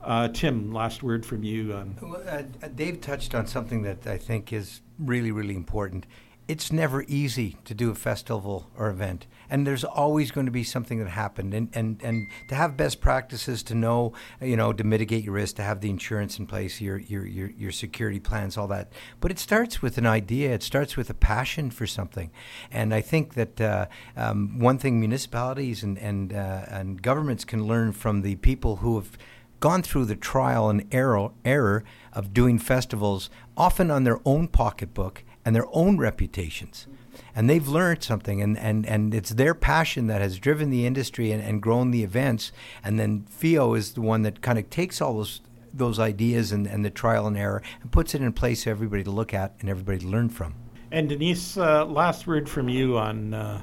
Uh, 0.09 0.27
Tim, 0.27 0.73
last 0.73 1.03
word 1.03 1.23
from 1.23 1.43
you. 1.43 1.71
On 1.73 1.95
well, 2.01 2.23
uh, 2.27 2.41
uh, 2.63 2.67
Dave 2.73 2.99
touched 2.99 3.35
on 3.35 3.45
something 3.45 3.83
that 3.83 4.07
I 4.07 4.17
think 4.17 4.51
is 4.51 4.81
really, 4.97 5.31
really 5.31 5.55
important. 5.55 6.07
it's 6.47 6.71
never 6.71 7.03
easy 7.07 7.57
to 7.63 7.75
do 7.75 7.91
a 7.91 7.95
festival 7.95 8.71
or 8.75 8.89
event 8.89 9.27
and 9.51 9.67
there's 9.67 9.83
always 9.83 10.31
going 10.31 10.47
to 10.47 10.51
be 10.51 10.63
something 10.63 10.97
that 10.97 11.07
happened 11.07 11.53
and, 11.53 11.69
and, 11.73 12.01
and 12.03 12.27
to 12.47 12.55
have 12.55 12.75
best 12.75 12.99
practices 12.99 13.61
to 13.61 13.75
know 13.75 14.11
you 14.41 14.57
know 14.57 14.73
to 14.73 14.83
mitigate 14.83 15.23
your 15.23 15.35
risk 15.35 15.57
to 15.57 15.61
have 15.61 15.79
the 15.79 15.89
insurance 15.91 16.39
in 16.39 16.47
place 16.47 16.81
your, 16.81 16.97
your, 16.97 17.23
your, 17.23 17.49
your 17.51 17.71
security 17.71 18.19
plans 18.19 18.57
all 18.57 18.67
that 18.67 18.91
but 19.21 19.29
it 19.29 19.37
starts 19.37 19.83
with 19.83 19.99
an 19.99 20.07
idea 20.07 20.51
it 20.51 20.63
starts 20.63 20.97
with 20.97 21.07
a 21.11 21.13
passion 21.13 21.69
for 21.69 21.85
something 21.85 22.31
and 22.71 22.95
I 22.95 23.01
think 23.01 23.35
that 23.35 23.61
uh, 23.61 23.85
um, 24.17 24.57
one 24.57 24.79
thing 24.79 24.99
municipalities 24.99 25.83
and, 25.83 25.99
and, 25.99 26.33
uh, 26.33 26.65
and 26.67 26.99
governments 26.99 27.45
can 27.45 27.67
learn 27.67 27.91
from 27.91 28.23
the 28.23 28.37
people 28.37 28.77
who 28.77 28.95
have 28.95 29.11
gone 29.59 29.81
through 29.81 30.05
the 30.05 30.15
trial 30.15 30.69
and 30.69 30.87
error, 30.91 31.31
error 31.43 31.83
of 32.13 32.33
doing 32.33 32.59
festivals 32.59 33.29
often 33.57 33.91
on 33.91 34.03
their 34.03 34.19
own 34.25 34.47
pocketbook 34.47 35.23
and 35.45 35.55
their 35.55 35.67
own 35.71 35.97
reputations. 35.97 36.87
And 37.35 37.49
they've 37.49 37.67
learned 37.67 38.03
something, 38.03 38.41
and, 38.41 38.57
and, 38.57 38.85
and 38.85 39.13
it's 39.13 39.31
their 39.31 39.53
passion 39.53 40.07
that 40.07 40.21
has 40.21 40.39
driven 40.39 40.69
the 40.69 40.85
industry 40.85 41.31
and, 41.31 41.43
and 41.43 41.61
grown 41.61 41.91
the 41.91 42.03
events. 42.03 42.51
And 42.83 42.99
then 42.99 43.25
FEO 43.29 43.73
is 43.75 43.93
the 43.93 44.01
one 44.01 44.23
that 44.23 44.41
kind 44.41 44.57
of 44.57 44.69
takes 44.69 45.01
all 45.01 45.15
those 45.15 45.41
those 45.71 45.99
ideas 45.99 46.51
and, 46.51 46.65
and 46.65 46.83
the 46.83 46.89
trial 46.89 47.27
and 47.27 47.37
error 47.37 47.61
and 47.81 47.91
puts 47.91 48.15
it 48.15 48.21
in 48.21 48.33
place 48.33 48.63
for 48.63 48.71
everybody 48.71 49.03
to 49.03 49.11
look 49.11 49.33
at 49.33 49.53
and 49.59 49.69
everybody 49.69 49.99
to 49.99 50.07
learn 50.07 50.27
from. 50.29 50.55
And 50.91 51.09
Denise, 51.09 51.57
uh, 51.57 51.85
last 51.85 52.25
word 52.25 52.49
from 52.49 52.69
you 52.69 52.97
on. 52.97 53.33
Uh... 53.33 53.61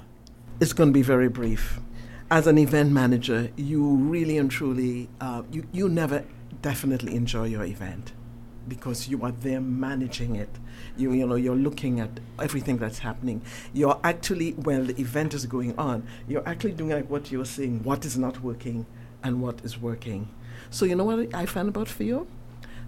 It's 0.61 0.73
going 0.73 0.91
to 0.91 0.95
be 0.95 1.03
very 1.03 1.29
brief. 1.29 1.81
As 2.29 2.49
an 2.49 2.59
event 2.59 2.91
manager, 2.91 3.51
you 3.55 3.85
really 3.87 4.37
and 4.37 4.51
truly, 4.51 5.09
uh, 5.21 5.43
you, 5.53 5.65
you 5.71 5.89
never 5.89 6.25
definitely 6.61 7.15
enjoy 7.15 7.45
your 7.45 7.65
event 7.65 8.15
because 8.67 9.07
you 9.07 9.23
are 9.23 9.31
there 9.31 9.61
managing 9.61 10.35
it. 10.35 10.49
You 10.97 11.13
you 11.13 11.25
know 11.25 11.37
you're 11.37 11.55
looking 11.55 12.01
at 12.01 12.19
everything 12.41 12.79
that's 12.79 12.99
happening. 12.99 13.43
You're 13.73 14.01
actually 14.03 14.55
when 14.55 14.89
the 14.89 15.01
event 15.01 15.35
is 15.35 15.47
going 15.47 15.79
on, 15.79 16.05
you're 16.27 16.43
actually 16.49 16.73
doing 16.73 16.91
like 16.91 17.09
what 17.09 17.31
you're 17.31 17.45
saying. 17.45 17.85
What 17.85 18.05
is 18.05 18.19
not 18.19 18.43
working, 18.43 18.87
and 19.23 19.41
what 19.41 19.65
is 19.65 19.79
working. 19.81 20.29
So 20.69 20.85
you 20.85 20.97
know 20.97 21.05
what 21.05 21.33
I 21.33 21.47
found 21.47 21.69
about 21.69 21.87
FEO? 21.87 22.27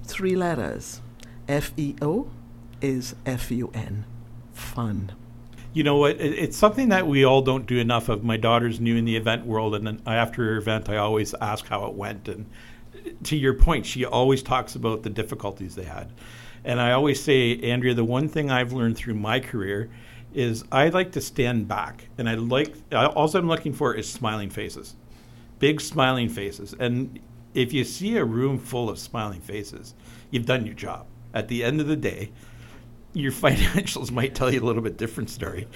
Three 0.02 0.34
letters. 0.34 1.00
F 1.46 1.72
E 1.76 1.94
O 2.02 2.28
is 2.80 3.14
F 3.24 3.52
U 3.52 3.70
N. 3.72 4.04
Fun. 4.52 5.12
You 5.78 5.84
know 5.84 5.98
what? 5.98 6.20
It's 6.20 6.56
something 6.56 6.88
that 6.88 7.06
we 7.06 7.22
all 7.22 7.40
don't 7.40 7.64
do 7.64 7.78
enough 7.78 8.08
of. 8.08 8.24
My 8.24 8.36
daughter's 8.36 8.80
new 8.80 8.96
in 8.96 9.04
the 9.04 9.14
event 9.14 9.46
world, 9.46 9.76
and 9.76 9.86
then 9.86 10.02
after 10.06 10.44
her 10.44 10.56
event, 10.56 10.88
I 10.88 10.96
always 10.96 11.36
ask 11.40 11.68
how 11.68 11.86
it 11.86 11.94
went. 11.94 12.26
And 12.26 12.46
to 13.22 13.36
your 13.36 13.54
point, 13.54 13.86
she 13.86 14.04
always 14.04 14.42
talks 14.42 14.74
about 14.74 15.04
the 15.04 15.10
difficulties 15.10 15.76
they 15.76 15.84
had. 15.84 16.10
And 16.64 16.80
I 16.80 16.90
always 16.90 17.22
say, 17.22 17.60
Andrea, 17.60 17.94
the 17.94 18.02
one 18.02 18.28
thing 18.28 18.50
I've 18.50 18.72
learned 18.72 18.96
through 18.96 19.14
my 19.14 19.38
career 19.38 19.88
is 20.34 20.64
I 20.72 20.88
like 20.88 21.12
to 21.12 21.20
stand 21.20 21.68
back, 21.68 22.08
and 22.18 22.28
I 22.28 22.34
like 22.34 22.74
all 22.92 23.36
I'm 23.36 23.46
looking 23.46 23.72
for 23.72 23.94
is 23.94 24.10
smiling 24.10 24.50
faces, 24.50 24.96
big 25.60 25.80
smiling 25.80 26.28
faces. 26.28 26.74
And 26.80 27.20
if 27.54 27.72
you 27.72 27.84
see 27.84 28.16
a 28.16 28.24
room 28.24 28.58
full 28.58 28.90
of 28.90 28.98
smiling 28.98 29.42
faces, 29.42 29.94
you've 30.32 30.44
done 30.44 30.66
your 30.66 30.74
job. 30.74 31.06
At 31.32 31.46
the 31.46 31.62
end 31.62 31.80
of 31.80 31.86
the 31.86 31.94
day, 31.94 32.32
your 33.18 33.32
financials 33.46 34.10
might 34.10 34.34
tell 34.34 34.52
you 34.52 34.62
a 34.62 34.66
little 34.66 34.82
bit 34.82 34.96
different 34.96 35.30
story, 35.30 35.66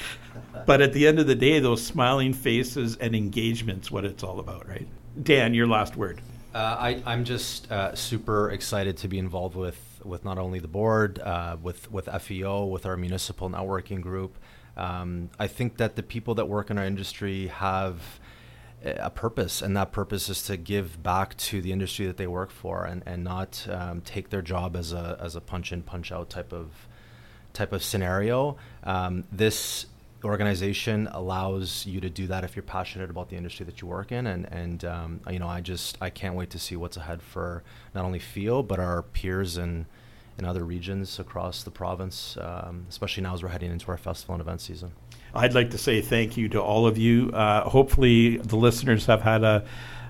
but 0.66 0.80
at 0.80 0.92
the 0.92 1.06
end 1.06 1.18
of 1.18 1.26
the 1.26 1.34
day, 1.34 1.58
those 1.58 1.84
smiling 1.84 2.32
faces 2.32 2.96
and 2.96 3.14
engagements, 3.14 3.90
what 3.90 4.04
it's 4.04 4.22
all 4.22 4.38
about, 4.38 4.68
right? 4.68 4.86
Dan, 5.22 5.54
your 5.54 5.66
last 5.66 5.96
word. 5.96 6.20
Uh, 6.54 6.76
I, 6.78 7.02
I'm 7.06 7.24
just 7.24 7.70
uh, 7.72 7.94
super 7.94 8.50
excited 8.50 8.98
to 8.98 9.08
be 9.08 9.18
involved 9.18 9.56
with, 9.56 10.00
with 10.04 10.24
not 10.24 10.38
only 10.38 10.58
the 10.58 10.68
board, 10.68 11.18
uh, 11.18 11.56
with, 11.60 11.90
with 11.90 12.08
FEO, 12.20 12.66
with 12.66 12.84
our 12.84 12.96
municipal 12.96 13.48
networking 13.48 14.02
group. 14.02 14.36
Um, 14.76 15.30
I 15.38 15.46
think 15.46 15.78
that 15.78 15.96
the 15.96 16.02
people 16.02 16.34
that 16.36 16.46
work 16.46 16.70
in 16.70 16.78
our 16.78 16.84
industry 16.84 17.48
have 17.48 18.20
a 18.84 19.10
purpose, 19.10 19.62
and 19.62 19.76
that 19.76 19.92
purpose 19.92 20.28
is 20.28 20.42
to 20.44 20.56
give 20.56 21.02
back 21.02 21.36
to 21.36 21.60
the 21.60 21.72
industry 21.72 22.06
that 22.06 22.16
they 22.16 22.26
work 22.26 22.50
for, 22.50 22.84
and 22.84 23.02
and 23.06 23.22
not 23.22 23.66
um, 23.70 24.00
take 24.00 24.30
their 24.30 24.42
job 24.42 24.74
as 24.74 24.92
a 24.92 25.18
as 25.20 25.36
a 25.36 25.40
punch 25.40 25.72
in 25.72 25.82
punch 25.82 26.10
out 26.10 26.30
type 26.30 26.52
of 26.52 26.88
type 27.52 27.72
of 27.72 27.82
scenario. 27.82 28.56
Um, 28.84 29.24
this 29.30 29.86
organization 30.24 31.08
allows 31.12 31.84
you 31.86 32.00
to 32.00 32.08
do 32.08 32.26
that 32.28 32.44
if 32.44 32.54
you're 32.54 32.62
passionate 32.62 33.10
about 33.10 33.28
the 33.28 33.36
industry 33.36 33.66
that 33.66 33.80
you 33.80 33.88
work 33.88 34.12
in 34.12 34.26
and 34.26 34.46
and 34.52 34.84
um, 34.84 35.20
you 35.28 35.38
know 35.38 35.48
I 35.48 35.60
just 35.60 35.98
I 36.00 36.10
can't 36.10 36.34
wait 36.34 36.50
to 36.50 36.58
see 36.58 36.76
what's 36.76 36.96
ahead 36.96 37.22
for 37.22 37.62
not 37.94 38.04
only 38.04 38.18
FEO 38.18 38.62
but 38.62 38.78
our 38.78 39.02
peers 39.02 39.56
in 39.56 39.86
in 40.38 40.44
other 40.44 40.64
regions 40.64 41.18
across 41.18 41.64
the 41.64 41.70
province 41.70 42.36
um, 42.40 42.86
especially 42.88 43.24
now 43.24 43.34
as 43.34 43.42
we're 43.42 43.48
heading 43.48 43.72
into 43.72 43.90
our 43.90 43.96
festival 43.96 44.34
and 44.34 44.42
event 44.42 44.60
season 44.60 44.92
I'd 45.34 45.54
like 45.54 45.70
to 45.70 45.78
say 45.78 46.00
thank 46.00 46.36
you 46.36 46.48
to 46.50 46.62
all 46.62 46.86
of 46.86 46.98
you 46.98 47.30
uh, 47.30 47.68
hopefully 47.68 48.36
the 48.36 48.56
listeners 48.56 49.06
have 49.06 49.22
had 49.22 49.42
a 49.42 49.64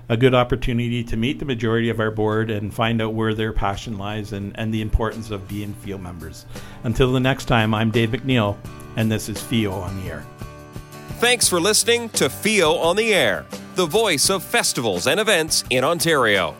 a 0.09 0.17
good 0.17 0.35
opportunity 0.35 1.03
to 1.03 1.15
meet 1.15 1.39
the 1.39 1.45
majority 1.45 1.89
of 1.89 1.99
our 1.99 2.11
board 2.11 2.51
and 2.51 2.73
find 2.73 3.01
out 3.01 3.13
where 3.13 3.33
their 3.33 3.53
passion 3.53 3.97
lies 3.97 4.33
and, 4.33 4.57
and 4.59 4.73
the 4.73 4.81
importance 4.81 5.31
of 5.31 5.47
being 5.47 5.73
FEO 5.75 5.97
members. 5.97 6.45
Until 6.83 7.13
the 7.13 7.19
next 7.19 7.45
time, 7.45 7.73
I'm 7.73 7.91
Dave 7.91 8.09
MacNeil, 8.09 8.57
and 8.95 9.11
this 9.11 9.29
is 9.29 9.41
FEO 9.41 9.71
on 9.71 10.01
the 10.01 10.09
Air. 10.09 10.25
Thanks 11.19 11.47
for 11.47 11.61
listening 11.61 12.09
to 12.09 12.29
FEO 12.29 12.73
on 12.73 12.97
the 12.97 13.13
Air, 13.13 13.45
the 13.75 13.85
voice 13.85 14.29
of 14.29 14.43
festivals 14.43 15.07
and 15.07 15.19
events 15.19 15.63
in 15.69 15.83
Ontario. 15.83 16.55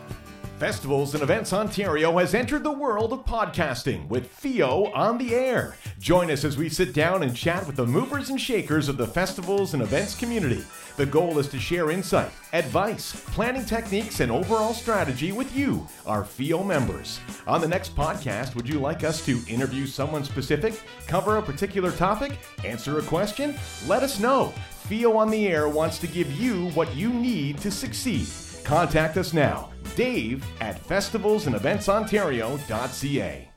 Festivals 0.64 1.14
and 1.14 1.22
Events 1.22 1.51
Ontario 1.51 2.18
has 2.20 2.34
entered 2.34 2.64
the 2.64 2.72
world 2.72 3.11
of 3.11 3.26
podcasting 3.26 4.07
with 4.07 4.32
FEO 4.32 4.86
on 4.93 5.18
the 5.18 5.36
Air. 5.36 5.76
Join 5.99 6.32
us 6.32 6.45
as 6.45 6.55
we 6.55 6.70
sit 6.70 6.93
down 6.93 7.22
and 7.22 7.36
chat 7.36 7.68
with 7.68 7.76
the 7.76 7.86
movers 7.86 8.30
and 8.30 8.39
shakers 8.39 8.88
of 8.88 8.95
the 8.95 9.05
festivals 9.05 9.74
and 9.74 9.84
events 9.84 10.16
community. 10.16 10.64
The 10.95 11.05
goal 11.05 11.38
is 11.38 11.49
to 11.49 11.59
share 11.59 11.91
insight, 11.91 12.32
advice, 12.53 13.11
planning 13.32 13.66
techniques, 13.66 14.22
and 14.22 14.32
overall 14.32 14.74
strategy 14.74 15.34
with 15.34 15.53
you, 15.53 15.86
our 16.05 16.24
FEO 16.24 16.64
members. 16.64 17.20
On 17.45 17.59
the 17.59 17.68
next 17.68 17.93
podcast, 17.93 18.55
would 18.55 18.70
you 18.70 18.80
like 18.80 19.03
us 19.03 19.26
to 19.26 19.41
interview 19.49 19.86
someone 19.86 20.24
specific, 20.24 20.82
cover 21.07 21.36
a 21.36 21.41
particular 21.41 21.91
topic, 21.91 22.38
answer 22.64 22.99
a 22.99 23.03
question? 23.03 23.53
Let 23.86 24.01
us 24.01 24.18
know. 24.18 24.53
FEO 24.88 25.18
on 25.18 25.30
the 25.30 25.45
Air 25.45 25.68
wants 25.68 25.99
to 25.99 26.07
give 26.07 26.32
you 26.32 26.70
what 26.70 26.95
you 26.95 27.09
need 27.09 27.57
to 27.57 27.70
succeed. 27.70 28.28
Contact 28.64 29.18
us 29.18 29.34
now, 29.34 29.72
dave 29.95 30.45
at 30.61 30.82
festivalsandeventsontario.ca. 30.88 33.53